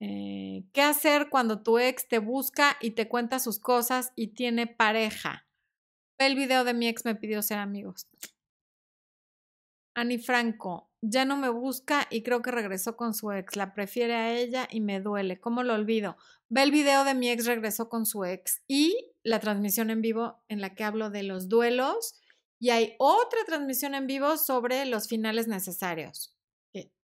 Eh, 0.00 0.64
¿Qué 0.72 0.82
hacer 0.82 1.28
cuando 1.30 1.62
tu 1.62 1.78
ex 1.78 2.08
te 2.08 2.18
busca 2.18 2.76
y 2.80 2.92
te 2.92 3.08
cuenta 3.08 3.38
sus 3.38 3.58
cosas 3.58 4.12
y 4.16 4.28
tiene 4.28 4.66
pareja? 4.66 5.46
Ve 6.18 6.26
el 6.26 6.36
video 6.36 6.64
de 6.64 6.74
mi 6.74 6.88
ex 6.88 7.04
me 7.04 7.14
pidió 7.14 7.42
ser 7.42 7.58
amigos. 7.58 8.06
Ani 9.94 10.18
Franco, 10.18 10.90
ya 11.00 11.24
no 11.24 11.36
me 11.36 11.48
busca 11.48 12.06
y 12.10 12.22
creo 12.22 12.42
que 12.42 12.50
regresó 12.50 12.96
con 12.96 13.14
su 13.14 13.30
ex. 13.30 13.56
La 13.56 13.74
prefiere 13.74 14.14
a 14.14 14.36
ella 14.36 14.68
y 14.70 14.80
me 14.80 15.00
duele. 15.00 15.38
¿Cómo 15.40 15.62
lo 15.62 15.74
olvido? 15.74 16.16
Ve 16.48 16.62
el 16.62 16.72
video 16.72 17.04
de 17.04 17.14
mi 17.14 17.30
ex 17.30 17.46
regresó 17.46 17.88
con 17.88 18.04
su 18.04 18.24
ex 18.24 18.62
y 18.66 19.12
la 19.22 19.38
transmisión 19.40 19.90
en 19.90 20.02
vivo 20.02 20.42
en 20.48 20.60
la 20.60 20.74
que 20.74 20.84
hablo 20.84 21.10
de 21.10 21.22
los 21.22 21.48
duelos. 21.48 22.20
Y 22.58 22.70
hay 22.70 22.94
otra 22.98 23.40
transmisión 23.46 23.94
en 23.94 24.06
vivo 24.06 24.36
sobre 24.36 24.84
los 24.86 25.08
finales 25.08 25.48
necesarios. 25.48 26.36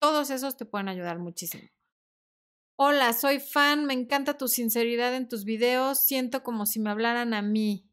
Todos 0.00 0.30
esos 0.30 0.56
te 0.56 0.64
pueden 0.64 0.88
ayudar 0.88 1.18
muchísimo. 1.18 1.68
Hola, 2.82 3.12
soy 3.12 3.40
fan, 3.40 3.84
me 3.84 3.92
encanta 3.92 4.38
tu 4.38 4.48
sinceridad 4.48 5.14
en 5.14 5.28
tus 5.28 5.44
videos, 5.44 5.98
siento 5.98 6.42
como 6.42 6.64
si 6.64 6.80
me 6.80 6.88
hablaran 6.88 7.34
a 7.34 7.42
mí. 7.42 7.86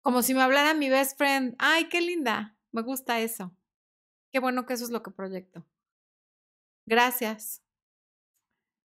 Como 0.00 0.22
si 0.22 0.32
me 0.32 0.40
hablara 0.40 0.72
mi 0.72 0.88
best 0.88 1.18
friend. 1.18 1.54
Ay, 1.58 1.90
qué 1.90 2.00
linda. 2.00 2.56
Me 2.70 2.80
gusta 2.80 3.20
eso. 3.20 3.54
Qué 4.30 4.40
bueno 4.40 4.64
que 4.64 4.72
eso 4.72 4.84
es 4.84 4.90
lo 4.90 5.02
que 5.02 5.10
proyecto. 5.10 5.66
Gracias. 6.86 7.62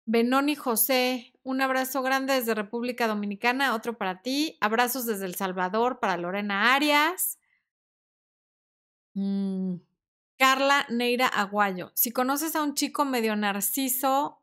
Benoni 0.06 0.54
José, 0.54 1.32
un 1.42 1.60
abrazo 1.60 2.02
grande 2.02 2.34
desde 2.34 2.54
República 2.54 3.08
Dominicana, 3.08 3.74
otro 3.74 3.98
para 3.98 4.22
ti. 4.22 4.56
Abrazos 4.60 5.04
desde 5.04 5.26
El 5.26 5.34
Salvador 5.34 5.98
para 5.98 6.16
Lorena 6.16 6.76
Arias. 6.76 7.40
Mm, 9.14 9.78
Carla 10.38 10.86
Neira 10.90 11.26
Aguayo. 11.26 11.90
Si 11.96 12.12
conoces 12.12 12.54
a 12.54 12.62
un 12.62 12.74
chico 12.74 13.04
medio 13.04 13.34
narciso, 13.34 14.40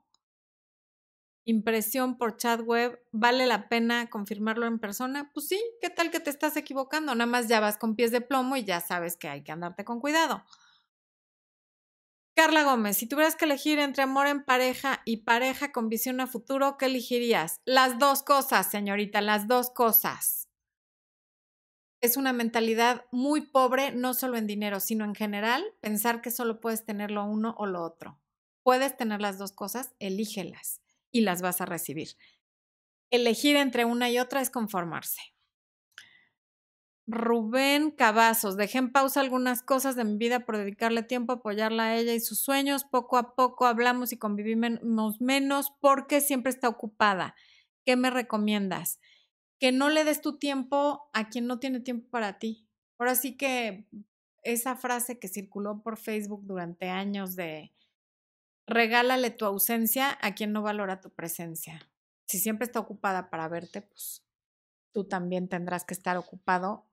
impresión 1.46 2.18
por 2.18 2.38
chat 2.38 2.62
web, 2.62 3.00
¿vale 3.12 3.46
la 3.46 3.68
pena 3.68 4.10
confirmarlo 4.10 4.68
en 4.68 4.80
persona? 4.80 5.32
Pues 5.34 5.48
sí, 5.48 5.62
¿qué 5.82 5.89
tal 5.89 6.12
que 6.12 6.20
te 6.20 6.30
estás 6.30 6.56
equivocando? 6.58 7.16
Nada 7.16 7.30
más 7.30 7.48
ya 7.48 7.60
vas 7.60 7.78
con 7.78 7.96
pies 7.96 8.12
de 8.12 8.22
plomo 8.22 8.56
y 8.56 8.64
ya 8.64 8.80
sabes 8.80 9.18
que 9.18 9.28
hay 9.28 9.44
que 9.44 9.52
andarte 9.52 9.84
con 9.84 10.00
cuidado. 10.00 10.44
Carla 12.34 12.64
Gómez, 12.64 12.98
si 12.98 13.08
tuvieras 13.08 13.36
que 13.36 13.46
elegir 13.46 13.80
entre 13.80 14.04
amor 14.04 14.26
en 14.28 14.44
pareja 14.44 15.02
y 15.06 15.18
pareja 15.18 15.72
con 15.72 15.89
visión 15.89 16.22
a 16.22 16.28
futuro, 16.28 16.78
¿qué 16.78 16.86
elegirías? 16.86 17.58
Las 17.66 18.00
dos 18.00 18.24
cosas, 18.24 18.72
señorita, 18.72 19.22
las 19.22 19.48
dos 19.48 19.70
cosas. 19.70 20.48
Es 22.00 22.18
una 22.18 22.34
mentalidad 22.34 23.06
muy 23.12 23.42
pobre, 23.42 23.92
no 23.92 24.14
solo 24.14 24.38
en 24.38 24.48
dinero, 24.48 24.80
sino 24.80 25.06
en 25.06 25.14
general, 25.14 25.64
pensar 25.82 26.22
que 26.22 26.32
solo 26.32 26.62
puedes 26.62 26.86
tener 26.86 27.12
lo 27.12 27.26
uno 27.26 27.54
o 27.58 27.66
lo 27.66 27.84
otro. 27.84 28.20
Puedes 28.64 28.96
tener 28.96 29.22
las 29.22 29.38
dos 29.38 29.52
cosas, 29.52 29.94
elígelas 30.00 30.82
y 31.12 31.22
las 31.22 31.41
vas 31.41 31.62
a 31.62 31.66
recibir. 31.66 32.09
Elegir 33.09 33.55
entre 33.57 33.86
una 33.86 34.09
y 34.09 34.20
otra 34.20 34.41
es 34.41 34.49
conformarse. 34.49 35.22
Rubén 37.07 37.91
Cavazos, 37.91 38.55
dejé 38.55 38.78
en 38.78 38.91
pausa 38.91 39.20
algunas 39.20 39.64
cosas 39.64 39.95
de 39.95 40.05
mi 40.05 40.18
vida 40.18 40.45
por 40.45 40.57
dedicarle 40.57 41.03
tiempo 41.03 41.34
a 41.34 41.36
apoyarla 41.38 41.84
a 41.84 41.97
ella 41.97 42.14
y 42.14 42.20
sus 42.22 42.39
sueños. 42.39 42.86
Poco 42.86 43.18
a 43.18 43.36
poco 43.36 43.66
hablamos 43.66 44.14
y 44.14 44.18
convivimos 44.18 45.20
menos 45.20 45.74
porque 45.82 46.22
siempre 46.22 46.51
está 46.51 46.70
ocupada. 46.70 47.36
¿Qué 47.86 47.95
me 47.97 48.12
recomiendas? 48.12 49.01
Que 49.59 49.72
no 49.72 49.89
le 49.89 50.03
des 50.05 50.22
tu 50.22 50.38
tiempo 50.38 51.09
a 51.14 51.30
quien 51.30 51.47
no 51.47 51.59
tiene 51.59 51.82
tiempo 51.82 52.09
para 52.09 52.39
ti. 52.39 52.68
Ahora 52.97 53.16
sí 53.16 53.36
que 53.36 53.88
esa 54.43 54.76
frase 54.76 55.20
que 55.20 55.28
circuló 55.28 55.82
por 55.84 55.97
Facebook 55.97 56.43
durante 56.45 56.89
años 56.89 57.36
de 57.36 57.74
regálale 58.72 59.30
tu 59.32 59.45
ausencia 59.45 60.17
a 60.22 60.34
quien 60.34 60.51
no 60.51 60.61
valora 60.61 61.01
tu 61.01 61.11
presencia. 61.11 61.89
Si 62.26 62.39
siempre 62.39 62.65
está 62.65 62.80
ocupada 62.80 63.30
para 63.30 63.47
verte, 63.47 63.82
pues 63.82 64.26
tú 64.93 65.07
también 65.07 65.47
tendrás 65.47 65.86
que 65.86 65.93
estar 65.93 66.17
ocupado 66.17 66.91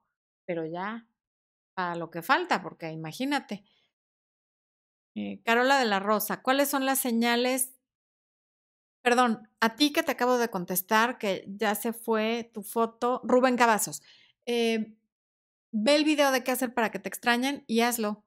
pero 0.48 0.64
ya 0.64 1.06
para 1.74 1.94
lo 1.94 2.10
que 2.10 2.22
falta, 2.22 2.62
porque 2.62 2.90
imagínate. 2.90 3.64
Eh, 5.14 5.42
Carola 5.44 5.78
de 5.78 5.84
la 5.84 6.00
Rosa, 6.00 6.40
¿cuáles 6.40 6.70
son 6.70 6.86
las 6.86 7.00
señales? 7.00 7.74
Perdón, 9.02 9.46
a 9.60 9.76
ti 9.76 9.92
que 9.92 10.02
te 10.02 10.12
acabo 10.12 10.38
de 10.38 10.48
contestar, 10.48 11.18
que 11.18 11.44
ya 11.46 11.74
se 11.74 11.92
fue 11.92 12.50
tu 12.54 12.62
foto, 12.62 13.20
Rubén 13.24 13.58
Cavazos. 13.58 14.00
Eh, 14.46 14.96
ve 15.70 15.96
el 15.96 16.04
video 16.04 16.32
de 16.32 16.42
qué 16.42 16.52
hacer 16.52 16.72
para 16.72 16.90
que 16.90 16.98
te 16.98 17.10
extrañen 17.10 17.64
y 17.66 17.82
hazlo. 17.82 18.24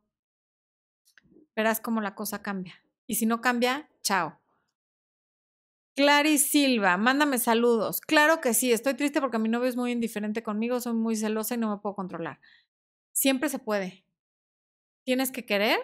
Verás 1.56 1.82
cómo 1.82 2.02
la 2.02 2.14
cosa 2.14 2.44
cambia. 2.44 2.76
Y 3.12 3.16
si 3.16 3.26
no 3.26 3.42
cambia, 3.42 3.90
chao. 4.04 4.40
Clary 5.98 6.38
Silva, 6.38 6.96
mándame 6.96 7.40
saludos. 7.40 8.00
Claro 8.00 8.40
que 8.40 8.54
sí, 8.54 8.72
estoy 8.72 8.94
triste 8.94 9.20
porque 9.20 9.38
mi 9.38 9.50
novio 9.50 9.68
es 9.68 9.76
muy 9.76 9.92
indiferente 9.92 10.44
conmigo, 10.44 10.80
soy 10.80 10.94
muy 10.94 11.18
celosa 11.18 11.56
y 11.56 11.58
no 11.58 11.70
me 11.70 11.82
puedo 11.82 11.94
controlar. 11.94 12.40
Siempre 13.12 13.50
se 13.50 13.60
puede. 13.60 14.06
Tienes 15.04 15.34
que 15.34 15.46
querer 15.46 15.82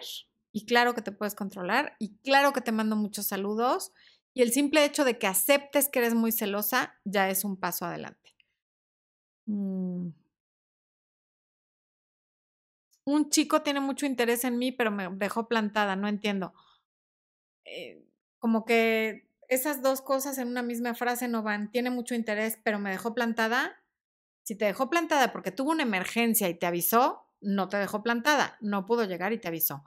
y 0.52 0.64
claro 0.64 0.94
que 0.94 1.02
te 1.02 1.12
puedes 1.12 1.34
controlar 1.34 1.96
y 1.98 2.16
claro 2.20 2.54
que 2.54 2.62
te 2.62 2.72
mando 2.72 2.96
muchos 2.96 3.26
saludos 3.26 3.92
y 4.32 4.40
el 4.40 4.50
simple 4.50 4.86
hecho 4.86 5.04
de 5.04 5.18
que 5.18 5.26
aceptes 5.26 5.90
que 5.90 5.98
eres 5.98 6.14
muy 6.14 6.32
celosa 6.32 6.98
ya 7.04 7.28
es 7.28 7.44
un 7.44 7.58
paso 7.58 7.84
adelante. 7.84 8.34
Mm. 9.44 10.12
Un 13.04 13.28
chico 13.28 13.60
tiene 13.60 13.80
mucho 13.80 14.06
interés 14.06 14.44
en 14.44 14.56
mí, 14.56 14.72
pero 14.72 14.90
me 14.90 15.10
dejó 15.10 15.46
plantada, 15.46 15.94
no 15.94 16.08
entiendo. 16.08 16.54
Eh, 17.70 18.04
como 18.38 18.64
que 18.64 19.28
esas 19.48 19.82
dos 19.82 20.02
cosas 20.02 20.38
en 20.38 20.48
una 20.48 20.62
misma 20.62 20.94
frase 20.94 21.28
no 21.28 21.42
van. 21.42 21.70
Tiene 21.70 21.90
mucho 21.90 22.14
interés, 22.14 22.58
pero 22.62 22.78
me 22.78 22.90
dejó 22.90 23.14
plantada. 23.14 23.82
Si 24.44 24.54
te 24.54 24.66
dejó 24.66 24.88
plantada 24.90 25.32
porque 25.32 25.50
tuvo 25.50 25.70
una 25.72 25.82
emergencia 25.82 26.48
y 26.48 26.54
te 26.54 26.66
avisó, 26.66 27.26
no 27.40 27.68
te 27.68 27.76
dejó 27.76 28.02
plantada, 28.02 28.56
no 28.60 28.86
pudo 28.86 29.04
llegar 29.04 29.32
y 29.32 29.38
te 29.38 29.48
avisó. 29.48 29.84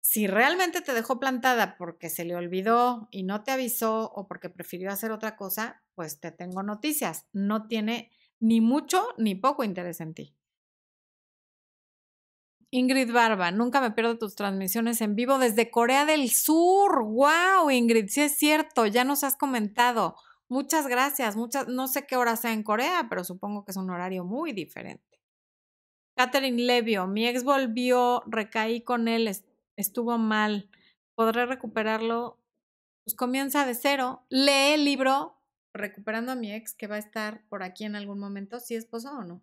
Si 0.00 0.28
realmente 0.28 0.82
te 0.82 0.94
dejó 0.94 1.18
plantada 1.18 1.76
porque 1.76 2.10
se 2.10 2.24
le 2.24 2.36
olvidó 2.36 3.08
y 3.10 3.24
no 3.24 3.42
te 3.42 3.50
avisó 3.50 4.12
o 4.12 4.28
porque 4.28 4.48
prefirió 4.48 4.90
hacer 4.90 5.10
otra 5.10 5.36
cosa, 5.36 5.82
pues 5.94 6.20
te 6.20 6.30
tengo 6.30 6.62
noticias. 6.62 7.26
No 7.32 7.66
tiene 7.66 8.12
ni 8.38 8.60
mucho 8.60 9.08
ni 9.18 9.34
poco 9.34 9.64
interés 9.64 10.00
en 10.00 10.14
ti. 10.14 10.36
Ingrid 12.70 13.12
Barba, 13.12 13.50
nunca 13.52 13.80
me 13.80 13.92
pierdo 13.92 14.18
tus 14.18 14.34
transmisiones 14.34 15.00
en 15.00 15.14
vivo 15.14 15.38
desde 15.38 15.70
Corea 15.70 16.04
del 16.04 16.30
Sur. 16.30 17.04
¡Wow, 17.04 17.70
Ingrid! 17.70 18.08
Sí 18.08 18.22
es 18.22 18.36
cierto, 18.36 18.86
ya 18.86 19.04
nos 19.04 19.24
has 19.24 19.36
comentado. 19.36 20.16
Muchas 20.48 20.86
gracias. 20.86 21.36
Muchas, 21.36 21.68
no 21.68 21.88
sé 21.88 22.06
qué 22.06 22.16
hora 22.16 22.36
sea 22.36 22.52
en 22.52 22.62
Corea, 22.62 23.06
pero 23.08 23.24
supongo 23.24 23.64
que 23.64 23.70
es 23.70 23.76
un 23.76 23.90
horario 23.90 24.24
muy 24.24 24.52
diferente. 24.52 25.20
Catherine 26.16 26.62
Levio, 26.62 27.06
mi 27.06 27.26
ex 27.26 27.44
volvió, 27.44 28.22
recaí 28.26 28.82
con 28.82 29.06
él, 29.06 29.30
estuvo 29.76 30.18
mal. 30.18 30.70
¿Podré 31.14 31.46
recuperarlo? 31.46 32.38
Pues 33.04 33.14
comienza 33.14 33.66
de 33.66 33.74
cero, 33.74 34.24
lee 34.30 34.74
el 34.74 34.84
libro, 34.84 35.38
recuperando 35.74 36.32
a 36.32 36.36
mi 36.36 36.52
ex, 36.52 36.74
que 36.74 36.86
va 36.86 36.96
a 36.96 37.00
estar 37.00 37.46
por 37.48 37.62
aquí 37.62 37.84
en 37.84 37.96
algún 37.96 38.18
momento, 38.18 38.60
si 38.60 38.74
esposo 38.74 39.12
o 39.12 39.24
no. 39.24 39.42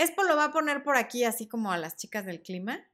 Expo 0.00 0.22
lo 0.22 0.34
va 0.34 0.44
a 0.44 0.50
poner 0.50 0.82
por 0.82 0.96
aquí, 0.96 1.24
así 1.24 1.46
como 1.46 1.72
a 1.72 1.76
las 1.76 1.94
chicas 1.94 2.24
del 2.24 2.40
clima. 2.40 2.88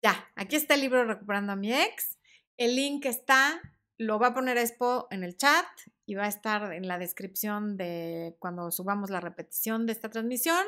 Ya, 0.00 0.30
aquí 0.36 0.54
está 0.54 0.74
el 0.74 0.82
libro 0.82 1.04
Recuperando 1.04 1.50
a 1.50 1.56
mi 1.56 1.74
ex. 1.74 2.20
El 2.56 2.76
link 2.76 3.04
está, 3.04 3.60
lo 3.98 4.20
va 4.20 4.28
a 4.28 4.34
poner 4.34 4.56
Expo 4.56 5.08
en 5.10 5.24
el 5.24 5.36
chat 5.36 5.66
y 6.06 6.14
va 6.14 6.26
a 6.26 6.28
estar 6.28 6.72
en 6.72 6.86
la 6.86 6.98
descripción 6.98 7.76
de 7.76 8.36
cuando 8.38 8.70
subamos 8.70 9.10
la 9.10 9.18
repetición 9.18 9.86
de 9.86 9.92
esta 9.92 10.08
transmisión. 10.08 10.64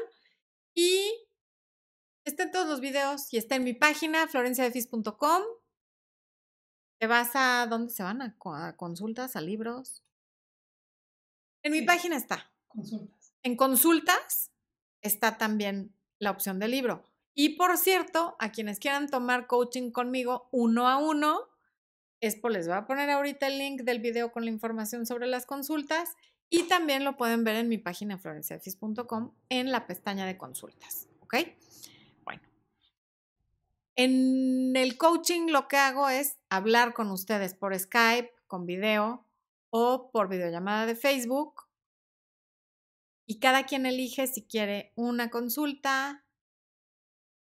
Y 0.74 1.14
está 2.24 2.42
en 2.42 2.50
todos 2.50 2.66
los 2.66 2.80
videos 2.80 3.32
y 3.32 3.36
está 3.36 3.54
en 3.54 3.62
mi 3.62 3.72
página, 3.72 4.26
florenciadefis.com. 4.26 5.42
Te 6.98 7.06
vas 7.06 7.30
a, 7.34 7.68
¿dónde 7.70 7.92
se 7.92 8.02
van? 8.02 8.20
A, 8.20 8.76
consultas, 8.76 9.36
a 9.36 9.40
libros. 9.40 10.02
En 11.62 11.70
mi 11.70 11.82
página 11.82 12.16
está. 12.16 12.52
Consultas. 12.66 13.32
En 13.44 13.56
consultas 13.56 14.50
está 15.06 15.38
también 15.38 15.94
la 16.18 16.30
opción 16.30 16.58
de 16.58 16.68
libro. 16.68 17.04
Y 17.34 17.50
por 17.50 17.76
cierto, 17.76 18.36
a 18.38 18.50
quienes 18.50 18.78
quieran 18.78 19.08
tomar 19.08 19.46
coaching 19.46 19.90
conmigo 19.90 20.48
uno 20.52 20.88
a 20.88 20.96
uno, 20.96 21.48
les 22.20 22.68
va 22.68 22.78
a 22.78 22.86
poner 22.86 23.10
ahorita 23.10 23.46
el 23.46 23.58
link 23.58 23.82
del 23.82 24.00
video 24.00 24.32
con 24.32 24.44
la 24.44 24.50
información 24.50 25.06
sobre 25.06 25.26
las 25.26 25.46
consultas 25.46 26.16
y 26.48 26.64
también 26.64 27.04
lo 27.04 27.16
pueden 27.16 27.44
ver 27.44 27.56
en 27.56 27.68
mi 27.68 27.78
página 27.78 28.18
florenciafis.com 28.18 29.32
en 29.48 29.70
la 29.70 29.86
pestaña 29.86 30.26
de 30.26 30.36
consultas. 30.36 31.08
¿Ok? 31.20 31.34
Bueno. 32.24 32.42
En 33.96 34.76
el 34.76 34.96
coaching 34.96 35.48
lo 35.48 35.68
que 35.68 35.76
hago 35.76 36.08
es 36.08 36.38
hablar 36.48 36.94
con 36.94 37.10
ustedes 37.10 37.54
por 37.54 37.78
Skype, 37.78 38.32
con 38.46 38.64
video 38.64 39.24
o 39.70 40.10
por 40.10 40.28
videollamada 40.28 40.86
de 40.86 40.94
Facebook 40.94 41.65
y 43.26 43.40
cada 43.40 43.66
quien 43.66 43.86
elige 43.86 44.26
si 44.26 44.46
quiere 44.46 44.92
una 44.94 45.30
consulta, 45.30 46.24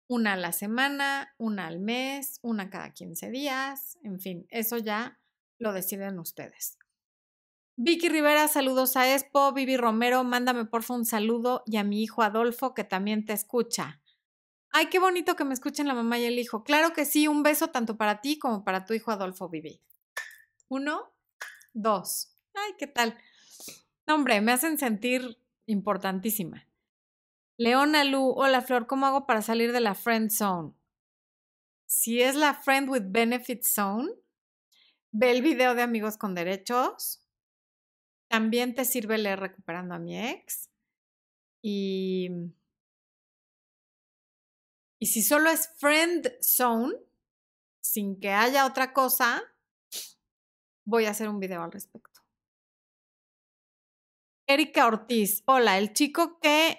una 0.07 0.33
a 0.33 0.37
la 0.37 0.51
semana, 0.51 1.33
una 1.37 1.67
al 1.67 1.79
mes, 1.79 2.39
una 2.41 2.69
cada 2.69 2.93
15 2.93 3.31
días, 3.31 3.97
en 4.03 4.19
fin, 4.19 4.45
eso 4.49 4.77
ya 4.77 5.19
lo 5.57 5.71
deciden 5.71 6.19
ustedes. 6.19 6.77
Vicky 7.77 8.09
Rivera, 8.09 8.47
saludos 8.47 8.97
a 8.97 9.11
Expo. 9.13 9.53
Vivi 9.53 9.77
Romero, 9.77 10.23
mándame 10.23 10.65
porfa 10.65 10.93
un 10.93 11.05
saludo 11.05 11.63
y 11.65 11.77
a 11.77 11.83
mi 11.83 12.03
hijo 12.03 12.21
Adolfo 12.21 12.73
que 12.73 12.83
también 12.83 13.25
te 13.25 13.33
escucha. 13.33 14.01
Ay, 14.71 14.87
qué 14.87 14.99
bonito 14.99 15.35
que 15.35 15.45
me 15.45 15.53
escuchen 15.53 15.87
la 15.87 15.93
mamá 15.93 16.19
y 16.19 16.25
el 16.25 16.37
hijo. 16.37 16.63
Claro 16.63 16.93
que 16.93 17.05
sí, 17.05 17.27
un 17.27 17.43
beso 17.43 17.69
tanto 17.69 17.97
para 17.97 18.21
ti 18.21 18.37
como 18.37 18.63
para 18.63 18.85
tu 18.85 18.93
hijo 18.93 19.11
Adolfo, 19.11 19.49
Vivi. 19.49 19.81
Uno, 20.67 21.13
dos. 21.73 22.35
Ay, 22.53 22.73
¿qué 22.77 22.87
tal? 22.87 23.17
hombre, 24.07 24.41
me 24.41 24.51
hacen 24.51 24.77
sentir 24.77 25.40
importantísima. 25.65 26.67
Leona 27.57 28.03
Lu, 28.03 28.31
hola 28.31 28.61
Flor, 28.61 28.87
¿cómo 28.87 29.05
hago 29.05 29.25
para 29.25 29.41
salir 29.41 29.71
de 29.71 29.81
la 29.81 29.93
friend 29.93 30.31
zone? 30.31 30.73
Si 31.85 32.21
es 32.21 32.35
la 32.35 32.53
friend 32.53 32.89
with 32.89 33.03
benefit 33.07 33.63
zone, 33.63 34.09
ve 35.11 35.31
el 35.31 35.41
video 35.41 35.75
de 35.75 35.81
amigos 35.81 36.17
con 36.17 36.33
derechos. 36.33 37.23
También 38.29 38.73
te 38.73 38.85
sirve 38.85 39.17
leer 39.17 39.39
recuperando 39.39 39.93
a 39.93 39.99
mi 39.99 40.17
ex. 40.17 40.71
Y, 41.61 42.29
y 44.99 45.05
si 45.05 45.21
solo 45.21 45.49
es 45.49 45.69
friend 45.77 46.31
zone, 46.41 46.95
sin 47.81 48.19
que 48.19 48.31
haya 48.31 48.65
otra 48.65 48.93
cosa, 48.93 49.43
voy 50.85 51.05
a 51.05 51.11
hacer 51.11 51.29
un 51.29 51.39
video 51.39 51.61
al 51.61 51.71
respecto. 51.71 52.10
Erika 54.51 54.85
Ortiz, 54.85 55.43
hola, 55.45 55.77
el 55.77 55.93
chico 55.93 56.37
que 56.41 56.77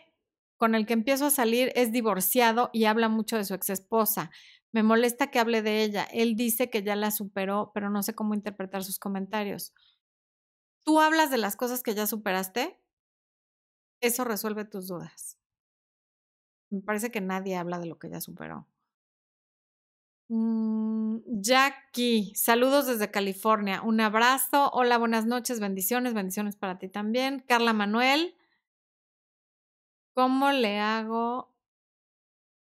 con 0.59 0.75
el 0.75 0.85
que 0.85 0.93
empiezo 0.93 1.25
a 1.25 1.31
salir 1.31 1.73
es 1.75 1.91
divorciado 1.91 2.69
y 2.75 2.85
habla 2.85 3.09
mucho 3.09 3.39
de 3.39 3.47
su 3.47 3.55
ex 3.55 3.71
esposa. 3.71 4.31
Me 4.73 4.83
molesta 4.83 5.31
que 5.31 5.39
hable 5.39 5.63
de 5.63 5.83
ella. 5.83 6.05
Él 6.13 6.37
dice 6.37 6.69
que 6.69 6.83
ya 6.83 6.97
la 6.97 7.11
superó, 7.11 7.71
pero 7.73 7.89
no 7.89 8.03
sé 8.03 8.15
cómo 8.15 8.35
interpretar 8.35 8.85
sus 8.85 8.99
comentarios. 8.99 9.73
¿Tú 10.85 11.01
hablas 11.01 11.31
de 11.31 11.39
las 11.39 11.57
cosas 11.57 11.83
que 11.83 11.95
ya 11.95 12.07
superaste? 12.07 12.79
Eso 14.03 14.25
resuelve 14.25 14.67
tus 14.67 14.89
dudas. 14.89 15.39
Me 16.69 16.83
parece 16.83 17.11
que 17.11 17.23
nadie 17.23 17.57
habla 17.57 17.79
de 17.79 17.87
lo 17.87 17.99
que 17.99 18.11
ya 18.11 18.21
superó. 18.21 18.69
Mm, 20.35 21.19
Jackie, 21.43 22.33
saludos 22.35 22.87
desde 22.87 23.11
California. 23.11 23.83
Un 23.83 24.01
abrazo. 24.01 24.71
Hola, 24.73 24.97
buenas 24.97 25.27
noches. 25.27 25.61
Bendiciones, 25.61 26.15
bendiciones 26.15 26.57
para 26.57 26.79
ti 26.79 26.89
también. 26.89 27.41
Carla 27.47 27.75
Manuel, 27.75 28.35
¿cómo 30.15 30.51
le 30.51 30.79
hago 30.79 31.55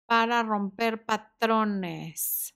para 0.08 0.42
romper 0.42 1.06
patrones? 1.06 2.56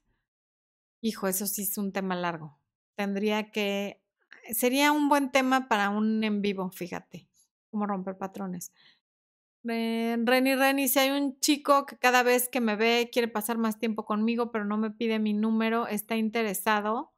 Hijo, 0.99 1.28
eso 1.28 1.45
sí 1.45 1.61
es 1.61 1.78
un 1.78 1.91
tema 1.91 2.16
largo. 2.16 2.57
Tendría 2.95 3.51
que, 3.51 4.01
sería 4.51 4.91
un 4.91 5.09
buen 5.09 5.32
tema 5.32 5.68
para 5.68 5.91
un 5.91 6.24
en 6.24 6.41
vivo, 6.41 6.72
fíjate, 6.72 7.30
cómo 7.70 7.86
romper 7.86 8.18
patrones. 8.18 8.72
Reni, 9.66 10.55
Reni, 10.55 10.88
si 10.88 10.99
hay 10.99 11.09
un 11.09 11.39
chico 11.39 11.86
que 11.86 11.97
cada 11.97 12.24
vez 12.24 12.47
que 12.49 12.59
me 12.61 12.76
ve 12.78 13.09
quiere 13.11 13.28
pasar 13.28 13.57
más 13.57 13.78
tiempo 13.80 14.05
conmigo, 14.05 14.51
pero 14.51 14.66
no 14.66 14.78
me 14.78 14.91
pide 14.91 15.20
mi 15.20 15.34
número, 15.34 15.88
está 15.88 16.16
interesado, 16.18 17.14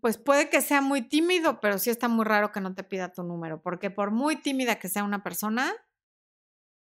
pues 0.00 0.16
puede 0.18 0.48
que 0.50 0.60
sea 0.60 0.80
muy 0.80 1.02
tímido, 1.02 1.60
pero 1.60 1.78
sí 1.78 1.90
está 1.90 2.08
muy 2.08 2.24
raro 2.24 2.52
que 2.52 2.60
no 2.60 2.74
te 2.74 2.84
pida 2.84 3.12
tu 3.12 3.22
número, 3.22 3.62
porque 3.62 3.90
por 3.90 4.10
muy 4.10 4.36
tímida 4.36 4.78
que 4.78 4.88
sea 4.88 5.04
una 5.04 5.22
persona, 5.22 5.72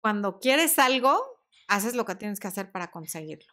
cuando 0.00 0.38
quieres 0.38 0.78
algo, 0.78 1.20
haces 1.66 1.94
lo 1.96 2.04
que 2.04 2.14
tienes 2.14 2.38
que 2.38 2.46
hacer 2.48 2.70
para 2.70 2.90
conseguirlo. 2.92 3.52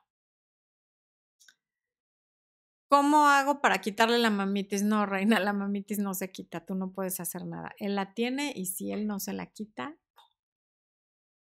¿Cómo 2.92 3.30
hago 3.30 3.62
para 3.62 3.80
quitarle 3.80 4.18
la 4.18 4.30
mamitis? 4.30 4.84
No, 4.84 5.06
reina, 5.06 5.40
la 5.40 5.54
mamitis 5.54 5.98
no 5.98 6.14
se 6.14 6.30
quita, 6.30 6.66
tú 6.66 6.76
no 6.76 6.92
puedes 6.92 7.22
hacer 7.22 7.46
nada. 7.46 7.72
Él 7.78 7.96
la 7.96 8.14
tiene 8.14 8.52
y 8.54 8.66
si 8.66 8.92
él 8.92 9.08
no 9.08 9.22
se 9.22 9.32
la 9.32 9.46
quita, 9.46 9.96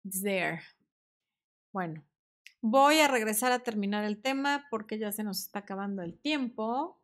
it's 0.03 0.21
there. 0.21 0.61
Bueno, 1.73 2.05
voy 2.61 2.99
a 2.99 3.07
regresar 3.07 3.51
a 3.53 3.63
terminar 3.63 4.03
el 4.03 4.21
tema 4.21 4.67
porque 4.69 4.99
ya 4.99 5.11
se 5.11 5.23
nos 5.23 5.39
está 5.39 5.59
acabando 5.59 6.03
el 6.03 6.15
tiempo. 6.21 7.00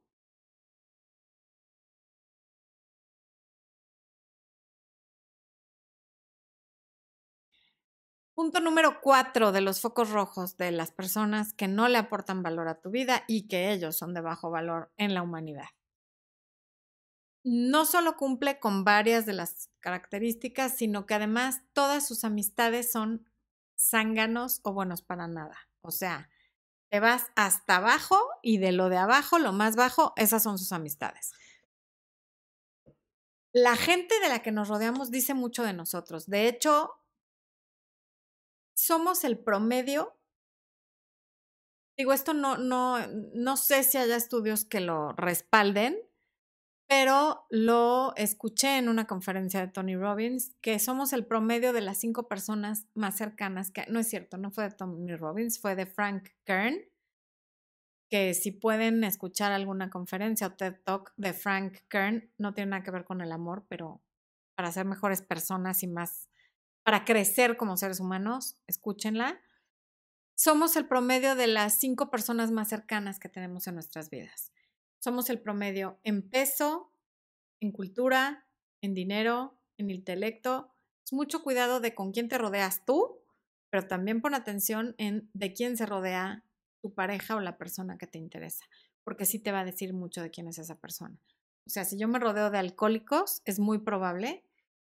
Punto 8.38 8.60
número 8.60 9.02
cuatro 9.02 9.52
de 9.52 9.62
los 9.62 9.82
focos 9.82 10.12
rojos 10.12 10.58
de 10.58 10.70
las 10.70 10.92
personas 10.92 11.54
que 11.54 11.68
no 11.68 11.88
le 11.88 11.98
aportan 11.98 12.44
valor 12.44 12.68
a 12.68 12.80
tu 12.80 12.92
vida 12.92 13.24
y 13.28 13.48
que 13.48 13.72
ellos 13.72 13.98
son 13.98 14.14
de 14.14 14.22
bajo 14.22 14.52
valor 14.52 14.92
en 14.96 15.16
la 15.16 15.24
humanidad. 15.24 15.70
No 17.44 17.88
solo 17.88 18.16
cumple 18.16 18.60
con 18.60 18.84
varias 18.84 19.26
de 19.26 19.34
las 19.34 19.72
características, 19.80 20.78
sino 20.78 21.08
que 21.08 21.16
además 21.16 21.64
todas 21.74 22.08
sus 22.08 22.24
amistades 22.24 22.92
son 22.92 23.26
zánganos 23.76 24.60
o 24.62 24.72
buenos 24.72 25.02
para 25.02 25.28
nada. 25.28 25.58
O 25.82 25.90
sea, 25.90 26.30
te 26.92 27.00
vas 27.00 27.32
hasta 27.36 27.78
abajo 27.78 28.20
y 28.44 28.60
de 28.60 28.72
lo 28.72 28.90
de 28.90 28.98
abajo, 28.98 29.40
lo 29.40 29.52
más 29.52 29.76
bajo, 29.76 30.14
esas 30.16 30.44
son 30.44 30.60
sus 30.60 30.72
amistades. 30.74 31.32
La 33.52 33.76
gente 33.76 34.20
de 34.20 34.30
la 34.30 34.44
que 34.44 34.52
nos 34.52 34.68
rodeamos 34.68 35.10
dice 35.10 35.34
mucho 35.34 35.64
de 35.64 35.74
nosotros. 35.74 36.28
De 36.28 36.48
hecho, 36.48 36.94
somos 38.78 39.24
el 39.24 39.40
promedio. 39.40 40.14
Digo, 41.98 42.14
esto 42.14 42.34
no, 42.34 42.58
no, 42.58 43.00
no 43.34 43.58
sé 43.58 43.84
si 43.84 43.98
haya 43.98 44.16
estudios 44.16 44.66
que 44.66 44.82
lo 44.82 45.14
respalden, 45.14 45.98
pero 46.88 47.48
lo 47.50 48.16
escuché 48.16 48.78
en 48.78 48.88
una 48.88 49.08
conferencia 49.08 49.60
de 49.60 49.72
Tony 49.72 49.96
Robbins, 49.96 50.56
que 50.62 50.78
somos 50.78 51.12
el 51.12 51.26
promedio 51.26 51.74
de 51.74 51.82
las 51.82 51.98
cinco 51.98 52.28
personas 52.28 52.88
más 52.94 53.18
cercanas, 53.18 53.72
que 53.72 53.84
no 53.90 54.00
es 54.00 54.08
cierto, 54.08 54.38
no 54.38 54.52
fue 54.52 54.66
de 54.66 54.72
Tony 54.72 55.16
Robbins, 55.16 55.60
fue 55.60 55.76
de 55.76 55.88
Frank 55.88 56.30
Kern, 56.46 56.78
que 58.10 58.36
si 58.36 58.52
pueden 58.52 59.04
escuchar 59.04 59.52
alguna 59.52 59.90
conferencia 59.90 60.48
o 60.48 60.54
TED 60.54 60.76
Talk 60.86 61.14
de 61.18 61.34
Frank 61.34 61.80
Kern, 61.90 62.32
no 62.38 62.54
tiene 62.54 62.72
nada 62.72 62.84
que 62.84 62.92
ver 62.92 63.06
con 63.06 63.22
el 63.22 63.32
amor, 63.32 63.66
pero 63.68 64.04
para 64.56 64.72
ser 64.72 64.86
mejores 64.86 65.24
personas 65.24 65.82
y 65.82 65.88
más 65.88 66.30
para 66.88 67.04
crecer 67.04 67.58
como 67.58 67.76
seres 67.76 68.00
humanos, 68.00 68.56
escúchenla, 68.66 69.42
somos 70.36 70.78
el 70.78 70.88
promedio 70.88 71.36
de 71.36 71.48
las 71.48 71.74
cinco 71.82 72.10
personas 72.10 72.50
más 72.50 72.70
cercanas 72.70 73.20
que 73.20 73.28
tenemos 73.28 73.68
en 73.68 73.74
nuestras 73.74 74.10
vidas. 74.10 74.54
Somos 75.00 75.30
el 75.30 75.42
promedio 75.42 76.00
en 76.06 76.22
peso, 76.22 76.94
en 77.60 77.74
cultura, 77.74 78.48
en 78.80 78.94
dinero, 78.94 79.60
en 79.76 79.90
intelecto. 79.90 80.72
Es 81.04 81.12
mucho 81.12 81.44
cuidado 81.44 81.82
de 81.82 81.94
con 81.94 82.14
quién 82.14 82.30
te 82.30 82.38
rodeas 82.38 82.86
tú, 82.86 83.20
pero 83.70 83.86
también 83.86 84.22
pon 84.22 84.34
atención 84.34 84.96
en 84.98 85.30
de 85.34 85.52
quién 85.52 85.76
se 85.76 85.86
rodea 85.86 86.46
tu 86.82 86.94
pareja 86.94 87.36
o 87.36 87.42
la 87.42 87.58
persona 87.58 87.98
que 87.98 88.08
te 88.08 88.18
interesa. 88.18 88.64
porque 89.04 89.26
sí 89.26 89.40
te 89.40 89.52
va 89.52 89.60
a 89.60 89.66
decir 89.66 89.92
mucho 89.92 90.22
de 90.22 90.32
quién 90.32 90.48
es 90.48 90.58
esa 90.58 90.80
persona. 90.80 91.20
O 91.66 91.70
sea, 91.70 91.84
si 91.84 92.00
yo 92.00 92.08
me 92.08 92.18
rodeo 92.18 92.50
de 92.50 92.60
alcohólicos, 92.60 93.42
es 93.44 93.60
muy 93.60 93.80
probable 93.80 94.46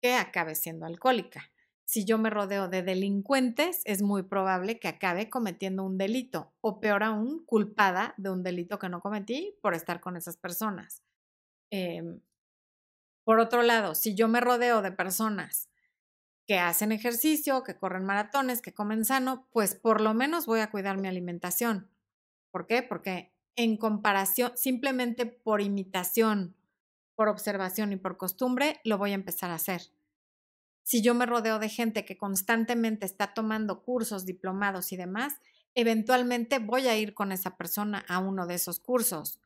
que 0.04 0.14
acabe 0.14 0.54
siendo 0.54 0.86
alcohólica. 0.86 1.50
Si 1.90 2.06
yo 2.06 2.20
me 2.20 2.30
rodeo 2.30 2.68
de 2.68 2.84
delincuentes, 2.84 3.82
es 3.84 4.04
muy 4.04 4.22
probable 4.22 4.80
que 4.80 4.88
acabe 4.88 5.28
cometiendo 5.28 5.84
un 5.84 5.98
delito 5.98 6.54
o 6.62 6.80
peor 6.80 7.02
aún, 7.02 7.44
culpada 7.48 8.14
de 8.18 8.30
un 8.30 8.44
delito 8.44 8.78
que 8.78 8.90
no 8.90 9.02
cometí 9.02 9.58
por 9.64 9.74
estar 9.74 10.00
con 10.00 10.16
esas 10.16 10.38
personas. 10.38 11.02
Em, 11.72 12.22
por 13.24 13.40
otro 13.40 13.64
lado, 13.64 13.96
si 13.96 14.14
yo 14.14 14.28
me 14.28 14.40
rodeo 14.40 14.84
de 14.84 14.92
personas 14.92 15.68
que 16.46 16.60
hacen 16.60 16.92
ejercicio, 16.92 17.64
que 17.64 17.76
corren 17.76 18.06
maratones, 18.06 18.62
que 18.62 18.72
comen 18.72 19.04
sano, 19.04 19.48
pues 19.52 19.74
por 19.74 20.00
lo 20.00 20.14
menos 20.14 20.46
voy 20.46 20.60
a 20.60 20.70
cuidar 20.70 21.00
mi 21.00 21.08
alimentación. 21.08 21.90
¿Por 22.52 22.68
qué? 22.68 22.84
Porque 22.84 23.34
en 23.56 23.78
comparación, 23.78 24.52
simplemente 24.56 25.26
por 25.26 25.60
imitación, 25.60 26.56
por 27.16 27.30
observación 27.30 27.94
y 27.94 27.96
por 27.96 28.18
costumbre, 28.18 28.80
lo 28.84 29.00
voy 29.00 29.10
a 29.10 29.16
empezar 29.16 29.50
a 29.50 29.56
hacer 29.56 29.90
si 30.90 31.04
yo 31.04 31.14
me 31.14 31.28
rodeo 31.28 31.60
de 31.60 31.70
gente 31.70 32.04
que 32.04 32.18
constantemente 32.18 33.06
está 33.06 33.36
tomando 33.36 33.84
cursos, 33.84 34.26
diplomados 34.26 34.92
y 34.92 34.98
demás, 34.98 35.36
eventualmente 35.76 36.58
voy 36.58 36.88
a 36.88 36.98
ir 36.98 37.14
con 37.14 37.32
esa 37.32 37.58
persona 37.58 38.04
a 38.08 38.18
uno 38.18 38.48
de 38.48 38.56
esos 38.56 38.80
cursos. 38.80 39.40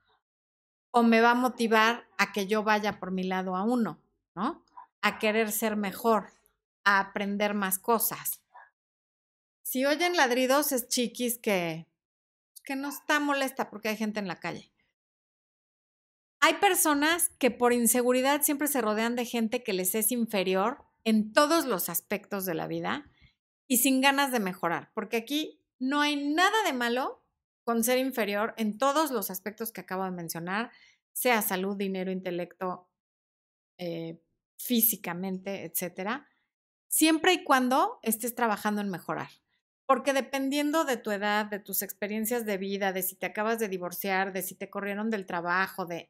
O 0.91 1.03
me 1.03 1.19
va 1.19 1.31
a 1.31 1.35
motivar 1.35 2.07
a 2.17 2.31
que 2.31 2.47
yo 2.47 2.63
vaya 2.63 2.97
por 2.97 3.11
mi 3.11 3.23
lado 3.23 3.57
a 3.57 3.63
uno, 3.63 3.99
¿no? 4.35 4.63
A 5.01 5.19
querer 5.19 5.51
ser 5.51 5.75
mejor, 5.75 6.31
a 6.85 7.01
aprender 7.01 7.55
más 7.55 7.77
cosas. 7.77 8.41
Si 9.63 9.85
oyen 9.85 10.15
ladridos, 10.15 10.71
es 10.71 10.87
chiquis 10.87 11.39
que, 11.39 11.87
que 12.63 12.77
no 12.77 12.87
está 12.87 13.19
molesta 13.19 13.69
porque 13.69 13.89
hay 13.89 13.97
gente 13.97 14.21
en 14.21 14.29
la 14.29 14.39
calle. 14.39 14.71
Hay 16.39 16.53
personas 16.53 17.31
que 17.37 17.51
por 17.51 17.73
inseguridad 17.73 18.43
siempre 18.43 18.69
se 18.69 18.79
rodean 18.79 19.17
de 19.17 19.25
gente 19.25 19.61
que 19.61 19.73
les 19.73 19.93
es 19.93 20.09
inferior 20.13 20.85
en 21.03 21.33
todos 21.33 21.65
los 21.65 21.89
aspectos 21.89 22.45
de 22.45 22.53
la 22.53 22.67
vida 22.67 23.09
y 23.67 23.77
sin 23.77 24.01
ganas 24.01 24.31
de 24.31 24.39
mejorar, 24.39 24.91
porque 24.93 25.17
aquí 25.17 25.61
no 25.79 26.01
hay 26.01 26.15
nada 26.15 26.63
de 26.65 26.73
malo 26.73 27.23
con 27.63 27.83
ser 27.83 27.97
inferior 27.97 28.53
en 28.57 28.77
todos 28.77 29.11
los 29.11 29.29
aspectos 29.29 29.71
que 29.71 29.81
acabo 29.81 30.03
de 30.03 30.11
mencionar, 30.11 30.71
sea 31.13 31.41
salud, 31.41 31.77
dinero, 31.77 32.11
intelecto, 32.11 32.89
eh, 33.77 34.21
físicamente, 34.57 35.65
etcétera, 35.65 36.27
siempre 36.87 37.33
y 37.33 37.43
cuando 37.43 37.99
estés 38.01 38.35
trabajando 38.35 38.81
en 38.81 38.89
mejorar. 38.89 39.29
Porque 39.85 40.13
dependiendo 40.13 40.85
de 40.85 40.97
tu 40.97 41.11
edad, 41.11 41.45
de 41.45 41.59
tus 41.59 41.81
experiencias 41.81 42.45
de 42.45 42.57
vida, 42.57 42.93
de 42.93 43.03
si 43.03 43.15
te 43.15 43.25
acabas 43.25 43.59
de 43.59 43.67
divorciar, 43.67 44.31
de 44.31 44.41
si 44.41 44.55
te 44.55 44.69
corrieron 44.69 45.09
del 45.09 45.25
trabajo, 45.25 45.85
de, 45.85 46.09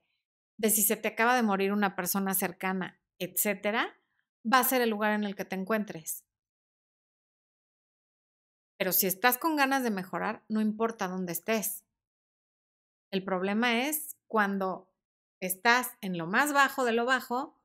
de 0.58 0.70
si 0.70 0.84
se 0.84 0.96
te 0.96 1.08
acaba 1.08 1.36
de 1.36 1.44
morir 1.44 1.72
una 1.72 1.96
persona 1.96 2.34
cercana, 2.36 3.02
etcétera, 3.18 3.98
va 4.52 4.60
a 4.60 4.64
ser 4.64 4.82
el 4.82 4.90
lugar 4.90 5.14
en 5.14 5.24
el 5.24 5.36
que 5.36 5.46
te 5.46 5.56
encuentres. 5.56 6.26
Pero 8.78 8.92
si 8.92 9.08
estás 9.08 9.38
con 9.38 9.56
ganas 9.56 9.84
de 9.84 9.92
mejorar, 9.92 10.44
no 10.50 10.62
importa 10.62 11.08
dónde 11.08 11.32
estés. 11.32 11.86
El 13.12 13.24
problema 13.24 13.88
es 13.88 14.18
cuando 14.28 14.92
estás 15.40 15.92
en 16.02 16.18
lo 16.18 16.28
más 16.28 16.52
bajo 16.54 16.84
de 16.84 16.94
lo 16.94 17.06
bajo, 17.06 17.62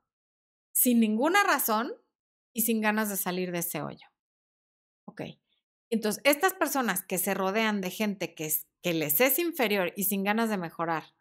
sin 0.73 1.01
ninguna 1.01 1.43
razón 1.43 1.93
y 2.53 2.63
sin 2.63 2.81
ganas 2.81 3.09
de 3.09 3.17
salir 3.17 3.51
de 3.51 3.59
ese 3.59 3.83
hoyo. 3.83 4.07
Ok. 5.07 5.23
Entonces, 5.91 6.23
estas 6.25 6.55
personas 6.55 7.03
que 7.03 7.19
se 7.19 7.35
rodean 7.35 7.81
de 7.81 7.91
gente 7.91 8.35
que, 8.35 8.53
que 8.83 8.93
les 8.93 9.21
es 9.21 9.39
inferior 9.39 9.93
y 9.97 10.05
sin 10.05 10.23
ganas 10.23 10.51
de 10.51 10.59
mejorar, 10.59 11.15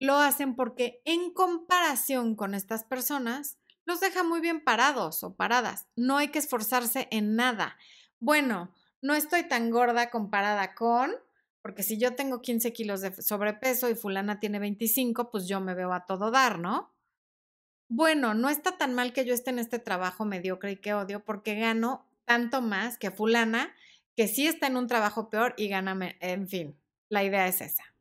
lo 0.00 0.16
hacen 0.16 0.56
porque 0.56 1.00
en 1.04 1.32
comparación 1.32 2.34
con 2.34 2.54
estas 2.54 2.84
personas, 2.84 3.58
los 3.84 4.00
deja 4.00 4.22
muy 4.22 4.40
bien 4.40 4.62
parados 4.62 5.22
o 5.24 5.34
paradas. 5.34 5.86
No 5.96 6.18
hay 6.18 6.28
que 6.28 6.38
esforzarse 6.38 7.08
en 7.10 7.36
nada. 7.36 7.76
Bueno, 8.20 8.72
no 9.00 9.14
estoy 9.14 9.48
tan 9.48 9.70
gorda 9.70 10.10
comparada 10.10 10.74
con, 10.74 11.12
porque 11.62 11.82
si 11.82 11.98
yo 11.98 12.14
tengo 12.14 12.42
15 12.42 12.72
kilos 12.72 13.00
de 13.00 13.20
sobrepeso 13.22 13.88
y 13.88 13.94
fulana 13.94 14.40
tiene 14.40 14.58
25, 14.58 15.30
pues 15.30 15.46
yo 15.46 15.60
me 15.60 15.74
veo 15.74 15.92
a 15.92 16.06
todo 16.06 16.30
dar, 16.30 16.58
¿no? 16.58 16.92
Bueno, 17.88 18.34
no 18.34 18.48
está 18.48 18.78
tan 18.78 18.94
mal 18.94 19.12
que 19.12 19.24
yo 19.24 19.34
esté 19.34 19.50
en 19.50 19.58
este 19.58 19.78
trabajo 19.78 20.24
mediocre 20.24 20.72
y 20.72 20.76
que 20.76 20.94
odio 20.94 21.24
porque 21.24 21.56
gano 21.56 22.08
tanto 22.24 22.62
más 22.62 22.96
que 22.96 23.10
fulana 23.10 23.74
que 24.16 24.28
sí 24.28 24.46
está 24.46 24.66
en 24.66 24.76
un 24.76 24.86
trabajo 24.86 25.28
peor 25.30 25.54
y 25.56 25.68
gana, 25.68 25.96
en 26.20 26.48
fin, 26.48 26.78
la 27.08 27.24
idea 27.24 27.46
es 27.46 27.60
esa. 27.60 27.91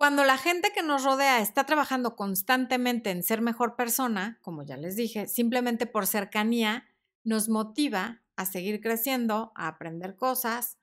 Cuando 0.00 0.24
la 0.24 0.38
gente 0.38 0.72
que 0.72 0.82
nos 0.82 1.04
rodea 1.04 1.42
está 1.42 1.64
trabajando 1.64 2.16
constantemente 2.16 3.10
en 3.10 3.22
ser 3.22 3.42
mejor 3.42 3.76
persona, 3.76 4.38
como 4.40 4.62
ya 4.62 4.78
les 4.78 4.96
dije, 4.96 5.28
simplemente 5.28 5.84
por 5.84 6.06
cercanía, 6.06 6.88
nos 7.22 7.50
motiva 7.50 8.22
a 8.34 8.46
seguir 8.46 8.80
creciendo, 8.80 9.52
a 9.54 9.68
aprender 9.68 10.16
cosas 10.16 10.78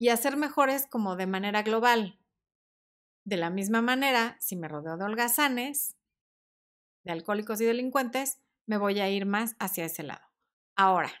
y 0.00 0.08
a 0.08 0.16
ser 0.16 0.36
mejores 0.36 0.88
como 0.88 1.14
de 1.14 1.28
manera 1.28 1.62
global. 1.62 2.18
De 3.24 3.36
la 3.36 3.48
misma 3.48 3.80
manera, 3.80 4.36
si 4.40 4.56
me 4.56 4.66
rodeo 4.66 4.96
de 4.96 5.04
holgazanes, 5.04 5.94
de 7.04 7.12
alcohólicos 7.12 7.60
y 7.60 7.64
delincuentes, 7.64 8.40
me 8.66 8.76
voy 8.76 8.98
a 8.98 9.08
ir 9.08 9.24
más 9.24 9.54
hacia 9.60 9.84
ese 9.84 10.02
lado. 10.02 10.26
Ahora, 10.74 11.12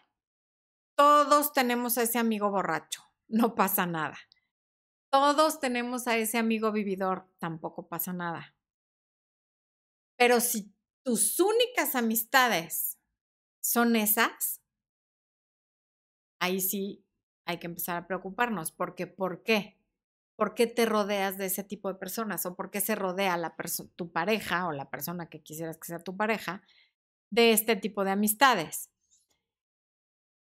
todos 0.96 1.52
tenemos 1.52 1.98
a 1.98 2.02
ese 2.02 2.18
amigo 2.18 2.50
borracho, 2.50 3.04
no 3.28 3.54
pasa 3.54 3.86
nada. 3.86 4.18
Todos 5.10 5.60
tenemos 5.60 6.08
a 6.08 6.16
ese 6.16 6.38
amigo 6.38 6.72
vividor, 6.72 7.28
tampoco 7.38 7.88
pasa 7.88 8.12
nada. 8.12 8.54
Pero 10.18 10.40
si 10.40 10.72
tus 11.04 11.38
únicas 11.40 11.94
amistades 11.94 12.98
son 13.60 13.96
esas, 13.96 14.62
ahí 16.40 16.60
sí 16.60 17.04
hay 17.46 17.58
que 17.58 17.66
empezar 17.66 17.96
a 17.96 18.06
preocuparnos, 18.06 18.72
porque 18.72 19.06
¿por 19.06 19.42
qué? 19.42 19.78
¿Por 20.36 20.54
qué 20.54 20.66
te 20.66 20.84
rodeas 20.84 21.38
de 21.38 21.46
ese 21.46 21.64
tipo 21.64 21.88
de 21.88 21.98
personas? 21.98 22.44
¿O 22.44 22.56
por 22.56 22.70
qué 22.70 22.80
se 22.80 22.94
rodea 22.94 23.38
tu 23.94 24.12
pareja 24.12 24.66
o 24.66 24.72
la 24.72 24.90
persona 24.90 25.28
que 25.30 25.42
quisieras 25.42 25.78
que 25.78 25.86
sea 25.86 25.98
tu 26.00 26.16
pareja 26.16 26.62
de 27.30 27.52
este 27.52 27.76
tipo 27.76 28.04
de 28.04 28.10
amistades? 28.10 28.90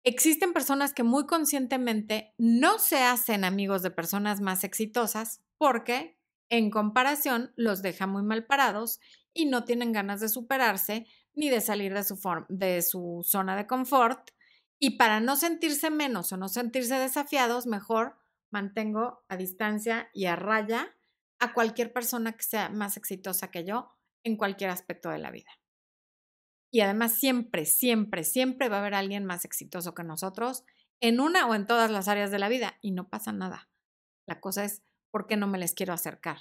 Existen 0.08 0.52
personas 0.52 0.94
que 0.94 1.02
muy 1.02 1.26
conscientemente 1.26 2.32
no 2.38 2.78
se 2.78 3.02
hacen 3.02 3.42
amigos 3.42 3.82
de 3.82 3.90
personas 3.90 4.40
más 4.40 4.62
exitosas 4.62 5.42
porque, 5.58 6.16
en 6.48 6.70
comparación, 6.70 7.52
los 7.56 7.82
deja 7.82 8.06
muy 8.06 8.22
mal 8.22 8.46
parados 8.46 9.00
y 9.34 9.46
no 9.46 9.64
tienen 9.64 9.90
ganas 9.90 10.20
de 10.20 10.28
superarse 10.28 11.08
ni 11.34 11.50
de 11.50 11.60
salir 11.60 11.92
de 11.92 12.82
su, 12.82 13.22
zona 13.24 13.56
de 13.56 13.66
confort. 13.66 14.30
Y 14.78 14.90
para 14.90 15.18
no 15.18 15.34
sentirse 15.34 15.90
menos 15.90 16.30
o 16.30 16.36
no 16.36 16.46
sentirse 16.46 16.94
desafiados, 17.00 17.66
mejor 17.66 18.14
mantengo 18.52 19.24
a 19.26 19.36
distancia 19.36 20.08
y 20.14 20.26
a 20.26 20.36
raya 20.36 20.94
a 21.40 21.52
cualquier 21.52 21.92
persona 21.92 22.34
que 22.36 22.44
sea 22.44 22.68
más 22.68 22.96
exitosa 22.96 23.50
que 23.50 23.64
yo 23.64 23.90
en 24.22 24.36
cualquier 24.36 24.70
aspecto 24.70 25.08
de 25.08 25.18
la 25.18 25.32
vida. 25.32 25.50
Y 26.70 26.80
además 26.80 27.12
siempre, 27.12 27.64
siempre, 27.64 28.24
siempre 28.24 28.68
va 28.68 28.76
a 28.76 28.80
haber 28.80 28.94
alguien 28.94 29.24
más 29.24 29.44
exitoso 29.44 29.94
que 29.94 30.04
nosotros 30.04 30.64
en 31.00 31.20
una 31.20 31.46
o 31.46 31.54
en 31.54 31.66
todas 31.66 31.90
las 31.90 32.08
áreas 32.08 32.30
de 32.30 32.38
la 32.38 32.48
vida 32.48 32.78
y 32.80 32.90
no 32.90 33.08
pasa 33.08 33.32
nada. 33.32 33.68
La 34.26 34.40
cosa 34.40 34.64
es, 34.64 34.82
¿por 35.10 35.26
qué 35.26 35.36
no 35.36 35.46
me 35.46 35.58
les 35.58 35.74
quiero 35.74 35.92
acercar? 35.92 36.38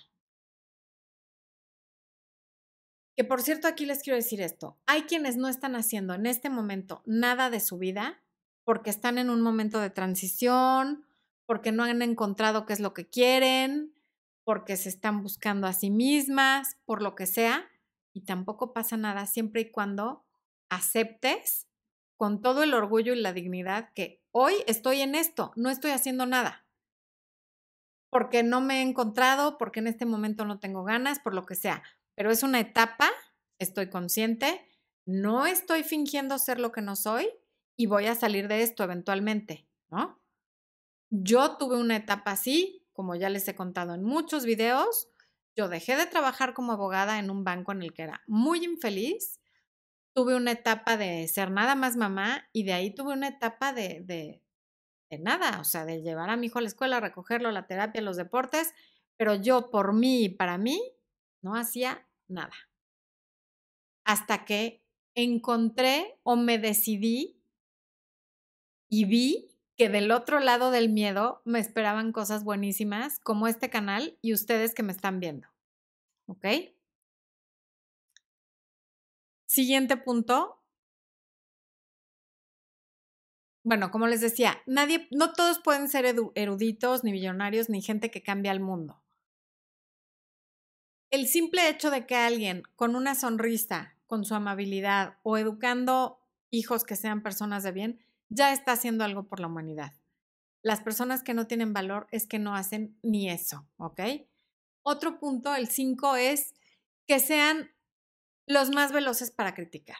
Que 3.15 3.23
por 3.23 3.41
cierto, 3.41 3.67
aquí 3.67 3.85
les 3.85 4.01
quiero 4.01 4.17
decir 4.17 4.41
esto. 4.41 4.77
Hay 4.87 5.03
quienes 5.03 5.37
no 5.37 5.47
están 5.47 5.75
haciendo 5.75 6.13
en 6.13 6.25
este 6.25 6.49
momento 6.49 7.01
nada 7.05 7.49
de 7.49 7.59
su 7.59 7.77
vida 7.77 8.21
porque 8.65 8.89
están 8.89 9.17
en 9.17 9.29
un 9.29 9.41
momento 9.41 9.79
de 9.79 9.89
transición, 9.89 11.05
porque 11.45 11.71
no 11.71 11.83
han 11.83 12.01
encontrado 12.01 12.65
qué 12.65 12.73
es 12.73 12.79
lo 12.79 12.93
que 12.93 13.07
quieren, 13.07 13.93
porque 14.43 14.75
se 14.75 14.89
están 14.89 15.21
buscando 15.21 15.67
a 15.67 15.73
sí 15.73 15.91
mismas, 15.91 16.77
por 16.85 17.01
lo 17.01 17.15
que 17.15 17.27
sea 17.27 17.69
y 18.15 18.21
tampoco 18.21 18.71
pasa 18.71 18.95
nada 18.95 19.25
siempre 19.25 19.61
y 19.61 19.71
cuando 19.71 20.25
aceptes 20.69 21.67
con 22.15 22.41
todo 22.41 22.63
el 22.63 22.73
orgullo 22.73 23.13
y 23.13 23.19
la 23.19 23.33
dignidad 23.33 23.91
que 23.93 24.23
hoy 24.31 24.53
estoy 24.67 25.01
en 25.01 25.15
esto, 25.15 25.51
no 25.57 25.69
estoy 25.69 25.91
haciendo 25.91 26.25
nada. 26.25 26.65
Porque 28.09 28.41
no 28.41 28.61
me 28.61 28.79
he 28.79 28.81
encontrado, 28.83 29.57
porque 29.57 29.81
en 29.81 29.87
este 29.87 30.05
momento 30.05 30.45
no 30.45 30.59
tengo 30.59 30.85
ganas, 30.85 31.19
por 31.19 31.33
lo 31.33 31.45
que 31.45 31.55
sea. 31.55 31.83
Pero 32.15 32.31
es 32.31 32.41
una 32.41 32.61
etapa, 32.61 33.11
estoy 33.59 33.89
consciente, 33.89 34.65
no 35.05 35.45
estoy 35.45 35.83
fingiendo 35.83 36.39
ser 36.39 36.57
lo 36.57 36.71
que 36.71 36.81
no 36.81 36.95
soy 36.95 37.27
y 37.75 37.87
voy 37.87 38.05
a 38.05 38.15
salir 38.15 38.47
de 38.47 38.63
esto 38.63 38.85
eventualmente, 38.85 39.67
¿no? 39.89 40.21
Yo 41.09 41.57
tuve 41.57 41.75
una 41.75 41.97
etapa 41.97 42.31
así, 42.31 42.87
como 42.93 43.15
ya 43.15 43.29
les 43.29 43.45
he 43.49 43.55
contado 43.55 43.93
en 43.93 44.03
muchos 44.03 44.45
videos, 44.45 45.09
yo 45.55 45.69
dejé 45.69 45.95
de 45.95 46.05
trabajar 46.05 46.53
como 46.53 46.73
abogada 46.73 47.19
en 47.19 47.29
un 47.29 47.43
banco 47.43 47.71
en 47.71 47.81
el 47.81 47.93
que 47.93 48.03
era 48.03 48.21
muy 48.27 48.63
infeliz. 48.63 49.39
Tuve 50.13 50.35
una 50.35 50.51
etapa 50.51 50.97
de 50.97 51.27
ser 51.27 51.51
nada 51.51 51.75
más 51.75 51.95
mamá 51.97 52.47
y 52.53 52.63
de 52.63 52.73
ahí 52.73 52.93
tuve 52.93 53.13
una 53.13 53.27
etapa 53.27 53.73
de, 53.73 54.01
de 54.01 54.41
nada, 55.19 55.59
o 55.59 55.63
sea, 55.63 55.85
de 55.85 56.01
llevar 56.01 56.29
a 56.29 56.37
mi 56.37 56.47
hijo 56.47 56.59
a 56.59 56.61
la 56.61 56.67
escuela, 56.67 56.99
recogerlo, 56.99 57.51
la 57.51 57.67
terapia, 57.67 58.01
los 58.01 58.17
deportes, 58.17 58.73
pero 59.17 59.35
yo 59.35 59.69
por 59.69 59.93
mí 59.93 60.25
y 60.25 60.29
para 60.29 60.57
mí 60.57 60.81
no 61.41 61.55
hacía 61.55 62.07
nada. 62.27 62.53
Hasta 64.03 64.45
que 64.45 64.83
encontré 65.15 66.19
o 66.23 66.35
me 66.35 66.57
decidí 66.57 67.41
y 68.89 69.05
vi 69.05 69.54
que 69.75 69.89
del 69.89 70.11
otro 70.11 70.39
lado 70.39 70.71
del 70.71 70.89
miedo 70.89 71.41
me 71.45 71.59
esperaban 71.59 72.11
cosas 72.11 72.43
buenísimas 72.43 73.19
como 73.19 73.47
este 73.47 73.69
canal 73.69 74.17
y 74.21 74.33
ustedes 74.33 74.73
que 74.73 74.83
me 74.83 74.91
están 74.91 75.19
viendo. 75.19 75.47
¿Ok? 76.27 76.45
Siguiente 79.45 79.97
punto. 79.97 80.61
Bueno, 83.63 83.89
como 83.91 84.07
les 84.07 84.21
decía, 84.21 84.61
nadie, 84.65 85.07
no 85.11 85.33
todos 85.33 85.59
pueden 85.59 85.89
ser 85.89 86.05
eruditos, 86.35 87.03
ni 87.03 87.11
millonarios, 87.11 87.69
ni 87.69 87.81
gente 87.81 88.11
que 88.11 88.21
cambia 88.21 88.51
el 88.51 88.59
mundo. 88.59 89.01
El 91.09 91.27
simple 91.27 91.69
hecho 91.69 91.89
de 91.89 92.05
que 92.05 92.15
alguien 92.15 92.63
con 92.75 92.95
una 92.95 93.15
sonrisa, 93.15 93.95
con 94.05 94.23
su 94.23 94.35
amabilidad 94.35 95.17
o 95.23 95.37
educando 95.37 96.19
hijos 96.51 96.83
que 96.83 96.95
sean 96.95 97.23
personas 97.23 97.63
de 97.63 97.71
bien, 97.71 98.04
ya 98.29 98.53
está 98.53 98.73
haciendo 98.73 99.03
algo 99.03 99.27
por 99.27 99.39
la 99.39 99.47
humanidad. 99.47 99.93
Las 100.61 100.81
personas 100.81 101.23
que 101.23 101.33
no 101.33 101.47
tienen 101.47 101.73
valor 101.73 102.07
es 102.11 102.25
que 102.25 102.39
no 102.39 102.55
hacen 102.55 102.97
ni 103.03 103.29
eso, 103.29 103.67
¿ok? 103.77 104.01
Otro 104.83 105.19
punto, 105.19 105.55
el 105.55 105.67
5, 105.67 106.15
es 106.15 106.53
que 107.07 107.19
sean 107.19 107.71
los 108.47 108.71
más 108.71 108.91
veloces 108.91 109.31
para 109.31 109.53
criticar. 109.53 109.97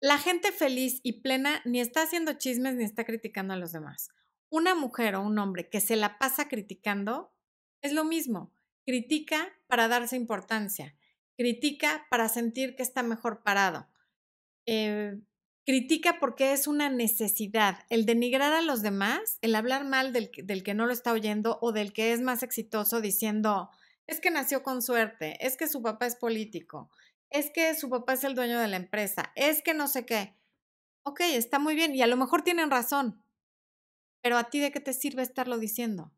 La 0.00 0.18
gente 0.18 0.50
feliz 0.52 1.00
y 1.02 1.20
plena 1.20 1.60
ni 1.66 1.80
está 1.80 2.02
haciendo 2.02 2.32
chismes 2.34 2.74
ni 2.74 2.84
está 2.84 3.04
criticando 3.04 3.52
a 3.52 3.56
los 3.58 3.72
demás. 3.72 4.08
Una 4.48 4.74
mujer 4.74 5.14
o 5.14 5.22
un 5.22 5.38
hombre 5.38 5.68
que 5.68 5.80
se 5.80 5.96
la 5.96 6.18
pasa 6.18 6.48
criticando 6.48 7.34
es 7.82 7.92
lo 7.92 8.04
mismo. 8.04 8.52
Critica 8.86 9.48
para 9.66 9.88
darse 9.88 10.16
importancia, 10.16 10.96
critica 11.36 12.06
para 12.10 12.28
sentir 12.28 12.76
que 12.76 12.82
está 12.82 13.02
mejor 13.02 13.42
parado, 13.42 13.88
eh, 14.66 15.20
critica 15.70 16.18
porque 16.18 16.52
es 16.52 16.66
una 16.66 16.88
necesidad. 16.88 17.84
El 17.90 18.04
denigrar 18.04 18.52
a 18.52 18.60
los 18.60 18.82
demás, 18.82 19.38
el 19.40 19.54
hablar 19.54 19.84
mal 19.84 20.12
del, 20.12 20.32
del, 20.42 20.64
que 20.64 20.74
no 20.74 20.84
lo 20.84 20.92
está 20.92 21.12
oyendo 21.12 21.60
o 21.62 21.70
del 21.70 21.92
que 21.92 22.12
es 22.12 22.20
más 22.20 22.42
exitoso 22.42 23.00
diciendo, 23.00 23.70
es 24.08 24.18
que 24.20 24.32
nació 24.32 24.64
con 24.64 24.82
suerte, 24.82 25.36
es 25.46 25.56
que 25.56 25.68
su 25.68 25.80
papá 25.80 26.06
es 26.06 26.16
político, 26.16 26.90
es 27.30 27.52
que 27.54 27.76
su 27.76 27.88
papá 27.88 28.14
es 28.14 28.24
el 28.24 28.34
dueño 28.34 28.58
de 28.58 28.66
la 28.66 28.78
empresa, 28.78 29.30
es 29.36 29.62
que 29.62 29.72
no 29.72 29.86
sé 29.86 30.04
qué. 30.04 30.34
Ok, 31.04 31.20
está 31.20 31.60
muy 31.60 31.76
bien 31.76 31.94
y 31.94 32.02
a 32.02 32.08
lo 32.08 32.16
mejor 32.16 32.42
tienen 32.42 32.72
razón, 32.72 33.22
pero 34.22 34.38
a 34.38 34.50
ti 34.50 34.58
de 34.58 34.72
qué 34.72 34.80
te 34.80 34.92
sirve 34.92 35.22
estarlo 35.22 35.56
diciendo? 35.56 36.12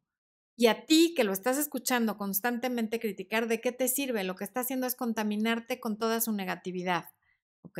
Y 0.56 0.68
a 0.68 0.86
ti 0.86 1.12
que 1.14 1.24
lo 1.24 1.34
estás 1.34 1.58
escuchando 1.58 2.16
constantemente 2.16 2.98
criticar, 2.98 3.48
¿de 3.48 3.60
qué 3.60 3.72
te 3.72 3.88
sirve? 3.88 4.24
Lo 4.24 4.34
que 4.34 4.44
está 4.44 4.60
haciendo 4.60 4.86
es 4.86 4.96
contaminarte 4.96 5.78
con 5.78 5.98
toda 5.98 6.22
su 6.22 6.32
negatividad. 6.32 7.10
¿Ok? 7.60 7.78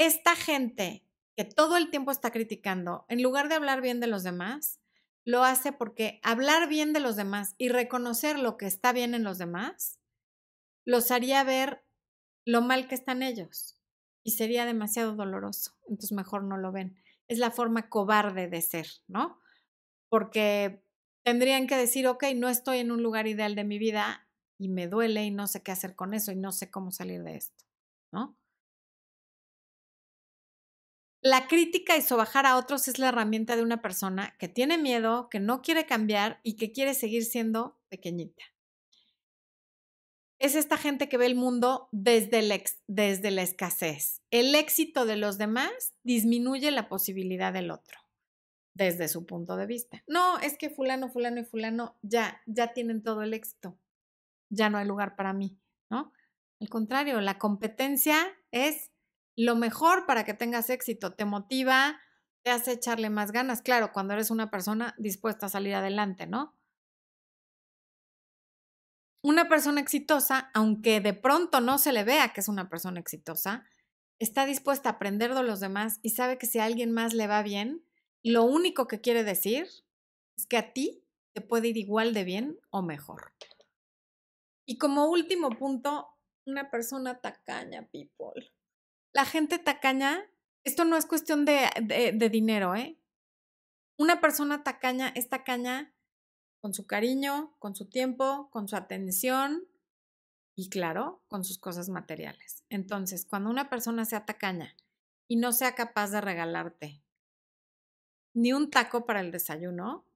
Esta 0.00 0.34
gente 0.34 1.04
que 1.36 1.44
todo 1.44 1.76
el 1.76 1.90
tiempo 1.90 2.10
está 2.10 2.30
criticando, 2.30 3.04
en 3.10 3.22
lugar 3.22 3.50
de 3.50 3.54
hablar 3.54 3.82
bien 3.82 4.00
de 4.00 4.06
los 4.06 4.22
demás, 4.22 4.80
lo 5.26 5.44
hace 5.44 5.72
porque 5.72 6.20
hablar 6.22 6.70
bien 6.70 6.94
de 6.94 7.00
los 7.00 7.16
demás 7.16 7.54
y 7.58 7.68
reconocer 7.68 8.38
lo 8.38 8.56
que 8.56 8.66
está 8.66 8.92
bien 8.92 9.12
en 9.12 9.24
los 9.24 9.36
demás, 9.36 10.00
los 10.86 11.10
haría 11.10 11.44
ver 11.44 11.84
lo 12.46 12.62
mal 12.62 12.88
que 12.88 12.94
están 12.94 13.22
ellos 13.22 13.78
y 14.24 14.30
sería 14.30 14.64
demasiado 14.64 15.14
doloroso. 15.16 15.72
Entonces 15.86 16.12
mejor 16.12 16.44
no 16.44 16.56
lo 16.56 16.72
ven. 16.72 16.96
Es 17.28 17.38
la 17.38 17.50
forma 17.50 17.90
cobarde 17.90 18.48
de 18.48 18.62
ser, 18.62 18.86
¿no? 19.06 19.38
Porque 20.08 20.82
tendrían 21.24 21.66
que 21.66 21.76
decir, 21.76 22.06
ok, 22.06 22.24
no 22.36 22.48
estoy 22.48 22.78
en 22.78 22.90
un 22.90 23.02
lugar 23.02 23.26
ideal 23.26 23.54
de 23.54 23.64
mi 23.64 23.78
vida 23.78 24.26
y 24.58 24.70
me 24.70 24.88
duele 24.88 25.24
y 25.26 25.30
no 25.30 25.46
sé 25.46 25.62
qué 25.62 25.72
hacer 25.72 25.94
con 25.94 26.14
eso 26.14 26.32
y 26.32 26.36
no 26.36 26.52
sé 26.52 26.70
cómo 26.70 26.90
salir 26.90 27.22
de 27.22 27.36
esto, 27.36 27.66
¿no? 28.12 28.39
La 31.22 31.48
crítica 31.48 31.98
y 31.98 32.02
sobajar 32.02 32.46
a 32.46 32.56
otros 32.56 32.88
es 32.88 32.98
la 32.98 33.08
herramienta 33.08 33.54
de 33.54 33.62
una 33.62 33.82
persona 33.82 34.34
que 34.38 34.48
tiene 34.48 34.78
miedo, 34.78 35.28
que 35.28 35.38
no 35.38 35.60
quiere 35.60 35.84
cambiar 35.84 36.40
y 36.42 36.56
que 36.56 36.72
quiere 36.72 36.94
seguir 36.94 37.24
siendo 37.26 37.78
pequeñita. 37.90 38.42
Es 40.38 40.54
esta 40.54 40.78
gente 40.78 41.10
que 41.10 41.18
ve 41.18 41.26
el 41.26 41.34
mundo 41.34 41.90
desde, 41.92 42.64
desde 42.86 43.30
la 43.30 43.42
escasez. 43.42 44.22
El 44.30 44.54
éxito 44.54 45.04
de 45.04 45.16
los 45.16 45.36
demás 45.36 45.92
disminuye 46.02 46.70
la 46.70 46.88
posibilidad 46.88 47.52
del 47.52 47.70
otro, 47.70 47.98
desde 48.74 49.06
su 49.08 49.26
punto 49.26 49.56
de 49.56 49.66
vista. 49.66 50.02
No, 50.06 50.38
es 50.38 50.56
que 50.56 50.70
fulano, 50.70 51.10
fulano 51.10 51.40
y 51.40 51.44
fulano 51.44 51.98
ya, 52.00 52.40
ya 52.46 52.72
tienen 52.72 53.02
todo 53.02 53.20
el 53.22 53.34
éxito. 53.34 53.78
Ya 54.48 54.70
no 54.70 54.78
hay 54.78 54.86
lugar 54.86 55.16
para 55.16 55.34
mí, 55.34 55.60
¿no? 55.90 56.14
Al 56.58 56.68
contrario, 56.70 57.20
la 57.20 57.38
competencia 57.38 58.16
es 58.50 58.89
lo 59.40 59.56
mejor 59.56 60.04
para 60.04 60.24
que 60.24 60.34
tengas 60.34 60.68
éxito, 60.68 61.14
te 61.14 61.24
motiva, 61.24 61.98
te 62.42 62.50
hace 62.50 62.72
echarle 62.72 63.08
más 63.08 63.32
ganas, 63.32 63.62
claro, 63.62 63.90
cuando 63.90 64.12
eres 64.12 64.30
una 64.30 64.50
persona 64.50 64.94
dispuesta 64.98 65.46
a 65.46 65.48
salir 65.48 65.74
adelante, 65.74 66.26
¿no? 66.26 66.54
Una 69.22 69.48
persona 69.48 69.80
exitosa, 69.80 70.50
aunque 70.52 71.00
de 71.00 71.14
pronto 71.14 71.62
no 71.62 71.78
se 71.78 71.92
le 71.92 72.04
vea 72.04 72.34
que 72.34 72.40
es 72.40 72.48
una 72.48 72.68
persona 72.68 73.00
exitosa, 73.00 73.64
está 74.18 74.44
dispuesta 74.44 74.90
a 74.90 74.92
aprender 74.92 75.34
de 75.34 75.42
los 75.42 75.60
demás 75.60 76.00
y 76.02 76.10
sabe 76.10 76.36
que 76.36 76.46
si 76.46 76.58
a 76.58 76.66
alguien 76.66 76.92
más 76.92 77.14
le 77.14 77.26
va 77.26 77.42
bien, 77.42 77.82
lo 78.22 78.44
único 78.44 78.86
que 78.86 79.00
quiere 79.00 79.24
decir 79.24 79.66
es 80.36 80.46
que 80.46 80.58
a 80.58 80.74
ti 80.74 81.02
te 81.32 81.40
puede 81.40 81.68
ir 81.68 81.78
igual 81.78 82.12
de 82.12 82.24
bien 82.24 82.60
o 82.68 82.82
mejor. 82.82 83.32
Y 84.66 84.76
como 84.76 85.06
último 85.06 85.48
punto, 85.48 86.08
una 86.44 86.70
persona 86.70 87.22
tacaña, 87.22 87.88
people. 87.90 88.50
La 89.12 89.24
gente 89.24 89.58
tacaña, 89.58 90.24
esto 90.64 90.84
no 90.84 90.96
es 90.96 91.06
cuestión 91.06 91.44
de, 91.44 92.28
dinero, 92.30 92.74
¿eh? 92.76 92.96
Una 93.98 94.20
persona 94.20 94.62
tacaña 94.62 95.08
es 95.14 95.28
tacaña 95.28 95.92
con 96.60 96.74
su 96.74 96.86
cariño, 96.86 97.56
con 97.58 97.74
su 97.74 97.86
tiempo, 97.86 98.48
con 98.50 98.68
su 98.68 98.76
atención 98.76 99.66
y 100.54 100.68
claro, 100.68 101.22
con 101.28 101.44
sus 101.44 101.58
cosas 101.58 101.88
materiales. 101.88 102.64
Entonces, 102.68 103.26
cuando 103.26 103.50
una 103.50 103.68
persona 103.68 104.04
sea 104.04 104.26
tacaña 104.26 104.76
y 105.26 105.36
no 105.36 105.52
sea 105.52 105.74
capaz 105.74 106.10
de 106.10 106.20
regalarte 106.20 107.02
ni 108.32 108.52
un 108.52 108.70
taco 108.70 109.06
para 109.06 109.20
el 109.20 109.32
desayuno, 109.32 110.06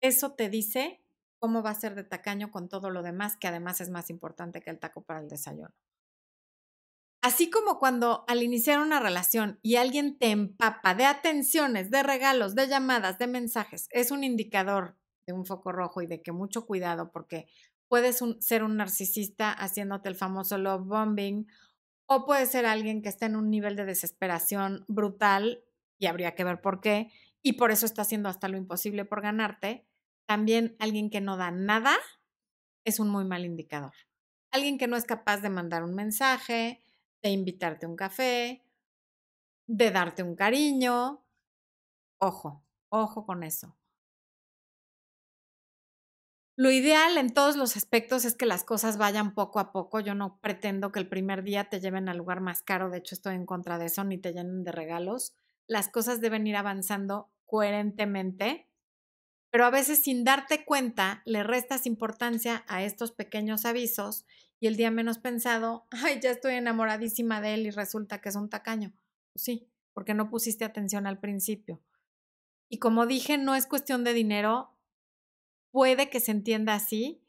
eso 0.00 0.32
te 0.32 0.48
dice 0.48 1.00
cómo 1.38 1.62
va 1.62 1.70
a 1.70 1.74
ser 1.74 1.94
de 1.94 2.04
tacaño 2.04 2.50
con 2.50 2.68
todo 2.68 2.90
lo 2.90 3.02
demás, 3.02 3.36
que 3.36 3.48
además 3.48 3.80
es 3.80 3.88
más 3.88 4.10
importante 4.10 4.60
que 4.60 4.70
el 4.70 4.78
taco 4.78 5.02
para 5.02 5.20
el 5.20 5.28
desayuno. 5.28 5.74
Así 7.24 7.48
como 7.48 7.78
cuando 7.78 8.26
al 8.28 8.42
iniciar 8.42 8.80
una 8.80 9.00
relación 9.00 9.58
y 9.62 9.76
alguien 9.76 10.18
te 10.18 10.30
empapa 10.30 10.94
de 10.94 11.06
atenciones, 11.06 11.90
de 11.90 12.02
regalos, 12.02 12.54
de 12.54 12.68
llamadas, 12.68 13.18
de 13.18 13.26
mensajes, 13.26 13.88
es 13.92 14.10
un 14.10 14.24
indicador 14.24 14.98
de 15.26 15.32
un 15.32 15.46
foco 15.46 15.72
rojo 15.72 16.02
y 16.02 16.06
de 16.06 16.20
que 16.20 16.32
mucho 16.32 16.66
cuidado 16.66 17.10
porque 17.12 17.46
puedes 17.88 18.22
ser 18.40 18.62
un 18.62 18.76
narcisista 18.76 19.50
haciéndote 19.50 20.10
el 20.10 20.16
famoso 20.16 20.58
love 20.58 20.84
bombing 20.84 21.46
o 22.04 22.26
puede 22.26 22.44
ser 22.44 22.66
alguien 22.66 23.00
que 23.00 23.08
está 23.08 23.24
en 23.24 23.36
un 23.36 23.48
nivel 23.48 23.74
de 23.74 23.86
desesperación 23.86 24.84
brutal 24.86 25.64
y 25.98 26.08
habría 26.08 26.34
que 26.34 26.44
ver 26.44 26.60
por 26.60 26.82
qué 26.82 27.10
y 27.40 27.54
por 27.54 27.70
eso 27.70 27.86
está 27.86 28.02
haciendo 28.02 28.28
hasta 28.28 28.48
lo 28.48 28.58
imposible 28.58 29.06
por 29.06 29.22
ganarte. 29.22 29.86
También 30.26 30.76
alguien 30.78 31.08
que 31.08 31.22
no 31.22 31.38
da 31.38 31.50
nada 31.50 31.96
es 32.84 33.00
un 33.00 33.08
muy 33.08 33.24
mal 33.24 33.46
indicador. 33.46 33.94
Alguien 34.50 34.76
que 34.76 34.88
no 34.88 34.96
es 34.96 35.06
capaz 35.06 35.38
de 35.38 35.48
mandar 35.48 35.84
un 35.84 35.94
mensaje, 35.94 36.82
de 37.24 37.30
invitarte 37.30 37.86
un 37.86 37.96
café, 37.96 38.62
de 39.66 39.90
darte 39.90 40.22
un 40.22 40.36
cariño. 40.36 41.24
Ojo, 42.18 42.62
ojo 42.90 43.24
con 43.24 43.42
eso. 43.42 43.76
Lo 46.56 46.70
ideal 46.70 47.18
en 47.18 47.34
todos 47.34 47.56
los 47.56 47.76
aspectos 47.76 48.24
es 48.24 48.36
que 48.36 48.46
las 48.46 48.62
cosas 48.62 48.96
vayan 48.96 49.34
poco 49.34 49.58
a 49.58 49.72
poco. 49.72 49.98
Yo 49.98 50.14
no 50.14 50.38
pretendo 50.40 50.92
que 50.92 51.00
el 51.00 51.08
primer 51.08 51.42
día 51.42 51.68
te 51.68 51.80
lleven 51.80 52.08
al 52.08 52.18
lugar 52.18 52.40
más 52.40 52.62
caro, 52.62 52.90
de 52.90 52.98
hecho 52.98 53.16
estoy 53.16 53.34
en 53.34 53.46
contra 53.46 53.78
de 53.78 53.86
eso, 53.86 54.04
ni 54.04 54.18
te 54.18 54.32
llenen 54.32 54.62
de 54.62 54.70
regalos. 54.70 55.34
Las 55.66 55.88
cosas 55.88 56.20
deben 56.20 56.46
ir 56.46 56.54
avanzando 56.54 57.32
coherentemente, 57.46 58.68
pero 59.50 59.66
a 59.66 59.70
veces 59.70 60.00
sin 60.02 60.24
darte 60.24 60.64
cuenta 60.64 61.22
le 61.24 61.42
restas 61.42 61.86
importancia 61.86 62.64
a 62.68 62.84
estos 62.84 63.12
pequeños 63.12 63.64
avisos 63.64 64.26
y 64.64 64.66
el 64.66 64.76
día 64.76 64.90
menos 64.90 65.18
pensado, 65.18 65.86
ay, 65.90 66.20
ya 66.22 66.30
estoy 66.30 66.54
enamoradísima 66.54 67.42
de 67.42 67.52
él 67.52 67.66
y 67.66 67.70
resulta 67.70 68.22
que 68.22 68.30
es 68.30 68.34
un 68.34 68.48
tacaño. 68.48 68.94
Pues 69.34 69.44
sí, 69.44 69.68
porque 69.92 70.14
no 70.14 70.30
pusiste 70.30 70.64
atención 70.64 71.06
al 71.06 71.20
principio. 71.20 71.82
Y 72.70 72.78
como 72.78 73.04
dije, 73.04 73.36
no 73.36 73.54
es 73.54 73.66
cuestión 73.66 74.04
de 74.04 74.14
dinero, 74.14 74.74
puede 75.70 76.08
que 76.08 76.18
se 76.18 76.30
entienda 76.30 76.72
así, 76.72 77.22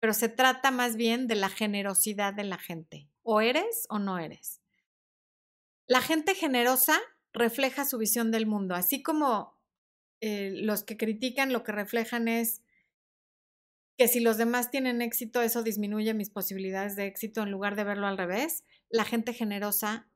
pero 0.00 0.12
se 0.12 0.28
trata 0.28 0.70
más 0.70 0.96
bien 0.96 1.28
de 1.28 1.36
la 1.36 1.48
generosidad 1.48 2.34
de 2.34 2.44
la 2.44 2.58
gente. 2.58 3.08
O 3.22 3.40
eres 3.40 3.86
o 3.88 3.98
no 3.98 4.18
eres. 4.18 4.60
La 5.86 6.02
gente 6.02 6.34
generosa 6.34 7.00
refleja 7.32 7.86
su 7.86 7.96
visión 7.96 8.30
del 8.30 8.44
mundo. 8.44 8.74
Así 8.74 9.02
como 9.02 9.58
eh, 10.20 10.50
los 10.56 10.84
que 10.84 10.98
critican 10.98 11.54
lo 11.54 11.64
que 11.64 11.72
reflejan 11.72 12.28
es 12.28 12.60
que 13.96 14.08
si 14.08 14.20
los 14.20 14.36
demás 14.36 14.70
tienen 14.70 15.02
éxito, 15.02 15.42
eso 15.42 15.62
disminuye 15.62 16.14
mis 16.14 16.30
posibilidades 16.30 16.96
de 16.96 17.06
éxito 17.06 17.42
en 17.42 17.50
lugar 17.50 17.76
de 17.76 17.84
verlo 17.84 18.06
al 18.06 18.18
revés. 18.18 18.64
La 18.88 19.04
gente 19.04 19.32
generosa, 19.32 20.08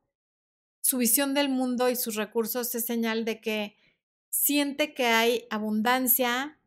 su 0.81 0.99
visión 0.99 1.35
del 1.35 1.49
mundo 1.49 1.91
y 1.91 1.97
sus 1.97 2.15
recursos 2.15 2.75
es 2.75 2.87
señal 2.87 3.25
de 3.25 3.41
que 3.41 3.77
siente 4.31 4.95
que 4.95 5.07
hay 5.07 5.47
abundancia, 5.51 6.59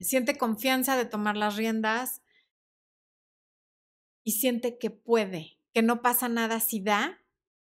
siente 0.00 0.36
confianza 0.36 0.96
de 0.96 1.06
tomar 1.06 1.36
las 1.36 1.56
riendas 1.56 2.22
y 4.22 4.32
siente 4.32 4.78
que 4.78 4.90
puede, 4.90 5.58
que 5.72 5.82
no 5.82 6.02
pasa 6.02 6.28
nada 6.28 6.60
si 6.60 6.80
da, 6.80 7.20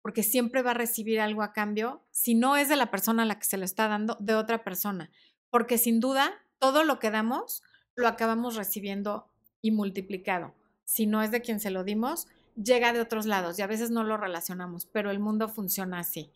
porque 0.02 0.24
siempre 0.24 0.62
va 0.62 0.72
a 0.72 0.76
recibir 0.76 1.20
algo 1.20 1.44
a 1.44 1.52
cambio, 1.52 2.06
si 2.12 2.34
no 2.34 2.56
es 2.56 2.70
de 2.70 2.78
la 2.78 2.90
persona 2.90 3.24
a 3.24 3.26
la 3.26 3.40
que 3.40 3.46
se 3.46 3.58
lo 3.58 3.66
está 3.66 3.88
dando, 3.88 4.18
de 4.20 4.36
otra 4.36 4.64
persona, 4.64 5.12
porque 5.50 5.78
sin 5.78 6.00
duda 6.00 6.34
todo 6.60 6.84
lo 6.84 7.00
que 7.00 7.12
damos 7.12 7.62
lo 7.98 8.08
acabamos 8.08 8.56
recibiendo 8.56 9.28
y 9.62 9.72
multiplicado. 9.72 10.54
Si 10.86 11.06
no 11.06 11.22
es 11.22 11.32
de 11.32 11.42
quien 11.42 11.60
se 11.60 11.72
lo 11.72 11.84
dimos, 11.84 12.28
llega 12.56 12.94
de 12.94 13.02
otros 13.02 13.26
lados 13.26 13.60
y 13.60 13.64
a 13.64 13.68
veces 13.68 13.92
no 13.92 14.04
lo 14.04 14.16
relacionamos, 14.18 14.86
pero 14.86 15.12
el 15.12 15.20
mundo 15.20 15.50
funciona 15.50 16.00
así. 16.00 16.32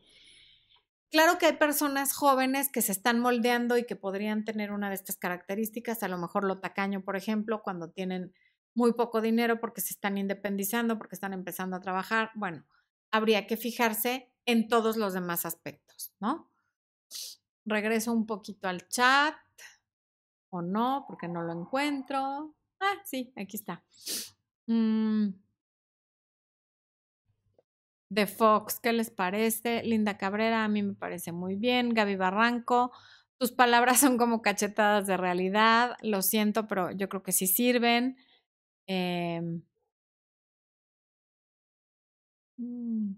Claro 1.11 1.37
que 1.37 1.45
hay 1.45 1.53
personas 1.53 2.13
jóvenes 2.13 2.69
que 2.69 2.81
se 2.81 2.91
están 2.91 3.19
moldeando 3.19 3.77
y 3.77 3.85
que 3.85 3.95
podrían 3.95 4.43
tener 4.43 4.71
una 4.71 4.89
de 4.89 4.95
estas 4.95 5.17
características, 5.17 6.03
a 6.03 6.07
lo 6.07 6.17
mejor 6.17 6.45
lo 6.45 6.59
tacaño, 6.59 7.01
por 7.03 7.15
ejemplo, 7.15 7.61
cuando 7.61 7.89
tienen 7.89 8.33
muy 8.73 8.93
poco 8.93 9.21
dinero 9.21 9.59
porque 9.59 9.81
se 9.81 9.93
están 9.93 10.17
independizando, 10.17 10.97
porque 10.97 11.15
están 11.15 11.33
empezando 11.33 11.75
a 11.75 11.81
trabajar. 11.81 12.31
Bueno, 12.35 12.65
habría 13.11 13.45
que 13.45 13.57
fijarse 13.57 14.31
en 14.45 14.67
todos 14.67 14.97
los 14.97 15.13
demás 15.13 15.45
aspectos, 15.45 16.13
¿no? 16.19 16.49
Regreso 17.65 18.13
un 18.13 18.25
poquito 18.25 18.67
al 18.67 18.87
chat 18.87 19.35
o 20.51 20.61
no, 20.61 21.05
porque 21.07 21.27
no 21.27 21.41
lo 21.41 21.53
encuentro. 21.53 22.55
Ah, 22.79 22.93
sí, 23.03 23.33
aquí 23.35 23.57
está. 23.57 23.83
Mm 24.67 25.29
de 28.11 28.27
Fox. 28.27 28.79
¿Qué 28.81 28.93
les 28.93 29.09
parece? 29.09 29.83
Linda 29.83 30.17
Cabrera, 30.17 30.65
a 30.65 30.67
mí 30.67 30.83
me 30.83 30.93
parece 30.93 31.31
muy 31.31 31.55
bien. 31.55 31.93
Gaby 31.93 32.17
Barranco, 32.17 32.91
tus 33.39 33.51
palabras 33.53 33.99
son 34.01 34.17
como 34.17 34.41
cachetadas 34.41 35.07
de 35.07 35.17
realidad. 35.17 35.97
Lo 36.03 36.21
siento, 36.21 36.67
pero 36.67 36.91
yo 36.91 37.09
creo 37.09 37.23
que 37.23 37.31
sí 37.31 37.47
sirven. 37.47 38.17
Em 38.87 39.63
mm. 42.57 43.15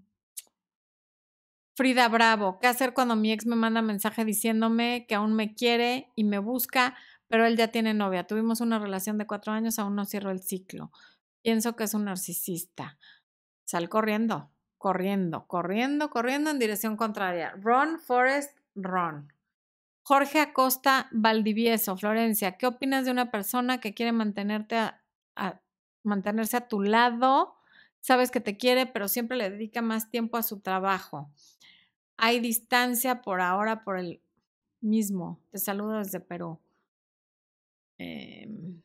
Frida 1.75 2.07
Bravo, 2.07 2.59
¿qué 2.59 2.67
hacer 2.67 2.93
cuando 2.93 3.15
mi 3.15 3.31
ex 3.31 3.47
me 3.47 3.55
manda 3.55 3.81
mensaje 3.81 4.23
diciéndome 4.25 5.07
que 5.07 5.15
aún 5.15 5.33
me 5.33 5.55
quiere 5.55 6.11
y 6.15 6.23
me 6.23 6.37
busca, 6.37 6.95
pero 7.33 7.47
él 7.47 7.57
ya 7.57 7.69
tiene 7.69 7.95
novia? 7.95 8.27
Tuvimos 8.27 8.61
una 8.61 8.77
relación 8.77 9.17
de 9.17 9.25
cuatro 9.25 9.53
años, 9.53 9.79
aún 9.79 9.95
no 9.95 10.05
cierro 10.05 10.29
el 10.29 10.43
ciclo. 10.43 10.91
Pienso 11.41 11.75
que 11.75 11.85
es 11.85 11.95
un 11.95 12.05
narcisista. 12.05 12.99
Sal 13.65 13.89
corriendo 13.89 14.53
corriendo, 14.83 15.47
corriendo, 15.47 16.09
corriendo 16.09 16.49
en 16.49 16.59
dirección 16.59 16.97
contraria. 16.97 17.53
Run, 17.61 17.99
Forest, 17.99 18.59
run. 18.75 19.31
Jorge 20.01 20.41
Acosta 20.41 21.07
Valdivieso, 21.11 21.95
Florencia, 21.95 22.57
¿qué 22.57 22.67
opinas 22.67 23.05
de 23.05 23.11
una 23.11 23.31
persona 23.31 23.79
que 23.79 23.93
quiere 23.93 24.11
mantenerte 24.11 24.75
a, 24.75 25.61
mantenerse 26.03 26.57
a 26.57 26.67
tu 26.67 26.81
lado? 26.81 27.55
Sabes 28.01 28.29
que 28.29 28.41
te 28.41 28.57
quiere, 28.57 28.85
pero 28.85 29.07
siempre 29.07 29.37
le 29.37 29.49
dedica 29.49 29.81
más 29.81 30.09
tiempo 30.09 30.35
a 30.35 30.43
su 30.43 30.59
trabajo. 30.59 31.31
Hay 32.17 32.41
distancia 32.41 33.21
por 33.21 33.39
ahora 33.39 33.85
por 33.85 33.97
el 33.97 34.21
mismo. 34.81 35.39
Te 35.51 35.59
saludo 35.59 35.99
desde 35.99 36.19
Perú. 36.19 36.59
Em, 38.03 38.81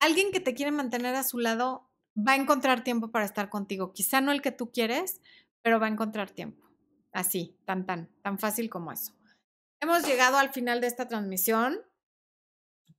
alguien 0.00 0.32
que 0.32 0.40
te 0.40 0.54
quiere 0.54 0.70
mantener 0.70 1.14
a 1.14 1.22
su 1.22 1.38
lado 1.38 1.90
va 2.16 2.32
a 2.32 2.36
encontrar 2.36 2.82
tiempo 2.82 3.10
para 3.10 3.24
estar 3.24 3.50
contigo. 3.50 3.92
Quizá 3.92 4.20
no 4.20 4.32
el 4.32 4.42
que 4.42 4.52
tú 4.52 4.72
quieres, 4.72 5.20
pero 5.62 5.78
va 5.78 5.86
a 5.86 5.90
encontrar 5.90 6.30
tiempo. 6.30 6.66
Así, 7.12 7.58
tan, 7.64 7.84
tan, 7.84 8.08
tan 8.22 8.38
fácil 8.38 8.70
como 8.70 8.92
eso. 8.92 9.12
Hemos 9.80 10.06
llegado 10.06 10.38
al 10.38 10.50
final 10.52 10.80
de 10.80 10.86
esta 10.86 11.08
transmisión. 11.08 11.80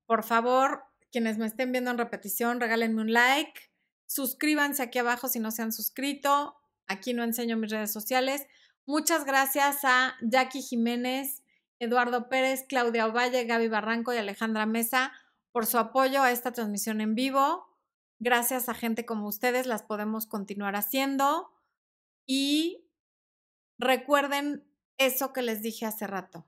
Por 0.06 0.24
favor, 0.24 0.84
quienes 1.12 1.38
me 1.38 1.48
estén 1.48 1.72
viendo 1.72 1.92
en 1.92 1.98
repetición, 1.98 2.60
regálenme 2.60 3.02
un 3.02 3.14
like. 3.14 3.72
Suscríbanse 4.08 4.84
aquí 4.84 5.00
abajo 5.00 5.28
si 5.28 5.40
no 5.40 5.52
se 5.52 5.62
han 5.62 5.72
suscrito. 5.72 6.56
Aquí 6.88 7.14
no 7.14 7.24
enseño 7.24 7.58
mis 7.58 7.72
redes 7.72 7.92
sociales. 7.92 8.46
Muchas 8.86 9.26
gracias 9.26 9.80
a 9.84 10.16
Jackie 10.22 10.62
Jiménez, 10.62 11.44
Eduardo 11.80 12.30
Pérez, 12.30 12.66
Claudia 12.68 13.08
Ovalle, 13.08 13.46
Gaby 13.46 13.68
Barranco 13.68 14.14
y 14.14 14.18
Alejandra 14.18 14.66
Mesa 14.66 15.14
por 15.52 15.66
su 15.66 15.78
apoyo 15.78 16.22
a 16.22 16.32
esta 16.32 16.52
transmisión 16.52 17.02
en 17.02 17.16
vivo 17.16 17.70
gracias 18.20 18.70
a 18.70 18.74
gente 18.74 19.06
como 19.06 19.28
ustedes 19.28 19.66
las 19.66 19.84
podemos 19.84 20.28
continuar 20.28 20.76
haciendo 20.76 21.52
y 22.28 22.86
recuerden 23.80 24.68
eso 24.98 25.34
que 25.34 25.42
les 25.42 25.62
dije 25.62 25.86
hace 25.86 26.06
rato. 26.06 26.46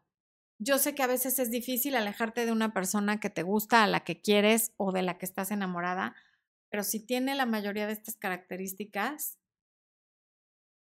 Yo 0.60 0.78
sé 0.78 0.94
que 0.94 1.02
a 1.02 1.08
veces 1.08 1.40
es 1.40 1.50
difícil 1.50 1.96
alejarte 1.96 2.46
de 2.46 2.52
una 2.52 2.74
persona 2.74 3.20
que 3.20 3.32
te 3.32 3.42
gusta, 3.42 3.84
a 3.84 3.88
la 3.88 4.04
que 4.04 4.22
quieres 4.22 4.74
o 4.78 4.92
de 4.92 5.02
la 5.02 5.18
que 5.18 5.26
estás 5.26 5.50
enamorada, 5.50 6.16
pero 6.70 6.84
si 6.84 7.00
tiene 7.00 7.34
la 7.34 7.48
mayoría 7.48 7.88
de 7.88 7.94
estas 7.94 8.16
características, 8.16 9.40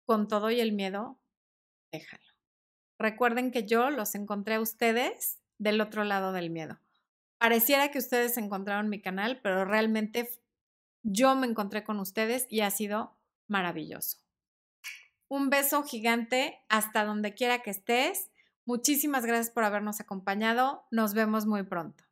con 0.05 0.27
todo 0.27 0.51
y 0.51 0.59
el 0.61 0.71
miedo, 0.71 1.19
déjalo. 1.91 2.24
Recuerden 2.97 3.51
que 3.51 3.65
yo 3.65 3.89
los 3.89 4.15
encontré 4.15 4.55
a 4.55 4.61
ustedes 4.61 5.39
del 5.57 5.81
otro 5.81 6.03
lado 6.03 6.31
del 6.31 6.49
miedo. 6.49 6.79
Pareciera 7.37 7.91
que 7.91 7.99
ustedes 7.99 8.37
encontraron 8.37 8.89
mi 8.89 9.01
canal, 9.01 9.39
pero 9.43 9.65
realmente 9.65 10.29
yo 11.03 11.35
me 11.35 11.47
encontré 11.47 11.83
con 11.83 11.99
ustedes 11.99 12.47
y 12.49 12.61
ha 12.61 12.71
sido 12.71 13.17
maravilloso. 13.47 14.19
Un 15.27 15.49
beso 15.49 15.83
gigante 15.83 16.59
hasta 16.69 17.03
donde 17.03 17.33
quiera 17.33 17.59
que 17.59 17.71
estés. 17.71 18.31
Muchísimas 18.65 19.25
gracias 19.25 19.51
por 19.53 19.63
habernos 19.63 19.99
acompañado. 19.99 20.85
Nos 20.91 21.13
vemos 21.13 21.45
muy 21.45 21.63
pronto. 21.63 22.04